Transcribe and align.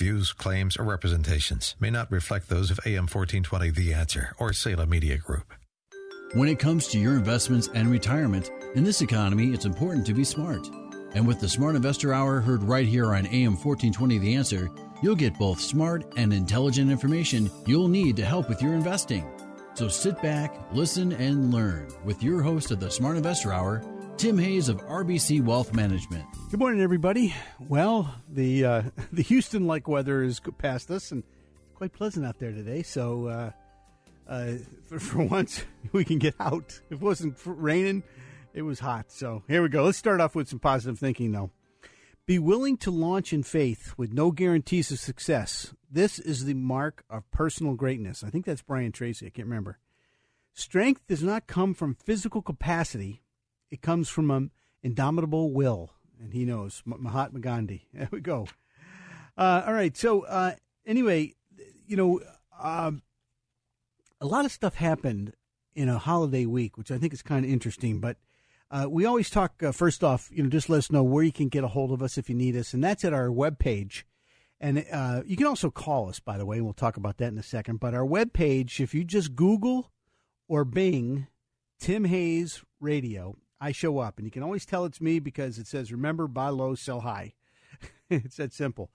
Views, 0.00 0.32
claims, 0.32 0.78
or 0.78 0.84
representations 0.84 1.76
may 1.78 1.90
not 1.90 2.10
reflect 2.10 2.48
those 2.48 2.70
of 2.70 2.80
AM 2.86 3.06
1420 3.06 3.68
The 3.68 3.92
Answer 3.92 4.34
or 4.38 4.54
Salem 4.54 4.88
Media 4.88 5.18
Group. 5.18 5.52
When 6.32 6.48
it 6.48 6.58
comes 6.58 6.88
to 6.88 6.98
your 6.98 7.16
investments 7.16 7.68
and 7.74 7.90
retirement, 7.90 8.50
in 8.74 8.82
this 8.82 9.02
economy, 9.02 9.52
it's 9.52 9.66
important 9.66 10.06
to 10.06 10.14
be 10.14 10.24
smart. 10.24 10.66
And 11.12 11.26
with 11.26 11.38
the 11.38 11.50
Smart 11.50 11.76
Investor 11.76 12.14
Hour 12.14 12.40
heard 12.40 12.62
right 12.62 12.86
here 12.86 13.14
on 13.14 13.26
AM 13.26 13.58
1420 13.58 14.16
The 14.16 14.36
Answer, 14.36 14.70
you'll 15.02 15.14
get 15.16 15.38
both 15.38 15.60
smart 15.60 16.10
and 16.16 16.32
intelligent 16.32 16.90
information 16.90 17.50
you'll 17.66 17.88
need 17.88 18.16
to 18.16 18.24
help 18.24 18.48
with 18.48 18.62
your 18.62 18.72
investing. 18.72 19.30
So 19.74 19.88
sit 19.88 20.22
back, 20.22 20.56
listen, 20.72 21.12
and 21.12 21.52
learn 21.52 21.88
with 22.06 22.22
your 22.22 22.40
host 22.40 22.70
of 22.70 22.80
the 22.80 22.90
Smart 22.90 23.18
Investor 23.18 23.52
Hour, 23.52 23.82
Tim 24.20 24.36
Hayes 24.36 24.68
of 24.68 24.86
RBC 24.86 25.42
Wealth 25.42 25.72
Management. 25.72 26.26
Good 26.50 26.60
morning, 26.60 26.82
everybody. 26.82 27.34
Well, 27.58 28.14
the 28.28 28.66
uh, 28.66 28.82
the 29.12 29.22
Houston 29.22 29.66
like 29.66 29.88
weather 29.88 30.22
is 30.22 30.42
past 30.58 30.90
us, 30.90 31.10
and 31.10 31.24
it's 31.62 31.74
quite 31.74 31.94
pleasant 31.94 32.26
out 32.26 32.38
there 32.38 32.52
today. 32.52 32.82
So, 32.82 33.28
uh, 33.28 33.50
uh, 34.28 34.52
for, 34.86 34.98
for, 35.00 35.24
once, 35.24 35.64
we 35.92 36.04
can 36.04 36.18
get 36.18 36.34
out. 36.38 36.82
It 36.90 37.00
wasn't 37.00 37.38
raining, 37.46 38.02
it 38.52 38.60
was 38.60 38.78
hot. 38.78 39.10
So 39.10 39.42
here 39.48 39.62
we 39.62 39.70
go. 39.70 39.84
Let's 39.84 39.96
start 39.96 40.20
off 40.20 40.34
with 40.34 40.50
some 40.50 40.58
positive 40.58 40.98
thinking, 40.98 41.32
though. 41.32 41.50
Be 42.26 42.38
willing 42.38 42.76
to 42.76 42.90
launch 42.90 43.32
in 43.32 43.42
faith 43.42 43.94
with 43.96 44.12
no 44.12 44.32
guarantees 44.32 44.90
of 44.90 44.98
success. 44.98 45.72
This 45.90 46.18
is 46.18 46.44
the 46.44 46.52
mark 46.52 47.04
of 47.08 47.30
personal 47.30 47.72
greatness. 47.72 48.22
I 48.22 48.28
think 48.28 48.44
that's 48.44 48.60
Brian 48.60 48.92
Tracy. 48.92 49.28
I 49.28 49.30
can't 49.30 49.48
remember. 49.48 49.78
Strength 50.52 51.06
does 51.08 51.22
not 51.22 51.46
come 51.46 51.72
from 51.72 51.94
physical 51.94 52.42
capacity 52.42 53.22
it 53.70 53.82
comes 53.82 54.08
from 54.08 54.30
an 54.30 54.50
indomitable 54.82 55.52
will, 55.52 55.90
and 56.20 56.32
he 56.32 56.44
knows 56.44 56.82
Mahatma 56.84 57.40
Gandhi. 57.40 57.86
There 57.94 58.08
we 58.10 58.20
go. 58.20 58.46
Uh, 59.36 59.62
all 59.66 59.72
right. 59.72 59.96
So 59.96 60.22
uh, 60.22 60.52
anyway, 60.86 61.34
you 61.86 61.96
know, 61.96 62.20
um, 62.60 63.02
a 64.20 64.26
lot 64.26 64.44
of 64.44 64.52
stuff 64.52 64.74
happened 64.74 65.32
in 65.74 65.88
a 65.88 65.98
holiday 65.98 66.46
week, 66.46 66.76
which 66.76 66.90
I 66.90 66.98
think 66.98 67.12
is 67.12 67.22
kind 67.22 67.44
of 67.44 67.50
interesting. 67.50 68.00
But 68.00 68.16
uh, 68.70 68.86
we 68.88 69.04
always 69.04 69.30
talk 69.30 69.62
uh, 69.62 69.72
first 69.72 70.04
off, 70.04 70.28
you 70.32 70.42
know, 70.42 70.48
just 70.48 70.68
let 70.68 70.78
us 70.78 70.92
know 70.92 71.02
where 71.02 71.24
you 71.24 71.32
can 71.32 71.48
get 71.48 71.64
a 71.64 71.68
hold 71.68 71.92
of 71.92 72.02
us 72.02 72.18
if 72.18 72.28
you 72.28 72.34
need 72.34 72.56
us, 72.56 72.74
and 72.74 72.84
that's 72.84 73.04
at 73.04 73.12
our 73.12 73.28
webpage. 73.28 74.02
And 74.60 74.84
uh, 74.92 75.22
you 75.24 75.38
can 75.38 75.46
also 75.46 75.70
call 75.70 76.10
us, 76.10 76.20
by 76.20 76.36
the 76.36 76.44
way, 76.44 76.56
and 76.56 76.66
we'll 76.66 76.74
talk 76.74 76.98
about 76.98 77.16
that 77.16 77.32
in 77.32 77.38
a 77.38 77.42
second. 77.42 77.80
But 77.80 77.94
our 77.94 78.04
webpage, 78.04 78.78
if 78.78 78.94
you 78.94 79.04
just 79.04 79.34
Google 79.34 79.90
or 80.48 80.66
Bing 80.66 81.28
Tim 81.78 82.04
Hayes 82.04 82.62
Radio, 82.78 83.36
I 83.60 83.72
show 83.72 83.98
up. 83.98 84.18
And 84.18 84.26
you 84.26 84.30
can 84.30 84.42
always 84.42 84.64
tell 84.64 84.84
it's 84.84 85.00
me 85.00 85.18
because 85.18 85.58
it 85.58 85.66
says, 85.66 85.92
remember, 85.92 86.26
buy 86.26 86.48
low, 86.48 86.74
sell 86.74 87.00
high. 87.00 87.34
it's 88.10 88.36
that 88.36 88.52
simple. 88.52 88.90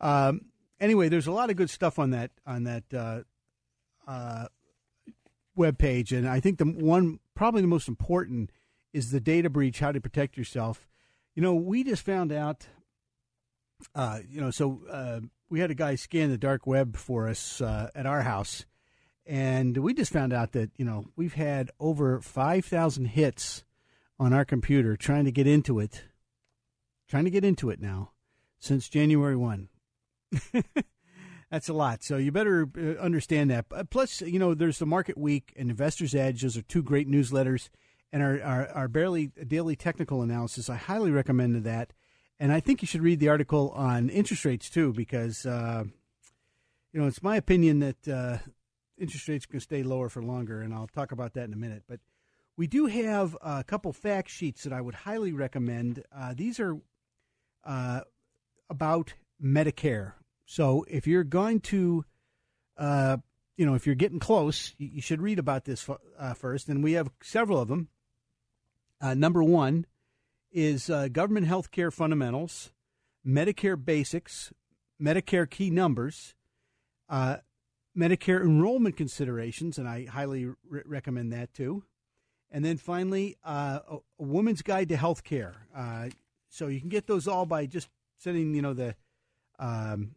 Um, 0.00 0.46
anyway, 0.80 1.08
there's 1.08 1.26
a 1.26 1.32
lot 1.32 1.50
of 1.50 1.56
good 1.56 1.70
stuff 1.70 1.98
on 1.98 2.10
that 2.10 2.30
on 2.46 2.64
that 2.64 2.84
uh, 2.92 3.20
uh, 4.06 4.46
web 5.56 5.78
page, 5.78 6.12
and 6.12 6.28
I 6.28 6.40
think 6.40 6.58
the 6.58 6.64
one 6.64 7.20
probably 7.34 7.62
the 7.62 7.68
most 7.68 7.88
important 7.88 8.50
is 8.92 9.10
the 9.10 9.20
data 9.20 9.48
breach, 9.48 9.80
how 9.80 9.92
to 9.92 10.00
protect 10.00 10.36
yourself. 10.36 10.86
You 11.34 11.42
know, 11.42 11.54
we 11.54 11.84
just 11.84 12.04
found 12.04 12.32
out. 12.32 12.66
Uh, 13.96 14.20
you 14.30 14.40
know, 14.40 14.52
so 14.52 14.80
uh, 14.88 15.18
we 15.50 15.58
had 15.58 15.72
a 15.72 15.74
guy 15.74 15.96
scan 15.96 16.30
the 16.30 16.38
dark 16.38 16.68
web 16.68 16.96
for 16.96 17.26
us 17.26 17.60
uh, 17.60 17.90
at 17.96 18.06
our 18.06 18.22
house, 18.22 18.64
and 19.26 19.76
we 19.76 19.92
just 19.92 20.12
found 20.12 20.32
out 20.32 20.52
that 20.52 20.70
you 20.76 20.84
know 20.84 21.06
we've 21.16 21.34
had 21.34 21.70
over 21.80 22.20
five 22.20 22.64
thousand 22.64 23.06
hits 23.06 23.64
on 24.22 24.32
our 24.32 24.44
computer 24.44 24.96
trying 24.96 25.24
to 25.24 25.32
get 25.32 25.48
into 25.48 25.80
it, 25.80 26.04
trying 27.08 27.24
to 27.24 27.30
get 27.30 27.44
into 27.44 27.70
it 27.70 27.80
now 27.80 28.12
since 28.60 28.88
January 28.88 29.34
1. 29.34 29.68
That's 31.50 31.68
a 31.68 31.72
lot. 31.72 32.04
So 32.04 32.18
you 32.18 32.30
better 32.30 32.68
uh, 32.78 33.02
understand 33.02 33.50
that. 33.50 33.90
Plus, 33.90 34.20
you 34.20 34.38
know, 34.38 34.54
there's 34.54 34.78
the 34.78 34.86
Market 34.86 35.18
Week 35.18 35.52
and 35.56 35.70
Investor's 35.70 36.14
Edge. 36.14 36.42
Those 36.42 36.56
are 36.56 36.62
two 36.62 36.84
great 36.84 37.10
newsletters. 37.10 37.68
And 38.12 38.22
our, 38.22 38.40
our, 38.42 38.68
our 38.68 38.88
barely 38.88 39.26
daily 39.26 39.74
technical 39.74 40.22
analysis, 40.22 40.70
I 40.70 40.76
highly 40.76 41.10
recommend 41.10 41.64
that. 41.64 41.92
And 42.38 42.52
I 42.52 42.60
think 42.60 42.80
you 42.80 42.86
should 42.86 43.02
read 43.02 43.18
the 43.18 43.28
article 43.28 43.70
on 43.70 44.08
interest 44.08 44.44
rates 44.44 44.70
too, 44.70 44.92
because, 44.92 45.44
uh, 45.44 45.82
you 46.92 47.00
know, 47.00 47.08
it's 47.08 47.22
my 47.24 47.36
opinion 47.36 47.80
that 47.80 48.08
uh, 48.08 48.38
interest 48.96 49.26
rates 49.26 49.46
can 49.46 49.58
stay 49.58 49.82
lower 49.82 50.08
for 50.08 50.22
longer. 50.22 50.60
And 50.62 50.72
I'll 50.72 50.86
talk 50.86 51.10
about 51.10 51.34
that 51.34 51.48
in 51.48 51.52
a 51.52 51.56
minute. 51.56 51.82
But 51.88 51.98
we 52.56 52.66
do 52.66 52.86
have 52.86 53.36
a 53.42 53.64
couple 53.64 53.92
fact 53.92 54.28
sheets 54.30 54.64
that 54.64 54.72
I 54.72 54.80
would 54.80 54.94
highly 54.94 55.32
recommend. 55.32 56.04
Uh, 56.14 56.34
these 56.34 56.60
are 56.60 56.76
uh, 57.64 58.00
about 58.68 59.14
Medicare. 59.42 60.12
So 60.44 60.84
if 60.88 61.06
you're 61.06 61.24
going 61.24 61.60
to, 61.60 62.04
uh, 62.76 63.16
you 63.56 63.64
know, 63.64 63.74
if 63.74 63.86
you're 63.86 63.94
getting 63.94 64.18
close, 64.18 64.74
you, 64.76 64.90
you 64.94 65.00
should 65.00 65.22
read 65.22 65.38
about 65.38 65.64
this 65.64 65.88
uh, 66.18 66.34
first. 66.34 66.68
And 66.68 66.84
we 66.84 66.92
have 66.92 67.10
several 67.22 67.58
of 67.60 67.68
them. 67.68 67.88
Uh, 69.00 69.14
number 69.14 69.42
one 69.42 69.86
is 70.52 70.90
uh, 70.90 71.08
government 71.08 71.46
health 71.46 71.70
care 71.70 71.90
fundamentals, 71.90 72.72
Medicare 73.26 73.82
basics, 73.82 74.52
Medicare 75.00 75.48
key 75.48 75.70
numbers, 75.70 76.34
Medicare 77.10 78.42
enrollment 78.42 78.96
considerations, 78.96 79.78
and 79.78 79.88
I 79.88 80.06
highly 80.06 80.46
re- 80.46 80.82
recommend 80.84 81.32
that 81.32 81.52
too. 81.52 81.84
And 82.52 82.62
then 82.62 82.76
finally, 82.76 83.36
uh, 83.42 83.78
a, 83.88 83.96
a, 83.96 84.22
woman's 84.22 84.60
guide 84.60 84.90
to 84.90 84.96
health 84.96 85.24
care. 85.24 85.66
Uh, 85.74 86.10
so 86.50 86.66
you 86.66 86.80
can 86.80 86.90
get 86.90 87.06
those 87.06 87.26
all 87.26 87.46
by 87.46 87.64
just 87.64 87.88
sending, 88.18 88.54
you 88.54 88.60
know, 88.60 88.74
the 88.74 88.94
um, 89.58 90.16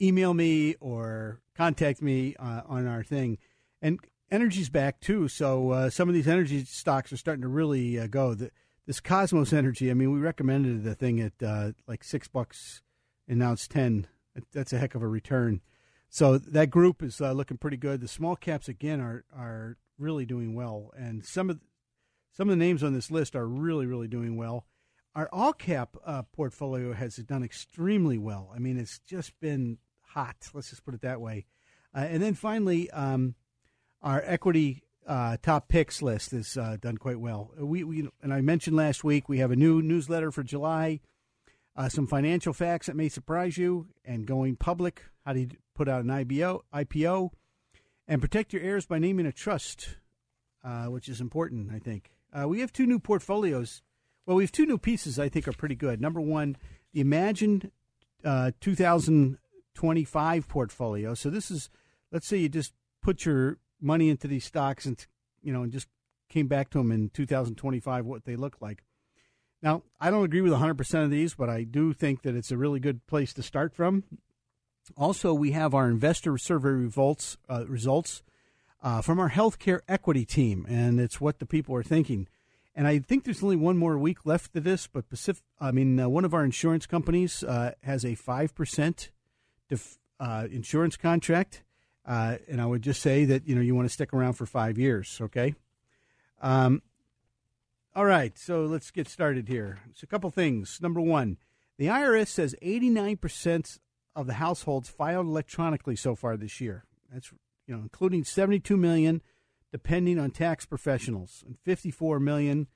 email 0.00 0.32
me 0.32 0.74
or 0.80 1.42
contact 1.54 2.00
me 2.00 2.34
uh, 2.36 2.62
on 2.66 2.86
our 2.86 3.04
thing. 3.04 3.36
And 3.82 4.00
energy's 4.30 4.70
back 4.70 5.00
too. 5.00 5.28
So 5.28 5.70
uh, 5.70 5.90
some 5.90 6.08
of 6.08 6.14
these 6.14 6.26
energy 6.26 6.64
stocks 6.64 7.12
are 7.12 7.18
starting 7.18 7.42
to 7.42 7.48
really 7.48 8.00
uh, 8.00 8.06
go. 8.06 8.32
The, 8.32 8.50
this 8.86 9.00
Kosmos 9.02 9.52
Energy, 9.52 9.90
I 9.90 9.94
mean, 9.94 10.12
we 10.12 10.18
recommended 10.18 10.82
the 10.82 10.94
thing 10.94 11.20
at 11.20 11.34
uh, 11.46 11.72
like 11.86 12.02
six 12.02 12.26
bucks, 12.26 12.80
and 13.28 13.38
now 13.38 13.52
it's 13.52 13.68
ten. 13.68 14.06
That's 14.52 14.72
a 14.72 14.78
heck 14.78 14.94
of 14.94 15.02
a 15.02 15.06
return. 15.06 15.60
So 16.08 16.38
that 16.38 16.70
group 16.70 17.02
is 17.02 17.20
looking 17.20 17.58
pretty 17.58 17.76
good. 17.76 18.00
The 18.00 18.08
small 18.08 18.34
caps 18.34 18.68
again 18.68 19.00
are 19.00 19.24
are 19.32 19.76
really 20.00 20.24
doing 20.24 20.54
well, 20.54 20.90
and 20.96 21.24
some 21.24 21.50
of 21.50 21.60
some 22.32 22.48
of 22.48 22.58
the 22.58 22.64
names 22.64 22.82
on 22.82 22.94
this 22.94 23.10
list 23.10 23.36
are 23.36 23.46
really 23.46 23.86
really 23.86 24.08
doing 24.08 24.36
well. 24.36 24.66
Our 25.14 25.28
all 25.32 25.52
cap 25.52 25.96
uh, 26.04 26.22
portfolio 26.32 26.92
has 26.92 27.16
done 27.16 27.42
extremely 27.42 28.18
well. 28.18 28.52
I 28.54 28.58
mean, 28.58 28.78
it's 28.78 28.98
just 29.00 29.38
been 29.40 29.78
hot. 30.00 30.48
Let's 30.54 30.70
just 30.70 30.84
put 30.84 30.94
it 30.94 31.02
that 31.02 31.20
way. 31.20 31.46
Uh, 31.94 32.06
and 32.08 32.22
then 32.22 32.34
finally, 32.34 32.88
um, 32.90 33.34
our 34.02 34.22
equity 34.24 34.84
uh, 35.06 35.36
top 35.42 35.68
picks 35.68 36.00
list 36.00 36.30
has 36.30 36.56
uh, 36.56 36.76
done 36.80 36.96
quite 36.96 37.18
well. 37.18 37.50
We, 37.58 37.82
we, 37.82 38.08
and 38.22 38.32
I 38.32 38.40
mentioned 38.40 38.76
last 38.76 39.02
week 39.02 39.28
we 39.28 39.38
have 39.38 39.50
a 39.50 39.56
new 39.56 39.82
newsletter 39.82 40.30
for 40.30 40.44
July. 40.44 41.00
Uh, 41.74 41.88
some 41.88 42.06
financial 42.06 42.52
facts 42.52 42.86
that 42.86 42.94
may 42.94 43.08
surprise 43.08 43.58
you, 43.58 43.88
and 44.04 44.26
going 44.26 44.54
public. 44.54 45.02
How 45.26 45.32
do 45.32 45.40
you 45.40 45.48
put 45.74 45.88
out 45.88 46.04
an 46.04 46.10
IBO, 46.10 46.64
IPO? 46.72 47.30
and 48.10 48.20
protect 48.20 48.52
your 48.52 48.60
heirs 48.60 48.86
by 48.86 48.98
naming 48.98 49.24
a 49.24 49.32
trust, 49.32 49.96
uh, 50.64 50.86
which 50.86 51.08
is 51.08 51.20
important, 51.20 51.70
I 51.72 51.78
think. 51.78 52.10
Uh, 52.32 52.48
we 52.48 52.60
have 52.60 52.72
two 52.72 52.86
new 52.86 52.98
portfolios. 52.98 53.82
Well, 54.26 54.36
we 54.36 54.44
have 54.44 54.52
two 54.52 54.66
new 54.66 54.78
pieces 54.78 55.18
I 55.18 55.28
think 55.28 55.48
are 55.48 55.52
pretty 55.52 55.74
good. 55.74 56.00
Number 56.00 56.20
one, 56.20 56.56
the 56.92 57.00
Imagine 57.00 57.70
uh, 58.24 58.52
2025 58.60 60.48
portfolio. 60.48 61.14
So 61.14 61.30
this 61.30 61.50
is, 61.50 61.70
let's 62.12 62.26
say 62.26 62.38
you 62.38 62.48
just 62.48 62.72
put 63.02 63.24
your 63.24 63.58
money 63.80 64.08
into 64.08 64.28
these 64.28 64.44
stocks 64.44 64.84
and 64.84 65.04
you 65.42 65.52
know 65.52 65.62
and 65.62 65.72
just 65.72 65.88
came 66.28 66.46
back 66.46 66.70
to 66.70 66.78
them 66.78 66.92
in 66.92 67.08
2025 67.10 68.06
what 68.06 68.24
they 68.24 68.36
look 68.36 68.56
like. 68.60 68.84
Now, 69.62 69.82
I 70.00 70.10
don't 70.10 70.24
agree 70.24 70.40
with 70.40 70.52
100% 70.52 71.04
of 71.04 71.10
these, 71.10 71.34
but 71.34 71.50
I 71.50 71.64
do 71.64 71.92
think 71.92 72.22
that 72.22 72.34
it's 72.34 72.50
a 72.50 72.56
really 72.56 72.80
good 72.80 73.06
place 73.06 73.34
to 73.34 73.42
start 73.42 73.74
from. 73.74 74.04
Also, 74.96 75.34
we 75.34 75.52
have 75.52 75.74
our 75.74 75.88
investor 75.88 76.38
survey 76.38 76.70
results, 76.70 77.36
uh, 77.48 77.66
results 77.66 78.22
uh, 78.82 79.02
from 79.02 79.18
our 79.18 79.30
healthcare 79.30 79.80
equity 79.88 80.24
team, 80.24 80.66
and 80.68 81.00
it's 81.00 81.20
what 81.20 81.38
the 81.38 81.46
people 81.46 81.74
are 81.74 81.82
thinking. 81.82 82.28
And 82.74 82.86
I 82.86 82.98
think 83.00 83.24
there's 83.24 83.42
only 83.42 83.56
one 83.56 83.76
more 83.76 83.98
week 83.98 84.24
left 84.24 84.52
to 84.54 84.60
this, 84.60 84.86
but 84.86 85.08
Pacific, 85.08 85.42
I 85.60 85.70
mean, 85.70 85.98
uh, 85.98 86.08
one 86.08 86.24
of 86.24 86.32
our 86.32 86.44
insurance 86.44 86.86
companies 86.86 87.42
uh, 87.42 87.72
has 87.82 88.04
a 88.04 88.16
5% 88.16 89.08
def, 89.68 89.98
uh, 90.18 90.46
insurance 90.50 90.96
contract, 90.96 91.62
uh, 92.06 92.36
and 92.48 92.60
I 92.60 92.66
would 92.66 92.82
just 92.82 93.02
say 93.02 93.24
that 93.26 93.46
you 93.46 93.54
know 93.54 93.60
you 93.60 93.74
want 93.74 93.88
to 93.88 93.92
stick 93.92 94.12
around 94.12 94.34
for 94.34 94.46
five 94.46 94.78
years. 94.78 95.18
Okay. 95.20 95.54
Um, 96.40 96.82
all 97.94 98.04
right, 98.04 98.38
so 98.38 98.64
let's 98.64 98.90
get 98.90 99.08
started 99.08 99.48
here. 99.48 99.80
It's 99.90 100.02
a 100.02 100.06
couple 100.06 100.30
things. 100.30 100.78
Number 100.80 101.00
one, 101.00 101.38
the 101.76 101.86
IRS 101.86 102.28
says 102.28 102.54
89% 102.62 103.80
of 104.14 104.26
the 104.26 104.34
households 104.34 104.88
filed 104.88 105.26
electronically 105.26 105.96
so 105.96 106.14
far 106.14 106.36
this 106.36 106.60
year. 106.60 106.84
That's 107.12 107.32
you 107.70 107.76
know 107.76 107.82
including 107.82 108.24
72 108.24 108.76
million 108.76 109.22
depending 109.70 110.18
on 110.18 110.32
tax 110.32 110.66
professionals 110.66 111.44
and 111.46 111.56
54 111.64 112.18
million 112.18 112.66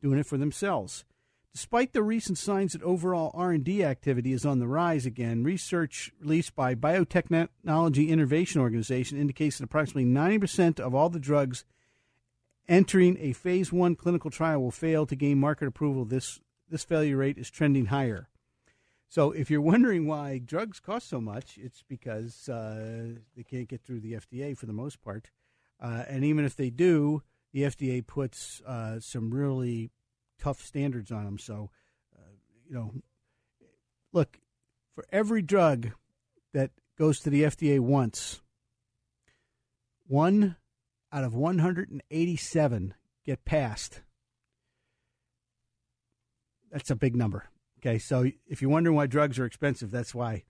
doing 0.00 0.20
it 0.20 0.26
for 0.26 0.38
themselves. 0.38 1.04
Despite 1.52 1.92
the 1.92 2.02
recent 2.02 2.38
signs 2.38 2.72
that 2.72 2.82
overall 2.82 3.32
R&D 3.34 3.84
activity 3.84 4.32
is 4.32 4.46
on 4.46 4.60
the 4.60 4.68
rise 4.68 5.06
again, 5.06 5.42
research 5.42 6.12
released 6.20 6.54
by 6.54 6.74
Biotechnology 6.74 8.08
Innovation 8.08 8.60
Organization 8.60 9.20
indicates 9.20 9.58
that 9.58 9.64
approximately 9.64 10.04
90% 10.04 10.78
of 10.78 10.94
all 10.94 11.08
the 11.08 11.18
drugs 11.18 11.64
entering 12.68 13.16
a 13.18 13.32
phase 13.32 13.72
1 13.72 13.96
clinical 13.96 14.30
trial 14.30 14.62
will 14.62 14.70
fail 14.70 15.06
to 15.06 15.16
gain 15.16 15.38
market 15.38 15.66
approval. 15.66 16.04
This 16.04 16.40
this 16.70 16.84
failure 16.84 17.16
rate 17.16 17.38
is 17.38 17.50
trending 17.50 17.86
higher. 17.86 18.28
So 19.14 19.30
if 19.30 19.48
you're 19.48 19.60
wondering 19.60 20.08
why 20.08 20.38
drugs 20.38 20.80
cost 20.80 21.08
so 21.08 21.20
much, 21.20 21.56
it's 21.56 21.84
because 21.86 22.48
uh, 22.48 23.14
they 23.36 23.44
can't 23.44 23.68
get 23.68 23.80
through 23.80 24.00
the 24.00 24.14
FDA 24.14 24.58
for 24.58 24.66
the 24.66 24.72
most 24.72 25.00
part. 25.02 25.30
Uh, 25.80 26.02
and 26.08 26.24
even 26.24 26.44
if 26.44 26.56
they 26.56 26.68
do, 26.68 27.22
the 27.52 27.62
FDA 27.62 28.04
puts 28.04 28.60
uh, 28.66 28.98
some 28.98 29.32
really 29.32 29.92
tough 30.40 30.60
standards 30.60 31.12
on 31.12 31.26
them. 31.26 31.38
So, 31.38 31.70
uh, 32.12 32.32
you 32.68 32.74
know, 32.74 32.92
look, 34.12 34.40
for 34.96 35.04
every 35.12 35.42
drug 35.42 35.90
that 36.52 36.72
goes 36.98 37.20
to 37.20 37.30
the 37.30 37.44
FDA 37.44 37.78
once, 37.78 38.42
one 40.08 40.56
out 41.12 41.22
of 41.22 41.36
187 41.36 42.94
get 43.24 43.44
passed. 43.44 44.00
That's 46.72 46.90
a 46.90 46.96
big 46.96 47.14
number. 47.14 47.48
Okay, 47.84 47.98
so 47.98 48.30
if 48.46 48.62
you're 48.62 48.70
wondering 48.70 48.96
why 48.96 49.06
drugs 49.06 49.38
are 49.38 49.44
expensive, 49.44 49.90
that's 49.90 50.14
why. 50.14 50.44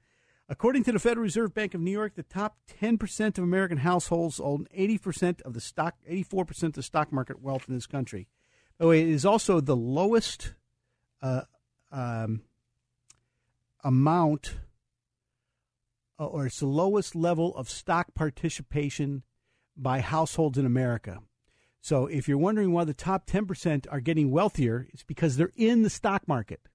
According 0.48 0.84
to 0.84 0.92
the 0.92 1.00
Federal 1.00 1.24
Reserve 1.24 1.52
Bank 1.52 1.74
of 1.74 1.80
New 1.80 1.90
York, 1.90 2.14
the 2.14 2.22
top 2.22 2.58
10% 2.80 3.38
of 3.38 3.42
American 3.42 3.78
households 3.78 4.38
own 4.38 4.68
80% 4.76 5.42
of 5.42 5.52
the 5.52 5.60
stock, 5.60 5.96
84% 6.08 6.62
of 6.62 6.72
the 6.74 6.82
stock 6.84 7.12
market 7.12 7.42
wealth 7.42 7.64
in 7.66 7.74
this 7.74 7.88
country. 7.88 8.28
By 8.78 8.84
the 8.84 8.88
way, 8.88 9.02
it 9.02 9.08
is 9.08 9.26
also 9.26 9.60
the 9.60 9.74
lowest 9.74 10.54
uh, 11.22 11.42
um, 11.90 12.42
amount, 13.82 14.54
uh, 16.20 16.26
or 16.26 16.46
it's 16.46 16.60
the 16.60 16.66
lowest 16.66 17.16
level 17.16 17.56
of 17.56 17.68
stock 17.68 18.14
participation 18.14 19.24
by 19.76 19.98
households 19.98 20.56
in 20.56 20.66
America. 20.66 21.18
So 21.80 22.06
if 22.06 22.28
you're 22.28 22.38
wondering 22.38 22.70
why 22.70 22.84
the 22.84 22.94
top 22.94 23.26
10% 23.26 23.86
are 23.90 24.00
getting 24.00 24.30
wealthier, 24.30 24.86
it's 24.92 25.02
because 25.02 25.36
they're 25.36 25.50
in 25.56 25.82
the 25.82 25.90
stock 25.90 26.28
market. 26.28 26.68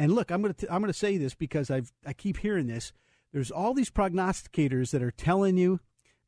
And 0.00 0.14
look, 0.14 0.30
I'm 0.30 0.40
going 0.40 0.54
to 0.54 0.74
I'm 0.74 0.80
going 0.80 0.90
to 0.90 0.98
say 0.98 1.18
this 1.18 1.34
because 1.34 1.70
I've 1.70 1.92
I 2.06 2.14
keep 2.14 2.38
hearing 2.38 2.68
this. 2.68 2.94
There's 3.34 3.50
all 3.50 3.74
these 3.74 3.90
prognosticators 3.90 4.92
that 4.92 5.02
are 5.02 5.10
telling 5.10 5.58
you 5.58 5.80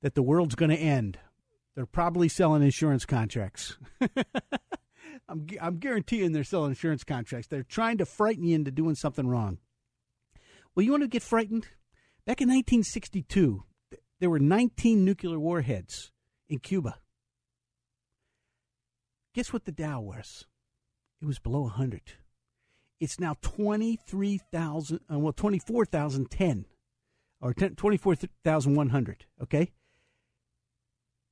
that 0.03 0.15
the 0.15 0.23
world's 0.23 0.55
going 0.55 0.69
to 0.71 0.77
end. 0.77 1.19
They're 1.75 1.87
probably 1.87 2.29
selling 2.29 2.63
insurance 2.63 3.07
contracts. 3.07 3.79
I'm 5.27 5.47
I'm 5.59 5.79
guaranteeing 5.79 6.33
they're 6.33 6.45
selling 6.45 6.73
insurance 6.73 7.03
contracts. 7.03 7.49
They're 7.49 7.63
trying 7.63 7.97
to 7.97 8.05
frighten 8.05 8.45
you 8.45 8.57
into 8.57 8.71
doing 8.71 8.95
something 8.95 9.27
wrong. 9.27 9.57
Well, 10.75 10.85
you 10.85 10.91
want 10.91 11.05
to 11.05 11.09
get 11.09 11.23
frightened? 11.23 11.67
Back 12.27 12.43
in 12.43 12.49
1962, 12.49 13.65
there 14.21 14.29
were 14.29 14.39
19 14.39 15.03
nuclear 15.03 15.41
warheads 15.41 16.13
in 16.47 16.59
Cuba. 16.59 16.99
Guess 19.35 19.51
what 19.51 19.65
the 19.65 19.73
Dow 19.73 20.03
was? 20.03 20.45
It 21.23 21.27
was 21.27 21.39
below 21.39 21.63
100. 21.63 22.03
It's 23.03 23.19
now 23.19 23.35
23,000, 23.43 25.01
uh, 25.13 25.19
well, 25.19 25.33
24,010 25.33 26.67
or 27.41 27.53
24,100, 27.53 29.27
okay? 29.43 29.73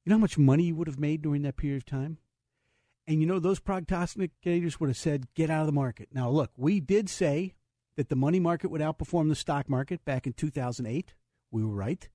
You 0.04 0.10
know 0.10 0.16
how 0.16 0.20
much 0.20 0.36
money 0.36 0.64
you 0.64 0.74
would 0.74 0.88
have 0.88 0.98
made 0.98 1.22
during 1.22 1.42
that 1.42 1.56
period 1.56 1.76
of 1.76 1.86
time? 1.86 2.18
And 3.06 3.20
you 3.20 3.26
know, 3.28 3.38
those 3.38 3.60
prognosticators 3.60 4.80
would 4.80 4.88
have 4.88 4.96
said, 4.96 5.32
get 5.36 5.48
out 5.48 5.60
of 5.60 5.66
the 5.66 5.72
market. 5.72 6.08
Now, 6.12 6.28
look, 6.28 6.50
we 6.56 6.80
did 6.80 7.08
say 7.08 7.54
that 7.94 8.08
the 8.08 8.16
money 8.16 8.40
market 8.40 8.72
would 8.72 8.80
outperform 8.80 9.28
the 9.28 9.36
stock 9.36 9.68
market 9.68 10.04
back 10.04 10.26
in 10.26 10.32
2008. 10.32 11.14
We 11.52 11.64
were 11.64 11.72
right. 11.72 12.08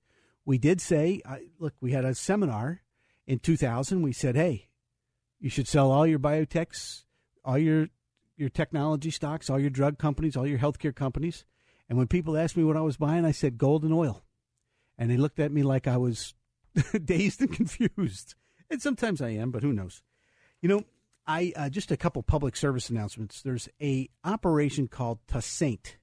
We 0.44 0.58
did 0.58 0.82
say, 0.82 1.22
look, 1.58 1.72
we 1.80 1.92
had 1.92 2.04
a 2.04 2.14
seminar 2.14 2.82
in 3.26 3.38
2000. 3.38 4.02
We 4.02 4.12
said, 4.12 4.36
hey, 4.36 4.68
you 5.40 5.48
should 5.48 5.66
sell 5.66 5.90
all 5.90 6.06
your 6.06 6.18
biotechs, 6.18 7.04
all 7.42 7.56
your 7.56 7.88
your 8.36 8.48
technology 8.48 9.10
stocks, 9.10 9.48
all 9.48 9.58
your 9.58 9.70
drug 9.70 9.98
companies, 9.98 10.36
all 10.36 10.46
your 10.46 10.58
healthcare 10.58 10.94
companies. 10.94 11.44
And 11.88 11.96
when 11.96 12.06
people 12.06 12.36
asked 12.36 12.56
me 12.56 12.64
what 12.64 12.76
I 12.76 12.82
was 12.82 12.96
buying, 12.96 13.24
I 13.24 13.32
said 13.32 13.58
gold 13.58 13.84
and 13.84 13.92
oil. 13.92 14.22
And 14.98 15.10
they 15.10 15.16
looked 15.16 15.38
at 15.38 15.52
me 15.52 15.62
like 15.62 15.86
I 15.86 15.96
was 15.96 16.34
dazed 17.04 17.40
and 17.40 17.52
confused. 17.52 18.34
And 18.70 18.82
sometimes 18.82 19.22
I 19.22 19.30
am, 19.30 19.50
but 19.50 19.62
who 19.62 19.72
knows? 19.72 20.02
You 20.60 20.68
know, 20.68 20.84
I 21.26 21.52
uh, 21.56 21.68
just 21.68 21.90
a 21.90 21.96
couple 21.96 22.22
public 22.22 22.56
service 22.56 22.90
announcements. 22.90 23.42
There's 23.42 23.68
a 23.80 24.08
operation 24.24 24.88
called 24.88 25.18
Toussaint, 25.28 25.96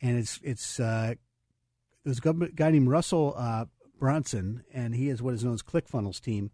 and 0.00 0.18
it's 0.18 0.40
it's 0.42 0.78
uh, 0.78 1.14
there's 2.04 2.20
a 2.24 2.32
guy 2.54 2.70
named 2.70 2.88
Russell 2.88 3.34
uh, 3.36 3.66
Brunson, 3.98 4.64
and 4.72 4.94
he 4.94 5.08
is 5.08 5.22
what 5.22 5.34
is 5.34 5.44
known 5.44 5.54
as 5.54 5.62
ClickFunnels 5.62 6.20
team 6.20 6.50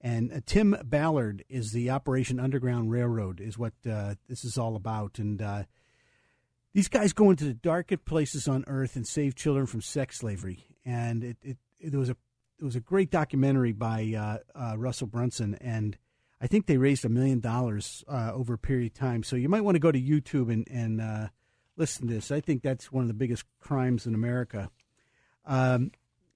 and 0.00 0.32
uh, 0.32 0.40
Tim 0.46 0.76
Ballard 0.82 1.44
is 1.48 1.72
the 1.72 1.90
Operation 1.90 2.40
Underground 2.40 2.90
Railroad, 2.90 3.40
is 3.40 3.58
what 3.58 3.74
uh, 3.88 4.14
this 4.28 4.44
is 4.44 4.56
all 4.56 4.76
about. 4.76 5.18
And 5.18 5.42
uh, 5.42 5.64
these 6.72 6.88
guys 6.88 7.12
go 7.12 7.30
into 7.30 7.44
the 7.44 7.54
darkest 7.54 8.04
places 8.06 8.48
on 8.48 8.64
earth 8.66 8.96
and 8.96 9.06
save 9.06 9.34
children 9.34 9.66
from 9.66 9.82
sex 9.82 10.18
slavery. 10.18 10.64
And 10.86 11.22
it, 11.22 11.36
it, 11.42 11.58
it 11.78 11.94
was 11.94 12.08
a 12.08 12.16
it 12.58 12.64
was 12.64 12.76
a 12.76 12.80
great 12.80 13.10
documentary 13.10 13.72
by 13.72 14.14
uh, 14.14 14.38
uh, 14.54 14.76
Russell 14.76 15.06
Brunson, 15.06 15.54
and 15.62 15.96
I 16.42 16.46
think 16.46 16.66
they 16.66 16.76
raised 16.76 17.06
a 17.06 17.08
million 17.08 17.40
dollars 17.40 18.04
uh, 18.06 18.32
over 18.34 18.52
a 18.52 18.58
period 18.58 18.92
of 18.92 18.98
time. 18.98 19.22
So 19.22 19.34
you 19.34 19.48
might 19.48 19.62
want 19.62 19.76
to 19.76 19.80
go 19.80 19.90
to 19.90 20.00
YouTube 20.00 20.52
and 20.52 20.68
and 20.70 21.30
listen 21.78 22.06
to 22.06 22.14
this. 22.14 22.30
I 22.30 22.40
think 22.40 22.62
that's 22.62 22.92
one 22.92 23.02
of 23.02 23.08
the 23.08 23.14
biggest 23.14 23.44
crimes 23.60 24.06
in 24.06 24.14
America. 24.14 24.70
Um, 25.46 25.92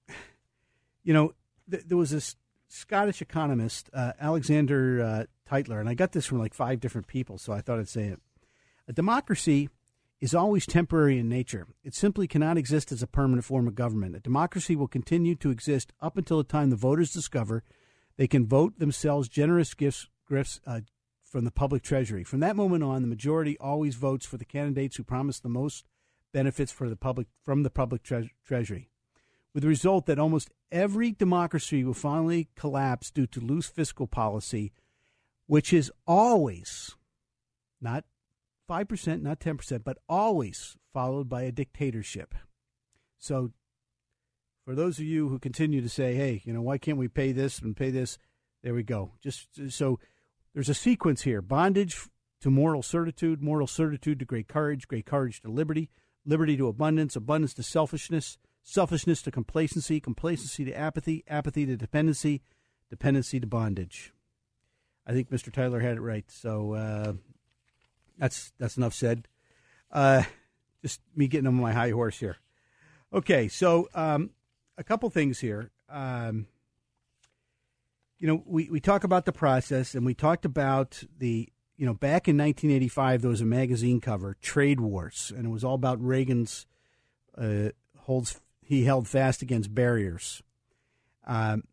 you 1.03 1.13
know, 1.13 1.33
th- 1.69 1.83
there 1.85 1.97
was 1.97 2.09
this 2.09 2.35
Scottish 2.67 3.21
economist 3.21 3.89
uh, 3.93 4.13
Alexander 4.19 5.01
uh, 5.01 5.23
Tytler, 5.49 5.79
and 5.79 5.87
I 5.87 5.93
got 5.93 6.11
this 6.11 6.25
from 6.25 6.39
like 6.39 6.53
five 6.53 6.79
different 6.79 7.07
people, 7.07 7.37
so 7.37 7.53
I 7.53 7.61
thought 7.61 7.79
I'd 7.79 7.89
say 7.89 8.05
it. 8.05 8.19
A 8.87 8.93
democracy 8.93 9.69
is 10.21 10.33
always 10.33 10.65
temporary 10.65 11.19
in 11.19 11.29
nature. 11.29 11.67
It 11.83 11.93
simply 11.93 12.27
cannot 12.27 12.57
exist 12.57 12.91
as 12.91 13.03
a 13.03 13.07
permanent 13.07 13.45
form 13.45 13.67
of 13.67 13.75
government. 13.75 14.15
A 14.15 14.19
democracy 14.19 14.75
will 14.75 14.87
continue 14.87 15.35
to 15.35 15.51
exist 15.51 15.93
up 16.01 16.17
until 16.17 16.37
the 16.37 16.43
time 16.43 16.69
the 16.69 16.75
voters 16.75 17.11
discover 17.11 17.63
they 18.17 18.27
can 18.27 18.47
vote 18.47 18.79
themselves 18.79 19.27
generous 19.27 19.73
gifts, 19.73 20.07
gifts 20.29 20.61
uh, 20.65 20.81
from 21.23 21.43
the 21.43 21.51
public 21.51 21.83
treasury. 21.83 22.23
From 22.23 22.39
that 22.39 22.55
moment 22.55 22.83
on, 22.83 23.01
the 23.01 23.07
majority 23.07 23.57
always 23.59 23.95
votes 23.95 24.25
for 24.25 24.37
the 24.37 24.45
candidates 24.45 24.95
who 24.95 25.03
promise 25.03 25.39
the 25.39 25.49
most 25.49 25.85
benefits 26.31 26.71
for 26.71 26.89
the 26.89 26.95
public 26.95 27.27
from 27.43 27.63
the 27.63 27.69
public 27.69 28.03
tre- 28.03 28.31
treasury 28.45 28.89
with 29.55 29.63
the 29.63 29.69
result 29.69 30.05
that 30.05 30.19
almost 30.19 30.51
every 30.69 31.13
democracy 31.13 31.85
will 31.85 31.93
finally 31.93 32.49
collapse 32.57 33.09
due 33.09 33.25
to 33.25 33.39
loose 33.39 33.67
fiscal 33.67 34.05
policy, 34.05 34.73
which 35.47 35.71
is 35.71 35.89
always 36.05 36.97
not 37.79 38.03
5%, 38.69 39.21
not 39.21 39.39
10%, 39.39 39.83
but 39.85 39.97
always 40.09 40.75
followed 40.93 41.29
by 41.29 41.43
a 41.43 41.53
dictatorship. 41.53 42.35
So, 43.17 43.53
for 44.65 44.75
those 44.75 44.99
of 44.99 45.05
you 45.05 45.29
who 45.29 45.39
continue 45.39 45.79
to 45.81 45.89
say, 45.89 46.15
hey, 46.15 46.41
you 46.43 46.51
know, 46.51 46.61
why 46.61 46.77
can't 46.77 46.97
we 46.97 47.07
pay 47.07 47.31
this 47.31 47.59
and 47.59 47.77
pay 47.77 47.91
this? 47.91 48.17
There 48.61 48.73
we 48.73 48.83
go. 48.83 49.13
Just 49.23 49.71
so 49.71 49.99
there's 50.53 50.69
a 50.69 50.73
sequence 50.73 51.21
here 51.21 51.41
bondage 51.41 52.09
to 52.41 52.51
moral 52.51 52.83
certitude, 52.83 53.41
moral 53.41 53.67
certitude 53.67 54.19
to 54.19 54.25
great 54.25 54.49
courage, 54.49 54.87
great 54.89 55.05
courage 55.05 55.41
to 55.43 55.49
liberty, 55.49 55.89
liberty 56.25 56.57
to 56.57 56.67
abundance, 56.67 57.15
abundance 57.15 57.53
to 57.53 57.63
selfishness, 57.63 58.37
selfishness 58.65 59.21
to 59.21 59.31
complacency, 59.31 60.01
complacency 60.01 60.65
to 60.65 60.73
apathy, 60.73 61.23
apathy 61.27 61.65
to 61.67 61.77
dependency, 61.77 62.41
dependency 62.89 63.39
to 63.39 63.47
bondage. 63.47 64.11
I 65.07 65.13
think 65.13 65.29
Mr. 65.29 65.53
Tyler 65.53 65.79
had 65.79 65.97
it 65.97 66.01
right. 66.01 66.25
So 66.29 66.73
uh, 66.73 67.13
that's 68.17 68.51
that's 68.57 68.75
enough 68.75 68.93
said. 68.93 69.27
Uh, 69.91 70.23
just 70.81 70.99
me 71.15 71.27
getting 71.27 71.47
on 71.47 71.53
my 71.53 71.73
high 71.73 71.91
horse 71.91 72.19
here. 72.19 72.37
Okay, 73.13 73.47
so 73.47 73.87
um, 73.93 74.31
a 74.77 74.83
couple 74.83 75.09
things 75.09 75.39
here. 75.39 75.69
Um, 75.87 76.47
you 78.17 78.27
know, 78.27 78.43
we, 78.45 78.69
we 78.69 78.79
talk 78.79 79.03
about 79.03 79.25
the 79.25 79.31
process, 79.31 79.93
and 79.93 80.05
we 80.05 80.15
talked 80.15 80.43
about 80.43 81.03
the 81.19 81.47
you 81.77 81.85
know 81.85 81.93
back 81.93 82.27
in 82.27 82.35
1985 82.35 83.21
there 83.21 83.29
was 83.29 83.41
a 83.41 83.45
magazine 83.45 84.01
cover, 84.01 84.35
Trade 84.41 84.79
Wars, 84.79 85.31
and 85.35 85.45
it 85.45 85.49
was 85.49 85.63
all 85.63 85.75
about 85.75 86.01
Reagan's 86.01 86.65
uh, 87.37 87.69
holds 87.99 88.41
he 88.65 88.83
held 88.83 89.07
fast 89.07 89.43
against 89.43 89.75
barriers. 89.75 90.41
Um, 91.25 91.63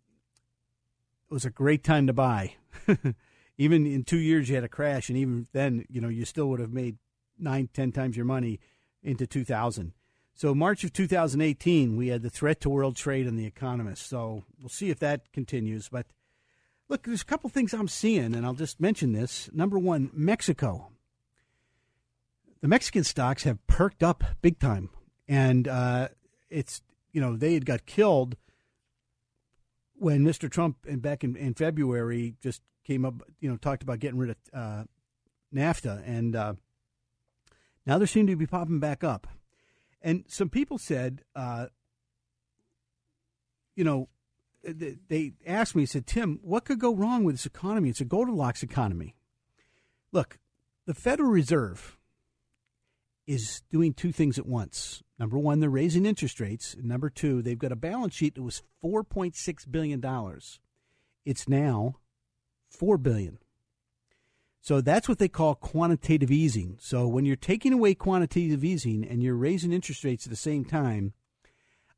it 1.30 1.34
was 1.34 1.46
a 1.46 1.50
great 1.50 1.82
time 1.82 2.06
to 2.06 2.12
buy. 2.12 2.56
even 3.58 3.86
in 3.86 4.04
two 4.04 4.18
years, 4.18 4.48
you 4.48 4.54
had 4.54 4.64
a 4.64 4.68
crash, 4.68 5.08
and 5.08 5.16
even 5.16 5.46
then, 5.52 5.86
you 5.88 6.02
know, 6.02 6.08
you 6.08 6.26
still 6.26 6.48
would 6.50 6.60
have 6.60 6.72
made 6.72 6.98
nine, 7.38 7.70
ten 7.72 7.92
times 7.92 8.14
your 8.14 8.26
money 8.26 8.60
into 9.02 9.26
2000. 9.26 9.92
So 10.34 10.54
March 10.54 10.84
of 10.84 10.92
2018, 10.92 11.96
we 11.96 12.08
had 12.08 12.22
the 12.22 12.30
threat 12.30 12.60
to 12.60 12.70
world 12.70 12.96
trade 12.96 13.26
and 13.26 13.38
the 13.38 13.46
economist. 13.46 14.06
So 14.06 14.44
we'll 14.60 14.68
see 14.68 14.90
if 14.90 14.98
that 14.98 15.32
continues. 15.32 15.88
But 15.88 16.06
look, 16.90 17.04
there's 17.04 17.22
a 17.22 17.26
couple 17.26 17.48
things 17.48 17.72
I'm 17.72 17.88
seeing, 17.88 18.34
and 18.34 18.44
I'll 18.44 18.52
just 18.52 18.80
mention 18.80 19.12
this. 19.12 19.48
Number 19.52 19.78
one, 19.78 20.10
Mexico. 20.12 20.88
The 22.60 22.68
Mexican 22.68 23.04
stocks 23.04 23.44
have 23.44 23.66
perked 23.66 24.02
up 24.02 24.22
big 24.42 24.58
time, 24.58 24.90
and 25.26 25.66
uh, 25.66 26.08
it's 26.52 26.82
you 27.12 27.20
know 27.20 27.36
they 27.36 27.54
had 27.54 27.66
got 27.66 27.86
killed 27.86 28.36
when 29.94 30.24
Mr. 30.24 30.50
Trump 30.50 30.78
and 30.88 31.00
back 31.00 31.22
in, 31.22 31.36
in 31.36 31.54
February 31.54 32.34
just 32.42 32.60
came 32.84 33.04
up, 33.04 33.14
you 33.40 33.48
know, 33.48 33.56
talked 33.56 33.84
about 33.84 34.00
getting 34.00 34.18
rid 34.18 34.30
of 34.30 34.36
uh, 34.52 34.84
NAFTA, 35.54 36.02
and 36.04 36.34
uh, 36.34 36.54
now 37.86 37.98
they 37.98 38.06
seem 38.06 38.26
to 38.26 38.36
be 38.36 38.46
popping 38.46 38.80
back 38.80 39.04
up. 39.04 39.28
And 40.00 40.24
some 40.26 40.48
people 40.48 40.78
said, 40.78 41.22
uh, 41.36 41.66
you 43.76 43.84
know, 43.84 44.08
they 44.64 45.32
asked 45.46 45.76
me, 45.76 45.86
said, 45.86 46.06
Tim, 46.06 46.40
what 46.42 46.64
could 46.64 46.78
go 46.78 46.94
wrong 46.94 47.24
with 47.24 47.34
this 47.34 47.46
economy? 47.46 47.88
It's 47.90 48.00
a 48.00 48.04
Goldilocks 48.04 48.62
economy. 48.62 49.14
Look, 50.10 50.38
the 50.86 50.94
Federal 50.94 51.30
Reserve 51.30 51.96
is 53.26 53.62
doing 53.70 53.94
two 53.94 54.12
things 54.12 54.38
at 54.38 54.46
once. 54.46 55.02
Number 55.22 55.38
one, 55.38 55.60
they're 55.60 55.70
raising 55.70 56.04
interest 56.04 56.40
rates. 56.40 56.74
Number 56.82 57.08
two, 57.08 57.42
they've 57.42 57.56
got 57.56 57.70
a 57.70 57.76
balance 57.76 58.12
sheet 58.12 58.34
that 58.34 58.42
was 58.42 58.64
$4.6 58.82 59.70
billion. 59.70 60.04
It's 61.24 61.48
now 61.48 61.94
4 62.70 62.98
billion. 62.98 63.38
So 64.60 64.80
that's 64.80 65.08
what 65.08 65.20
they 65.20 65.28
call 65.28 65.54
quantitative 65.54 66.32
easing. 66.32 66.76
So 66.80 67.06
when 67.06 67.24
you're 67.24 67.36
taking 67.36 67.72
away 67.72 67.94
quantitative 67.94 68.64
easing 68.64 69.04
and 69.04 69.22
you're 69.22 69.36
raising 69.36 69.72
interest 69.72 70.02
rates 70.02 70.26
at 70.26 70.30
the 70.30 70.34
same 70.34 70.64
time, 70.64 71.12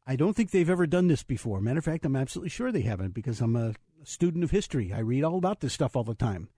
I 0.07 0.16
don't 0.16 0.37
think 0.37 0.50
they've 0.50 0.69
ever 0.69 0.87
done 0.87 1.07
this 1.07 1.23
before. 1.23 1.62
Matter 1.62 1.78
of 1.78 1.87
fact, 1.87 2.04
I'm 2.04 2.16
absolutely 2.16 2.50
sure 2.50 2.71
they 2.71 2.83
haven't 2.83 3.14
because 3.14 3.40
I'm 3.40 3.57
a 3.57 3.73
student 4.02 4.45
of 4.45 4.50
history. 4.50 4.93
I 4.93 4.99
read 4.99 5.25
all 5.25 5.38
about 5.38 5.61
this 5.61 5.73
stuff 5.73 5.97
all 5.97 6.04
the 6.04 6.14
time. 6.14 6.50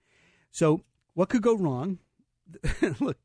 So 0.51 0.81
what 1.13 1.29
could 1.29 1.43
go 1.43 1.55
wrong? 1.55 1.99
Look, 2.99 3.17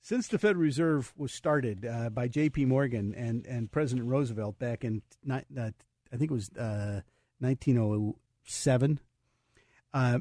since 0.00 0.28
the 0.28 0.38
Federal 0.38 0.62
Reserve 0.62 1.12
was 1.16 1.32
started 1.32 1.84
uh, 1.84 2.10
by 2.10 2.28
J.P. 2.28 2.66
Morgan 2.66 3.14
and, 3.14 3.46
and 3.46 3.70
President 3.70 4.08
Roosevelt 4.08 4.58
back 4.58 4.84
in, 4.84 5.02
uh, 5.30 5.40
I 5.56 6.16
think 6.16 6.30
it 6.30 6.34
was 6.34 6.50
uh, 6.56 7.02
1907, 7.40 9.00
uh, 9.94 10.18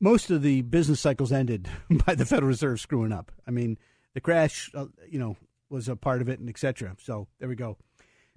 most 0.00 0.30
of 0.30 0.42
the 0.42 0.62
business 0.62 1.00
cycles 1.00 1.32
ended 1.32 1.68
by 2.06 2.14
the 2.14 2.24
Federal 2.24 2.48
Reserve 2.48 2.80
screwing 2.80 3.12
up. 3.12 3.32
I 3.46 3.50
mean, 3.50 3.78
the 4.14 4.20
crash, 4.20 4.70
uh, 4.74 4.86
you 5.08 5.18
know, 5.18 5.36
was 5.68 5.88
a 5.88 5.96
part 5.96 6.20
of 6.20 6.28
it, 6.28 6.40
and 6.40 6.48
etc. 6.48 6.96
So 7.00 7.28
there 7.38 7.48
we 7.48 7.54
go. 7.54 7.76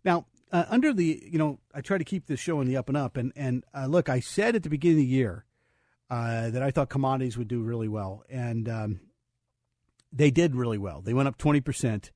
Now, 0.03 0.25
uh, 0.51 0.65
under 0.69 0.93
the, 0.93 1.23
you 1.25 1.39
know, 1.39 1.59
I 1.73 1.81
try 1.81 1.97
to 1.97 2.03
keep 2.03 2.27
this 2.27 2.39
show 2.39 2.61
in 2.61 2.67
the 2.67 2.77
up 2.77 2.89
and 2.89 2.97
up, 2.97 3.17
and 3.17 3.31
and 3.35 3.63
uh, 3.73 3.87
look, 3.87 4.09
I 4.09 4.19
said 4.19 4.55
at 4.55 4.63
the 4.63 4.69
beginning 4.69 4.97
of 4.97 5.03
the 5.03 5.11
year 5.11 5.45
uh, 6.09 6.49
that 6.51 6.61
I 6.61 6.69
thought 6.69 6.89
commodities 6.89 7.37
would 7.37 7.47
do 7.47 7.61
really 7.61 7.87
well, 7.87 8.23
and 8.29 8.69
um, 8.69 8.99
they 10.13 10.31
did 10.31 10.55
really 10.55 10.77
well. 10.77 11.01
They 11.01 11.13
went 11.13 11.27
up 11.27 11.37
twenty 11.37 11.61
percent, 11.61 12.11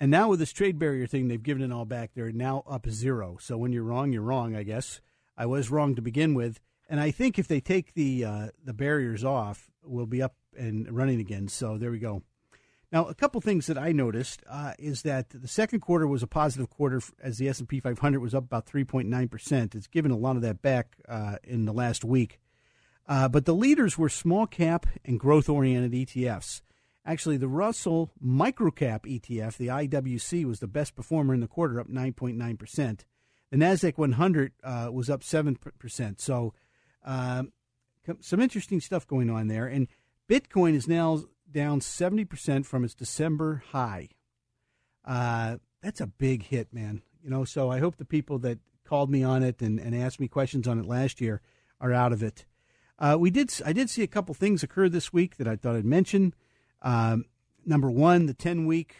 and 0.00 0.10
now 0.10 0.28
with 0.28 0.38
this 0.38 0.52
trade 0.52 0.78
barrier 0.78 1.06
thing, 1.06 1.28
they've 1.28 1.42
given 1.42 1.62
it 1.62 1.72
all 1.72 1.84
back. 1.84 2.10
They're 2.14 2.32
now 2.32 2.62
up 2.68 2.88
zero. 2.88 3.36
So 3.40 3.58
when 3.58 3.72
you're 3.72 3.82
wrong, 3.82 4.12
you're 4.12 4.22
wrong. 4.22 4.54
I 4.54 4.62
guess 4.62 5.00
I 5.36 5.46
was 5.46 5.70
wrong 5.70 5.94
to 5.96 6.02
begin 6.02 6.34
with 6.34 6.60
and 6.92 7.00
I 7.00 7.10
think 7.10 7.38
if 7.38 7.48
they 7.48 7.60
take 7.60 7.94
the 7.94 8.22
uh, 8.24 8.48
the 8.62 8.74
barriers 8.74 9.24
off, 9.24 9.70
we'll 9.82 10.04
be 10.04 10.20
up 10.20 10.34
and 10.54 10.90
running 10.94 11.20
again. 11.20 11.48
So 11.48 11.78
there 11.78 11.90
we 11.90 11.98
go. 11.98 12.22
Now, 12.92 13.06
a 13.06 13.14
couple 13.14 13.40
things 13.40 13.66
that 13.68 13.78
I 13.78 13.92
noticed 13.92 14.42
uh, 14.46 14.74
is 14.78 15.00
that 15.00 15.30
the 15.30 15.48
second 15.48 15.80
quarter 15.80 16.06
was 16.06 16.22
a 16.22 16.26
positive 16.26 16.68
quarter 16.68 17.00
as 17.22 17.38
the 17.38 17.48
S 17.48 17.60
and 17.60 17.66
P 17.66 17.80
500 17.80 18.20
was 18.20 18.34
up 18.34 18.44
about 18.44 18.66
3.9 18.66 19.30
percent. 19.30 19.74
It's 19.74 19.86
given 19.86 20.10
a 20.10 20.18
lot 20.18 20.36
of 20.36 20.42
that 20.42 20.60
back 20.60 20.96
uh, 21.08 21.36
in 21.42 21.64
the 21.64 21.72
last 21.72 22.04
week, 22.04 22.38
uh, 23.08 23.26
but 23.28 23.46
the 23.46 23.54
leaders 23.54 23.96
were 23.96 24.10
small 24.10 24.46
cap 24.46 24.84
and 25.02 25.18
growth 25.18 25.48
oriented 25.48 25.92
ETFs. 25.92 26.60
Actually, 27.04 27.36
the 27.36 27.48
Russell 27.48 28.12
Microcap 28.24 29.00
ETF, 29.00 29.56
the 29.56 29.66
IWC, 29.66 30.44
was 30.44 30.60
the 30.60 30.68
best 30.68 30.94
performer 30.94 31.34
in 31.34 31.40
the 31.40 31.48
quarter, 31.48 31.80
up 31.80 31.88
9.9 31.88 32.58
percent. 32.58 33.04
The 33.50 33.58
Nasdaq 33.58 33.98
100 33.98 34.52
uh, 34.62 34.88
was 34.92 35.10
up 35.10 35.22
seven 35.22 35.56
percent. 35.56 36.20
So 36.20 36.54
um, 37.04 37.52
some 38.20 38.40
interesting 38.40 38.80
stuff 38.80 39.06
going 39.06 39.30
on 39.30 39.48
there. 39.48 39.66
And 39.66 39.88
Bitcoin 40.28 40.74
is 40.74 40.88
now 40.88 41.24
down 41.50 41.80
70% 41.80 42.64
from 42.64 42.84
its 42.84 42.94
December 42.94 43.62
high. 43.70 44.08
Uh, 45.04 45.58
that's 45.82 46.00
a 46.00 46.06
big 46.06 46.44
hit, 46.44 46.72
man. 46.72 47.02
You 47.22 47.30
know, 47.30 47.44
so 47.44 47.70
I 47.70 47.78
hope 47.78 47.96
the 47.96 48.04
people 48.04 48.38
that 48.40 48.58
called 48.84 49.10
me 49.10 49.22
on 49.22 49.42
it 49.42 49.60
and, 49.60 49.78
and 49.78 49.94
asked 49.94 50.20
me 50.20 50.28
questions 50.28 50.66
on 50.66 50.78
it 50.78 50.86
last 50.86 51.20
year 51.20 51.40
are 51.80 51.92
out 51.92 52.12
of 52.12 52.22
it. 52.22 52.46
Uh, 52.98 53.16
we 53.18 53.30
did. 53.30 53.52
I 53.64 53.72
did 53.72 53.90
see 53.90 54.02
a 54.02 54.08
couple 54.08 54.34
things 54.34 54.62
occur 54.62 54.88
this 54.88 55.12
week 55.12 55.36
that 55.36 55.48
I 55.48 55.56
thought 55.56 55.76
I'd 55.76 55.84
mention. 55.84 56.34
Um, 56.82 57.24
number 57.64 57.90
one, 57.90 58.26
the 58.26 58.34
ten 58.34 58.66
week 58.66 58.96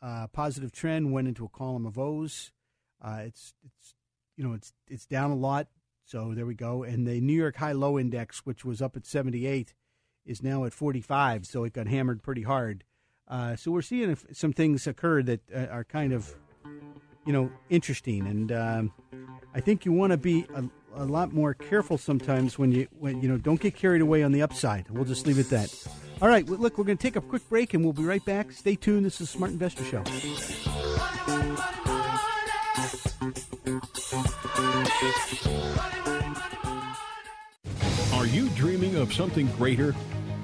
uh, 0.00 0.26
positive 0.28 0.72
trend 0.72 1.12
went 1.12 1.28
into 1.28 1.44
a 1.44 1.48
column 1.48 1.86
of 1.86 1.98
O's. 1.98 2.52
Uh, 3.00 3.22
it's 3.24 3.54
it's 3.64 3.94
you 4.36 4.44
know 4.44 4.52
it's 4.52 4.72
it's 4.88 5.06
down 5.06 5.30
a 5.30 5.36
lot 5.36 5.68
so 6.12 6.34
there 6.34 6.44
we 6.44 6.54
go. 6.54 6.82
And 6.82 7.06
the 7.06 7.22
New 7.22 7.32
York 7.32 7.56
High 7.56 7.72
Low 7.72 7.98
Index, 7.98 8.44
which 8.44 8.66
was 8.66 8.82
up 8.82 8.96
at 8.96 9.06
78, 9.06 9.74
is 10.26 10.42
now 10.42 10.66
at 10.66 10.74
45. 10.74 11.46
So 11.46 11.64
it 11.64 11.72
got 11.72 11.86
hammered 11.86 12.22
pretty 12.22 12.42
hard. 12.42 12.84
Uh, 13.26 13.56
so 13.56 13.70
we're 13.70 13.80
seeing 13.80 14.14
some 14.32 14.52
things 14.52 14.86
occur 14.86 15.22
that 15.22 15.40
uh, 15.54 15.68
are 15.70 15.84
kind 15.84 16.12
of, 16.12 16.34
you 17.24 17.32
know, 17.32 17.50
interesting. 17.70 18.26
And 18.26 18.52
um, 18.52 18.92
I 19.54 19.60
think 19.60 19.86
you 19.86 19.92
want 19.92 20.10
to 20.10 20.18
be 20.18 20.44
a, 20.54 20.64
a, 20.96 21.04
lot 21.04 21.32
more 21.32 21.54
careful 21.54 21.98
sometimes 21.98 22.58
when 22.58 22.72
you, 22.72 22.88
when 22.98 23.20
you 23.20 23.28
know, 23.28 23.36
don't 23.36 23.60
get 23.60 23.74
carried 23.74 24.02
away 24.02 24.22
on 24.22 24.32
the 24.32 24.42
upside. 24.42 24.88
We'll 24.90 25.04
just 25.04 25.26
leave 25.26 25.38
it 25.38 25.48
that. 25.50 25.74
All 26.20 26.28
right, 26.28 26.48
look, 26.48 26.78
we're 26.78 26.84
going 26.84 26.98
to 26.98 27.02
take 27.02 27.16
a 27.16 27.20
quick 27.20 27.48
break 27.48 27.74
and 27.74 27.82
we'll 27.84 27.92
be 27.92 28.04
right 28.04 28.24
back. 28.24 28.52
Stay 28.52 28.76
tuned. 28.76 29.04
This 29.04 29.20
is 29.20 29.30
Smart 29.30 29.50
Investor 29.50 29.84
Show. 29.84 30.04
Are 38.14 38.26
you 38.26 38.48
dreaming 38.50 38.96
of 38.96 39.12
something 39.12 39.46
greater? 39.58 39.94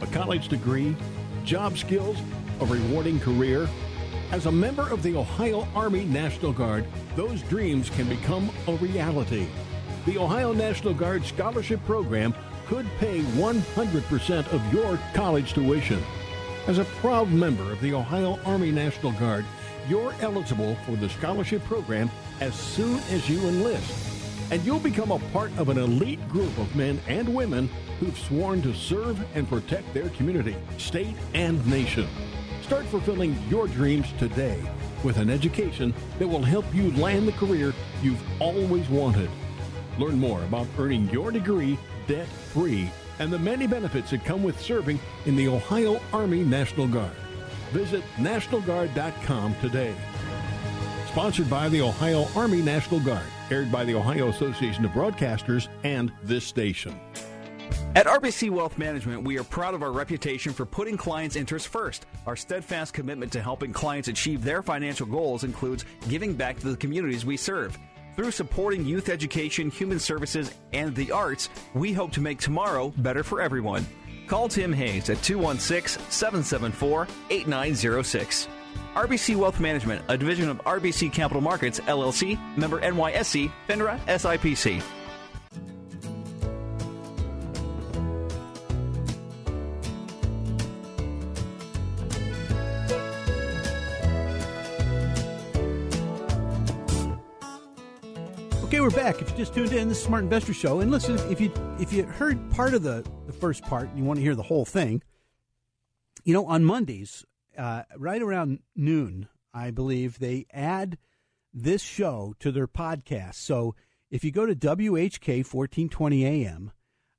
A 0.00 0.06
college 0.08 0.48
degree, 0.48 0.96
job 1.44 1.78
skills, 1.78 2.18
a 2.60 2.66
rewarding 2.66 3.20
career? 3.20 3.68
As 4.30 4.46
a 4.46 4.52
member 4.52 4.88
of 4.90 5.02
the 5.02 5.16
Ohio 5.16 5.66
Army 5.74 6.04
National 6.04 6.52
Guard, 6.52 6.86
those 7.16 7.40
dreams 7.42 7.88
can 7.88 8.08
become 8.08 8.50
a 8.66 8.74
reality. 8.74 9.46
The 10.06 10.18
Ohio 10.18 10.52
National 10.52 10.94
Guard 10.94 11.24
Scholarship 11.24 11.84
Program 11.84 12.34
could 12.66 12.86
pay 12.98 13.20
100% 13.20 14.52
of 14.52 14.72
your 14.72 14.98
college 15.14 15.52
tuition. 15.52 16.02
As 16.66 16.78
a 16.78 16.84
proud 16.84 17.30
member 17.30 17.72
of 17.72 17.80
the 17.80 17.94
Ohio 17.94 18.38
Army 18.44 18.70
National 18.70 19.12
Guard, 19.12 19.44
you're 19.88 20.14
eligible 20.20 20.76
for 20.86 20.96
the 20.96 21.08
scholarship 21.08 21.64
program 21.64 22.10
as 22.40 22.54
soon 22.54 22.98
as 23.10 23.28
you 23.28 23.40
enlist 23.48 24.08
and 24.50 24.64
you'll 24.64 24.78
become 24.78 25.10
a 25.10 25.18
part 25.30 25.56
of 25.58 25.68
an 25.68 25.78
elite 25.78 26.26
group 26.28 26.56
of 26.58 26.74
men 26.74 26.98
and 27.06 27.32
women 27.34 27.68
who've 28.00 28.18
sworn 28.18 28.62
to 28.62 28.74
serve 28.74 29.22
and 29.36 29.48
protect 29.48 29.92
their 29.92 30.08
community, 30.10 30.56
state, 30.78 31.14
and 31.34 31.64
nation. 31.66 32.06
Start 32.62 32.86
fulfilling 32.86 33.36
your 33.48 33.66
dreams 33.68 34.12
today 34.18 34.60
with 35.04 35.18
an 35.18 35.30
education 35.30 35.94
that 36.18 36.28
will 36.28 36.42
help 36.42 36.64
you 36.74 36.90
land 36.92 37.28
the 37.28 37.32
career 37.32 37.74
you've 38.02 38.22
always 38.40 38.88
wanted. 38.88 39.30
Learn 39.98 40.18
more 40.18 40.42
about 40.44 40.66
earning 40.78 41.08
your 41.10 41.30
degree 41.30 41.78
debt 42.06 42.28
free 42.52 42.90
and 43.18 43.32
the 43.32 43.38
many 43.38 43.66
benefits 43.66 44.10
that 44.10 44.24
come 44.24 44.42
with 44.42 44.60
serving 44.60 44.98
in 45.26 45.36
the 45.36 45.48
Ohio 45.48 46.00
Army 46.12 46.44
National 46.44 46.86
Guard. 46.86 47.12
Visit 47.72 48.02
NationalGuard.com 48.16 49.56
today. 49.60 49.94
Sponsored 51.08 51.50
by 51.50 51.68
the 51.68 51.80
Ohio 51.82 52.26
Army 52.36 52.62
National 52.62 53.00
Guard 53.00 53.26
aired 53.50 53.72
by 53.72 53.84
the 53.84 53.94
Ohio 53.94 54.28
Association 54.28 54.84
of 54.84 54.90
Broadcasters 54.92 55.68
and 55.84 56.12
this 56.22 56.44
station. 56.44 56.98
At 57.96 58.06
RBC 58.06 58.50
Wealth 58.50 58.78
Management, 58.78 59.24
we 59.24 59.38
are 59.38 59.44
proud 59.44 59.74
of 59.74 59.82
our 59.82 59.90
reputation 59.90 60.52
for 60.52 60.64
putting 60.64 60.96
clients' 60.96 61.36
interests 61.36 61.66
first. 61.66 62.06
Our 62.26 62.36
steadfast 62.36 62.94
commitment 62.94 63.32
to 63.32 63.42
helping 63.42 63.72
clients 63.72 64.08
achieve 64.08 64.44
their 64.44 64.62
financial 64.62 65.06
goals 65.06 65.44
includes 65.44 65.84
giving 66.08 66.34
back 66.34 66.58
to 66.60 66.68
the 66.68 66.76
communities 66.76 67.24
we 67.24 67.36
serve. 67.36 67.76
Through 68.18 68.32
supporting 68.32 68.84
youth 68.84 69.10
education, 69.10 69.70
human 69.70 70.00
services, 70.00 70.52
and 70.72 70.92
the 70.92 71.12
arts, 71.12 71.50
we 71.72 71.92
hope 71.92 72.10
to 72.14 72.20
make 72.20 72.40
tomorrow 72.40 72.92
better 72.96 73.22
for 73.22 73.40
everyone. 73.40 73.86
Call 74.26 74.48
Tim 74.48 74.72
Hayes 74.72 75.08
at 75.08 75.22
216 75.22 76.02
774 76.10 77.06
8906. 77.30 78.48
RBC 78.94 79.36
Wealth 79.36 79.60
Management, 79.60 80.04
a 80.08 80.18
division 80.18 80.48
of 80.48 80.58
RBC 80.64 81.12
Capital 81.12 81.40
Markets, 81.40 81.78
LLC, 81.78 82.36
member 82.56 82.80
NYSE, 82.80 83.52
FINRA, 83.68 84.00
SIPC. 84.06 84.82
We're 98.88 98.96
back. 98.96 99.20
If 99.20 99.30
you 99.30 99.36
just 99.36 99.52
tuned 99.52 99.72
in, 99.74 99.90
this 99.90 99.98
is 99.98 100.04
Smart 100.04 100.24
Investor 100.24 100.54
Show. 100.54 100.80
And 100.80 100.90
listen, 100.90 101.18
if 101.30 101.42
you 101.42 101.52
if 101.78 101.92
you 101.92 102.04
heard 102.04 102.50
part 102.52 102.72
of 102.72 102.82
the, 102.82 103.04
the 103.26 103.34
first 103.34 103.62
part 103.64 103.86
and 103.90 103.98
you 103.98 104.04
want 104.04 104.16
to 104.16 104.22
hear 104.22 104.34
the 104.34 104.42
whole 104.42 104.64
thing, 104.64 105.02
you 106.24 106.32
know, 106.32 106.46
on 106.46 106.64
Mondays, 106.64 107.22
uh, 107.58 107.82
right 107.98 108.22
around 108.22 108.60
noon, 108.74 109.28
I 109.52 109.72
believe 109.72 110.18
they 110.18 110.46
add 110.54 110.96
this 111.52 111.82
show 111.82 112.34
to 112.38 112.50
their 112.50 112.66
podcast. 112.66 113.34
So 113.34 113.74
if 114.10 114.24
you 114.24 114.32
go 114.32 114.46
to 114.46 114.54
WHK 114.54 115.44
1420 115.44 116.24
AM, 116.24 116.72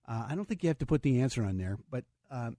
uh, 0.08 0.26
I 0.28 0.34
don't 0.34 0.48
think 0.48 0.64
you 0.64 0.70
have 0.70 0.80
to 0.80 0.88
put 0.88 1.04
the 1.04 1.22
answer 1.22 1.44
on 1.44 1.58
there, 1.58 1.78
but 1.92 2.04
um, 2.32 2.58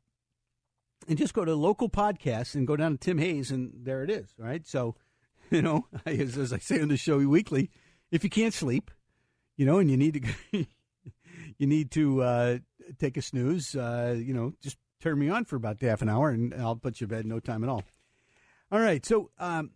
and 1.09 1.19
just 1.19 1.35
go 1.35 1.45
to 1.45 1.57
local 1.57 1.89
podcasts 1.89 2.55
and 2.55 2.65
go 2.65 2.77
down 2.77 2.93
to 2.93 2.99
Tim 2.99 3.19
Hayes, 3.19 3.51
and 3.51 3.73
there 3.83 4.05
it 4.05 4.11
is. 4.11 4.33
Right. 4.39 4.65
So, 4.69 4.95
you 5.51 5.63
know, 5.63 5.87
as, 6.07 6.39
as 6.39 6.53
I 6.53 6.59
say 6.59 6.81
on 6.81 6.87
the 6.87 6.97
show 6.97 7.19
weekly 7.19 7.73
if 8.11 8.25
you 8.25 8.31
can't 8.31 8.55
sleep, 8.55 8.91
you 9.61 9.67
know, 9.67 9.79
and 9.79 9.91
you 9.91 9.99
need 9.99 10.25
to 10.53 10.59
you 11.59 11.67
need 11.67 11.91
to 11.91 12.23
uh, 12.23 12.59
take 12.99 13.19
a 13.19 13.23
snooze, 13.23 13.77
uh, 13.77 14.17
you 14.19 14.33
know, 14.33 14.55
just 14.63 14.79
turn 15.03 15.19
me 15.19 15.29
on 15.29 15.45
for 15.45 15.57
about 15.57 15.83
half 15.83 16.01
an 16.01 16.09
hour, 16.09 16.31
and 16.31 16.55
I'll 16.55 16.77
put 16.77 16.99
you 16.99 17.07
to 17.07 17.15
bed 17.15 17.27
no 17.27 17.41
time 17.41 17.63
at 17.63 17.69
all. 17.69 17.85
All 18.73 18.81
right, 18.81 19.05
so 19.05 19.31
um, 19.39 19.73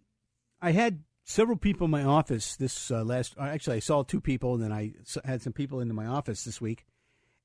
I 0.62 0.72
had 0.72 1.02
several 1.24 1.58
people 1.58 1.84
in 1.84 1.90
my 1.90 2.02
office 2.02 2.56
this 2.56 2.90
uh, 2.90 3.04
last. 3.04 3.34
Uh, 3.38 3.42
actually, 3.42 3.76
I 3.76 3.80
saw 3.80 4.02
two 4.02 4.22
people, 4.22 4.54
and 4.54 4.62
then 4.62 4.72
I 4.72 4.94
had 5.22 5.42
some 5.42 5.52
people 5.52 5.80
into 5.80 5.92
my 5.92 6.06
office 6.06 6.44
this 6.44 6.62
week, 6.62 6.86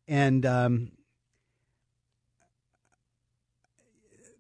and 0.08 0.46
um, 0.46 0.93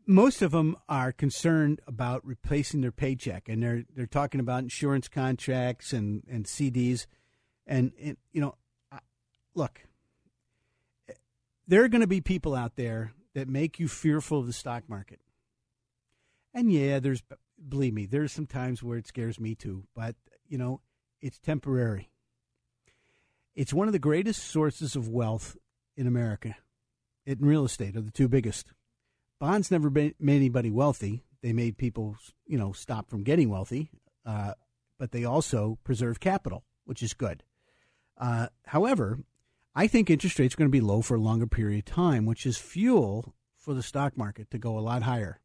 most 0.07 0.41
of 0.41 0.51
them 0.51 0.77
are 0.87 1.11
concerned 1.11 1.81
about 1.85 2.25
replacing 2.25 2.79
their 2.79 2.93
paycheck, 2.93 3.49
and 3.49 3.61
they're 3.61 3.83
they're 3.93 4.05
talking 4.05 4.39
about 4.39 4.63
insurance 4.63 5.09
contracts 5.09 5.91
and 5.91 6.23
and 6.29 6.45
CDs, 6.45 7.05
and, 7.69 7.93
and 8.01 8.17
you 8.33 8.41
know, 8.41 8.55
look, 9.53 9.79
there 11.67 11.83
are 11.83 11.87
going 11.87 12.01
to 12.01 12.07
be 12.07 12.19
people 12.19 12.55
out 12.55 12.75
there 12.75 13.13
that 13.35 13.47
make 13.47 13.79
you 13.79 13.87
fearful 13.87 14.39
of 14.39 14.47
the 14.47 14.53
stock 14.53 14.89
market, 14.89 15.21
and 16.53 16.73
yeah, 16.73 16.99
there's 16.99 17.23
believe 17.67 17.93
me, 17.93 18.05
there's 18.05 18.31
some 18.31 18.47
times 18.47 18.83
where 18.83 18.97
it 18.97 19.07
scares 19.07 19.39
me 19.39 19.55
too, 19.55 19.83
but 19.95 20.15
you 20.47 20.57
know, 20.57 20.81
it's 21.21 21.39
temporary. 21.39 22.09
It's 23.55 23.73
one 23.73 23.87
of 23.87 23.93
the 23.93 23.99
greatest 23.99 24.43
sources 24.43 24.95
of 24.95 25.07
wealth 25.07 25.55
in 25.95 26.07
America. 26.07 26.55
It 27.25 27.39
and 27.39 27.47
real 27.47 27.65
estate 27.65 27.95
are 27.95 28.01
the 28.01 28.11
two 28.11 28.27
biggest 28.27 28.73
bonds 29.39 29.69
never 29.69 29.89
made 29.89 30.15
anybody 30.21 30.71
wealthy. 30.71 31.23
They 31.41 31.53
made 31.53 31.77
people, 31.77 32.17
you 32.47 32.57
know, 32.57 32.73
stop 32.73 33.09
from 33.09 33.23
getting 33.23 33.49
wealthy, 33.49 33.91
uh, 34.25 34.53
but 34.97 35.11
they 35.11 35.23
also 35.23 35.77
preserve 35.83 36.19
capital, 36.19 36.63
which 36.85 37.03
is 37.03 37.13
good. 37.13 37.43
Uh, 38.19 38.47
however, 38.67 39.19
I 39.75 39.87
think 39.87 40.09
interest 40.09 40.37
rates 40.39 40.53
are 40.53 40.57
going 40.57 40.69
to 40.69 40.71
be 40.71 40.81
low 40.81 41.01
for 41.01 41.15
a 41.15 41.21
longer 41.21 41.47
period 41.47 41.79
of 41.79 41.93
time, 41.93 42.25
which 42.25 42.45
is 42.45 42.57
fuel 42.57 43.33
for 43.57 43.73
the 43.73 43.83
stock 43.83 44.17
market 44.17 44.51
to 44.51 44.57
go 44.57 44.77
a 44.77 44.81
lot 44.81 45.03
higher. 45.03 45.39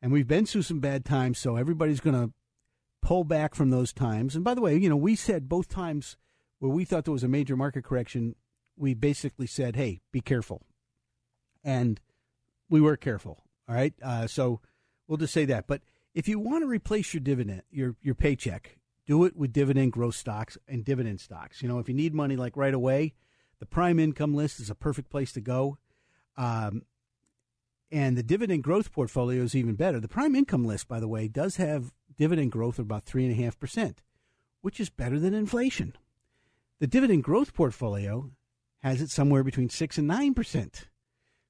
And 0.00 0.12
we've 0.12 0.28
been 0.28 0.46
through 0.46 0.62
some 0.62 0.80
bad 0.80 1.04
times, 1.04 1.38
so 1.38 1.56
everybody's 1.56 2.00
going 2.00 2.20
to 2.20 2.32
pull 3.00 3.24
back 3.24 3.54
from 3.54 3.70
those 3.70 3.92
times. 3.92 4.34
And 4.34 4.44
by 4.44 4.54
the 4.54 4.60
way, 4.60 4.76
you 4.76 4.88
know, 4.88 4.96
we 4.96 5.16
said 5.16 5.48
both 5.48 5.68
times 5.68 6.16
where 6.58 6.70
we 6.70 6.84
thought 6.84 7.04
there 7.04 7.12
was 7.12 7.24
a 7.24 7.28
major 7.28 7.56
market 7.56 7.84
correction, 7.84 8.34
we 8.76 8.94
basically 8.94 9.46
said, 9.46 9.76
hey, 9.76 10.00
be 10.12 10.20
careful. 10.20 10.62
And 11.64 12.00
we 12.68 12.80
were 12.80 12.96
careful. 12.96 13.44
All 13.68 13.74
right. 13.74 13.94
Uh, 14.02 14.26
so 14.26 14.60
we'll 15.06 15.18
just 15.18 15.32
say 15.32 15.44
that. 15.46 15.66
But 15.66 15.82
if 16.14 16.28
you 16.28 16.38
want 16.38 16.62
to 16.62 16.68
replace 16.68 17.14
your 17.14 17.20
dividend, 17.20 17.62
your 17.70 17.96
your 18.02 18.14
paycheck, 18.14 18.78
do 19.06 19.24
it 19.24 19.36
with 19.36 19.52
dividend 19.52 19.92
growth 19.92 20.14
stocks 20.14 20.56
and 20.68 20.84
dividend 20.84 21.20
stocks. 21.20 21.62
You 21.62 21.68
know, 21.68 21.78
if 21.78 21.88
you 21.88 21.94
need 21.94 22.14
money 22.14 22.36
like 22.36 22.56
right 22.56 22.74
away, 22.74 23.14
the 23.58 23.66
prime 23.66 23.98
income 23.98 24.34
list 24.34 24.60
is 24.60 24.70
a 24.70 24.74
perfect 24.74 25.10
place 25.10 25.32
to 25.32 25.40
go. 25.40 25.78
Um, 26.36 26.82
and 27.90 28.16
the 28.16 28.22
dividend 28.22 28.62
growth 28.62 28.92
portfolio 28.92 29.42
is 29.42 29.54
even 29.54 29.74
better. 29.74 30.00
The 30.00 30.08
prime 30.08 30.34
income 30.34 30.64
list, 30.64 30.88
by 30.88 30.98
the 30.98 31.08
way, 31.08 31.28
does 31.28 31.56
have 31.56 31.92
dividend 32.16 32.52
growth 32.52 32.78
of 32.78 32.86
about 32.86 33.04
three 33.04 33.24
and 33.24 33.32
a 33.32 33.42
half 33.42 33.58
percent, 33.58 34.02
which 34.62 34.80
is 34.80 34.88
better 34.88 35.18
than 35.18 35.34
inflation. 35.34 35.94
The 36.80 36.86
dividend 36.86 37.24
growth 37.24 37.54
portfolio 37.54 38.30
has 38.82 39.00
it 39.00 39.10
somewhere 39.10 39.44
between 39.44 39.68
six 39.68 39.98
and 39.98 40.08
nine 40.08 40.34
percent. 40.34 40.88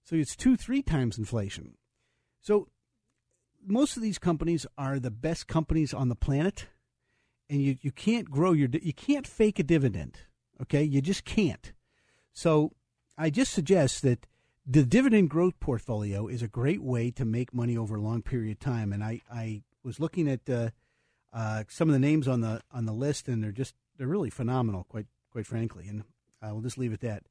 So 0.04 0.16
it's 0.16 0.36
two, 0.36 0.56
three 0.56 0.82
times 0.82 1.16
inflation. 1.16 1.76
So 2.40 2.68
most 3.64 3.96
of 3.96 4.02
these 4.02 4.18
companies 4.18 4.66
are 4.76 4.98
the 4.98 5.12
best 5.12 5.46
companies 5.46 5.94
on 5.94 6.08
the 6.08 6.16
planet, 6.16 6.66
and 7.52 7.60
you, 7.60 7.76
you 7.82 7.92
can't 7.92 8.30
grow 8.30 8.52
your 8.52 8.68
you 8.82 8.94
can't 8.94 9.26
fake 9.26 9.58
a 9.58 9.62
dividend. 9.62 10.16
Okay, 10.62 10.82
you 10.82 11.02
just 11.02 11.24
can't. 11.26 11.72
So 12.32 12.72
I 13.18 13.28
just 13.28 13.52
suggest 13.52 14.00
that 14.02 14.26
the 14.66 14.84
dividend 14.84 15.28
growth 15.28 15.60
portfolio 15.60 16.28
is 16.28 16.40
a 16.40 16.48
great 16.48 16.82
way 16.82 17.10
to 17.10 17.26
make 17.26 17.52
money 17.52 17.76
over 17.76 17.96
a 17.96 18.00
long 18.00 18.22
period 18.22 18.52
of 18.52 18.58
time. 18.60 18.90
And 18.92 19.04
I, 19.04 19.20
I 19.30 19.62
was 19.84 20.00
looking 20.00 20.30
at 20.30 20.48
uh, 20.48 20.70
uh, 21.32 21.64
some 21.68 21.90
of 21.90 21.92
the 21.92 21.98
names 21.98 22.26
on 22.26 22.40
the 22.40 22.62
on 22.72 22.86
the 22.86 22.92
list, 22.92 23.28
and 23.28 23.44
they're 23.44 23.52
just 23.52 23.74
they're 23.98 24.06
really 24.06 24.30
phenomenal, 24.30 24.84
quite 24.88 25.06
quite 25.30 25.46
frankly. 25.46 25.86
And 25.88 26.04
I 26.40 26.52
will 26.52 26.62
just 26.62 26.78
leave 26.78 26.92
it 26.92 27.04
at 27.04 27.10
that. 27.10 27.22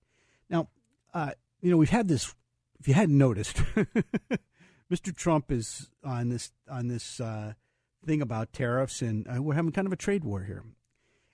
Now, 0.51 0.69
uh, 1.15 1.31
you 1.61 1.71
know, 1.71 1.77
we've 1.77 1.89
had 1.89 2.07
this 2.07 2.35
if 2.79 2.87
you 2.87 2.93
hadn't 2.93 3.17
noticed, 3.17 3.57
Mr. 4.91 5.15
Trump 5.15 5.51
is 5.51 5.89
on 6.03 6.29
this 6.29 6.51
on 6.69 6.89
this 6.89 7.19
uh, 7.19 7.53
thing 8.05 8.21
about 8.21 8.53
tariffs, 8.53 9.01
and 9.01 9.27
uh, 9.27 9.41
we're 9.41 9.53
having 9.53 9.71
kind 9.71 9.87
of 9.87 9.93
a 9.93 9.97
trade 9.97 10.23
war 10.23 10.43
here. 10.43 10.63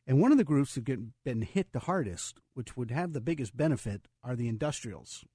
And 0.06 0.22
one 0.22 0.32
of 0.32 0.38
the 0.38 0.44
groups 0.44 0.76
that 0.76 0.86
get 0.86 1.00
been 1.24 1.42
hit 1.42 1.74
the 1.74 1.80
hardest, 1.80 2.40
which 2.54 2.78
would 2.78 2.92
have 2.92 3.14
the 3.14 3.22
biggest 3.22 3.56
benefit, 3.56 4.08
are 4.24 4.36
the 4.36 4.48
industrials. 4.48 5.26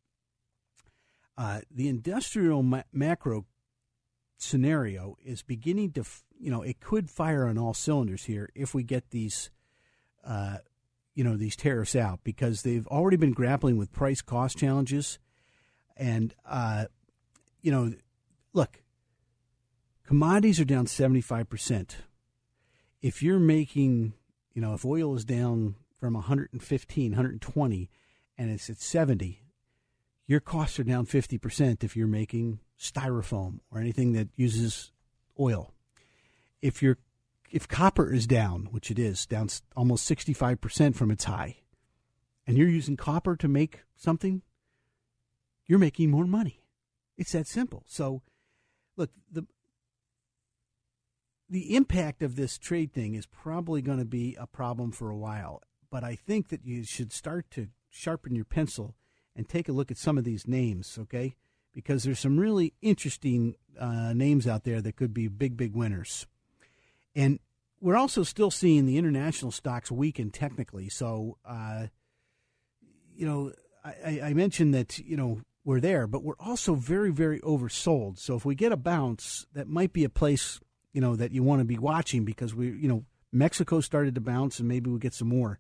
Uh, 1.37 1.61
the 1.71 1.88
industrial 1.88 2.62
ma- 2.62 2.83
macro 2.92 3.45
scenario 4.38 5.16
is 5.25 5.42
beginning 5.42 5.92
to, 5.92 6.05
you 6.38 6.51
know, 6.51 6.62
it 6.62 6.81
could 6.81 7.11
fire 7.11 7.47
on 7.47 7.59
all 7.59 7.75
cylinders 7.75 8.25
here 8.25 8.49
if 8.55 8.75
we 8.75 8.83
get 8.83 9.11
these, 9.11 9.51
uh, 10.25 10.59
you 11.14 11.23
know, 11.23 11.37
these 11.37 11.57
tariffs 11.57 11.95
out 11.95 12.21
because 12.25 12.62
they've 12.62 12.87
already 12.88 13.16
been 13.16 13.33
grappling 13.33 13.77
with 13.77 13.92
price 13.92 14.23
cost 14.23 14.57
challenges 14.57 15.18
and, 15.97 16.35
uh, 16.47 16.87
you 17.61 17.71
know, 17.71 17.92
look, 18.53 18.83
commodities 20.06 20.60
are 20.60 20.64
down 20.64 20.86
75%. 20.86 21.90
If 23.00 23.22
you're 23.22 23.38
making, 23.38 24.14
you 24.54 24.62
know, 24.62 24.74
if 24.74 24.84
oil 24.84 25.14
is 25.16 25.24
down 25.24 25.76
from 25.98 26.14
115, 26.14 27.10
120, 27.12 27.90
and 28.38 28.50
it's 28.50 28.70
at 28.70 28.80
70, 28.80 29.42
your 30.26 30.40
costs 30.40 30.78
are 30.78 30.84
down 30.84 31.06
50% 31.06 31.84
if 31.84 31.96
you're 31.96 32.06
making 32.06 32.60
styrofoam 32.78 33.60
or 33.70 33.80
anything 33.80 34.12
that 34.12 34.28
uses 34.36 34.92
oil. 35.38 35.72
If 36.60 36.82
you're 36.82 36.98
if 37.52 37.68
copper 37.68 38.12
is 38.12 38.26
down, 38.26 38.68
which 38.70 38.90
it 38.90 38.98
is, 38.98 39.26
down 39.26 39.48
almost 39.76 40.10
65% 40.10 40.94
from 40.94 41.10
its 41.10 41.24
high, 41.24 41.58
and 42.46 42.56
you're 42.56 42.68
using 42.68 42.96
copper 42.96 43.36
to 43.36 43.46
make 43.46 43.80
something, 43.94 44.40
you're 45.66 45.78
making 45.78 46.10
more 46.10 46.24
money. 46.24 46.62
It's 47.18 47.32
that 47.32 47.46
simple. 47.46 47.84
So, 47.86 48.22
look, 48.96 49.10
the 49.30 49.44
the 51.52 51.76
impact 51.76 52.22
of 52.22 52.34
this 52.34 52.56
trade 52.56 52.94
thing 52.94 53.14
is 53.14 53.26
probably 53.26 53.82
going 53.82 53.98
to 53.98 54.06
be 54.06 54.34
a 54.40 54.46
problem 54.46 54.90
for 54.90 55.10
a 55.10 55.16
while, 55.16 55.60
but 55.90 56.02
I 56.02 56.14
think 56.14 56.48
that 56.48 56.64
you 56.64 56.82
should 56.82 57.12
start 57.12 57.50
to 57.50 57.68
sharpen 57.90 58.34
your 58.34 58.46
pencil 58.46 58.94
and 59.36 59.46
take 59.46 59.68
a 59.68 59.72
look 59.72 59.90
at 59.90 59.98
some 59.98 60.16
of 60.16 60.24
these 60.24 60.48
names, 60.48 60.96
okay? 60.98 61.34
Because 61.74 62.04
there's 62.04 62.20
some 62.20 62.40
really 62.40 62.72
interesting 62.80 63.56
uh, 63.78 64.14
names 64.14 64.46
out 64.46 64.64
there 64.64 64.80
that 64.80 64.96
could 64.96 65.12
be 65.12 65.28
big, 65.28 65.58
big 65.58 65.74
winners. 65.74 66.26
And 67.14 67.38
we're 67.82 67.96
also 67.96 68.22
still 68.22 68.50
seeing 68.50 68.86
the 68.86 68.96
international 68.96 69.52
stocks 69.52 69.90
weaken 69.90 70.30
technically. 70.30 70.88
So, 70.88 71.36
uh, 71.44 71.88
you 73.14 73.26
know, 73.26 73.52
I, 73.84 74.20
I 74.24 74.32
mentioned 74.32 74.72
that, 74.72 74.98
you 74.98 75.18
know, 75.18 75.42
we're 75.66 75.80
there, 75.80 76.06
but 76.06 76.22
we're 76.22 76.40
also 76.40 76.74
very, 76.74 77.10
very 77.10 77.40
oversold. 77.40 78.18
So 78.18 78.36
if 78.36 78.46
we 78.46 78.54
get 78.54 78.72
a 78.72 78.76
bounce, 78.76 79.46
that 79.52 79.68
might 79.68 79.92
be 79.92 80.04
a 80.04 80.08
place, 80.08 80.60
you 80.92 81.00
know, 81.00 81.16
that 81.16 81.33
you 81.33 81.42
want 81.42 81.61
to 81.61 81.64
be 81.64 81.78
watching 81.78 82.24
because 82.24 82.55
we, 82.55 82.68
you 82.68 82.88
know, 82.88 83.05
Mexico 83.33 83.81
started 83.81 84.14
to 84.14 84.20
bounce 84.20 84.59
and 84.59 84.68
maybe 84.68 84.90
we 84.90 84.98
get 84.98 85.14
some 85.14 85.28
more. 85.28 85.59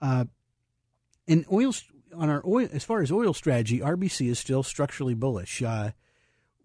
Uh, 0.00 0.26
and 1.26 1.44
oil 1.50 1.72
on 2.14 2.30
our 2.30 2.42
oil, 2.46 2.68
as 2.72 2.84
far 2.84 3.02
as 3.02 3.12
oil 3.12 3.34
strategy, 3.34 3.80
RBC 3.80 4.28
is 4.30 4.38
still 4.38 4.62
structurally 4.62 5.14
bullish. 5.14 5.62
Uh, 5.62 5.90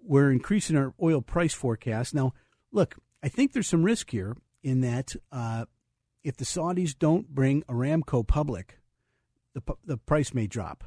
we're 0.02 0.32
increasing 0.32 0.78
our 0.78 0.94
oil 1.02 1.22
price 1.22 1.54
forecast. 1.54 2.14
Now, 2.14 2.34
look, 2.72 2.96
I 3.22 3.30
think 3.30 3.54
there's 3.54 3.68
some 3.68 3.84
risk 3.84 4.12
here 4.12 4.36
in 4.64 4.82
that 4.82 5.16
uh, 5.32 5.66
if 6.24 6.38
the 6.38 6.46
Saudis 6.46 6.98
don't 6.98 7.28
bring 7.30 7.64
Aramco 7.64 8.26
public, 8.26 8.80
the 9.54 9.62
the 9.86 9.98
price 9.98 10.34
may 10.34 10.48
drop. 10.48 10.86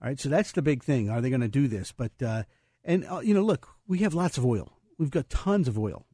All 0.00 0.08
right, 0.08 0.20
so 0.20 0.28
that's 0.28 0.52
the 0.52 0.62
big 0.62 0.84
thing. 0.84 1.10
Are 1.10 1.20
they 1.20 1.30
going 1.30 1.40
to 1.40 1.48
do 1.48 1.66
this? 1.66 1.92
But 1.92 2.12
uh, 2.24 2.44
and 2.84 3.04
uh, 3.06 3.20
you 3.20 3.34
know, 3.34 3.42
look, 3.42 3.68
we 3.86 3.98
have 3.98 4.14
lots 4.14 4.38
of 4.38 4.44
oil. 4.44 4.78
We've 4.98 5.10
got 5.10 5.28
tons 5.28 5.68
of 5.68 5.78
oil. 5.78 6.06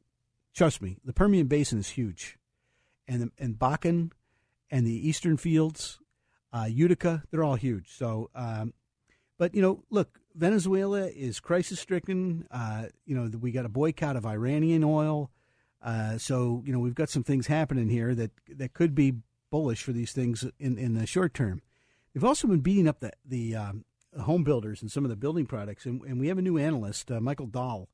Trust 0.55 0.81
me, 0.81 0.97
the 1.03 1.11
Permian 1.11 1.47
Basin 1.47 1.79
is 1.79 1.89
huge, 1.89 2.37
and 3.09 3.29
and 3.37 3.59
Bakken 3.59 4.11
and 4.71 4.87
the 4.87 5.07
Eastern 5.07 5.35
Fields, 5.35 5.99
uh, 6.53 6.65
Utica, 6.69 7.23
they're 7.29 7.43
all 7.43 7.55
huge. 7.55 7.91
So, 7.93 8.29
um, 8.33 8.73
but 9.37 9.53
you 9.53 9.61
know, 9.61 9.83
look, 9.89 10.17
Venezuela 10.33 11.07
is 11.07 11.41
crisis 11.41 11.79
stricken. 11.81 12.47
Uh, 12.49 12.85
you 13.05 13.15
know, 13.15 13.29
we 13.37 13.51
got 13.51 13.65
a 13.65 13.69
boycott 13.69 14.15
of 14.15 14.25
Iranian 14.25 14.85
oil. 14.85 15.29
Uh, 15.83 16.17
so 16.17 16.63
you 16.65 16.71
know, 16.71 16.79
we've 16.79 16.95
got 16.95 17.09
some 17.09 17.23
things 17.23 17.47
happening 17.47 17.89
here 17.89 18.15
that 18.15 18.31
that 18.47 18.73
could 18.73 18.95
be 18.95 19.15
bullish 19.51 19.83
for 19.83 19.91
these 19.91 20.13
things 20.13 20.45
in 20.57 20.77
in 20.77 20.93
the 20.93 21.05
short 21.05 21.33
term. 21.33 21.61
They've 22.13 22.23
also 22.23 22.47
been 22.47 22.61
beating 22.61 22.87
up 22.87 23.01
the 23.01 23.11
the 23.25 23.57
um, 23.57 23.83
home 24.21 24.45
builders 24.45 24.81
and 24.81 24.89
some 24.89 25.03
of 25.03 25.09
the 25.09 25.17
building 25.17 25.45
products, 25.45 25.85
and, 25.85 26.01
and 26.03 26.17
we 26.17 26.29
have 26.29 26.37
a 26.37 26.41
new 26.41 26.57
analyst, 26.57 27.11
uh, 27.11 27.19
Michael 27.19 27.47
Dahl, 27.47 27.89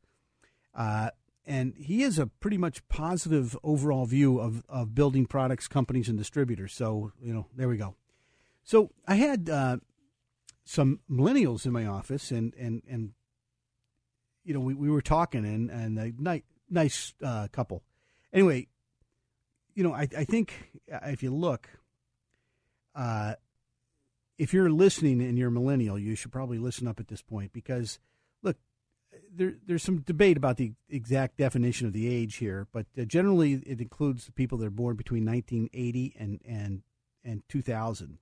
uh, 0.75 1.09
and 1.45 1.73
he 1.75 2.01
has 2.01 2.19
a 2.19 2.27
pretty 2.27 2.57
much 2.57 2.87
positive 2.87 3.57
overall 3.63 4.05
view 4.05 4.39
of 4.39 4.63
of 4.69 4.93
building 4.93 5.25
products 5.25 5.67
companies 5.67 6.09
and 6.09 6.17
distributors. 6.17 6.73
So 6.73 7.11
you 7.21 7.33
know, 7.33 7.47
there 7.55 7.67
we 7.67 7.77
go. 7.77 7.95
So 8.63 8.91
I 9.07 9.15
had 9.15 9.49
uh, 9.49 9.77
some 10.63 10.99
millennials 11.09 11.65
in 11.65 11.71
my 11.71 11.85
office, 11.85 12.31
and 12.31 12.53
and 12.55 12.81
and 12.89 13.11
you 14.43 14.53
know, 14.53 14.59
we, 14.59 14.73
we 14.73 14.89
were 14.89 15.01
talking, 15.01 15.45
and 15.45 15.69
and 15.69 15.97
a 15.97 16.11
nice 16.17 16.43
nice 16.69 17.13
uh, 17.23 17.47
couple. 17.51 17.83
Anyway, 18.33 18.67
you 19.73 19.83
know, 19.83 19.93
I 19.93 20.07
I 20.17 20.25
think 20.25 20.71
if 20.87 21.23
you 21.23 21.33
look. 21.33 21.69
Uh, 22.93 23.35
if 24.37 24.55
you're 24.55 24.71
listening 24.71 25.21
and 25.21 25.37
you're 25.37 25.49
a 25.49 25.51
millennial, 25.51 25.99
you 25.99 26.15
should 26.15 26.31
probably 26.31 26.57
listen 26.57 26.87
up 26.87 26.99
at 26.99 27.07
this 27.09 27.21
point 27.21 27.53
because, 27.53 27.99
there, 29.33 29.53
there's 29.65 29.83
some 29.83 29.99
debate 30.01 30.37
about 30.37 30.57
the 30.57 30.73
exact 30.89 31.37
definition 31.37 31.87
of 31.87 31.93
the 31.93 32.13
age 32.13 32.35
here, 32.35 32.67
but 32.71 32.85
uh, 32.99 33.05
generally 33.05 33.53
it 33.65 33.79
includes 33.79 34.25
the 34.25 34.31
people 34.31 34.57
that 34.59 34.65
are 34.65 34.69
born 34.69 34.95
between 34.95 35.25
1980 35.25 36.15
and 36.19 36.41
and 36.45 36.81
and 37.23 37.43
2000. 37.49 38.17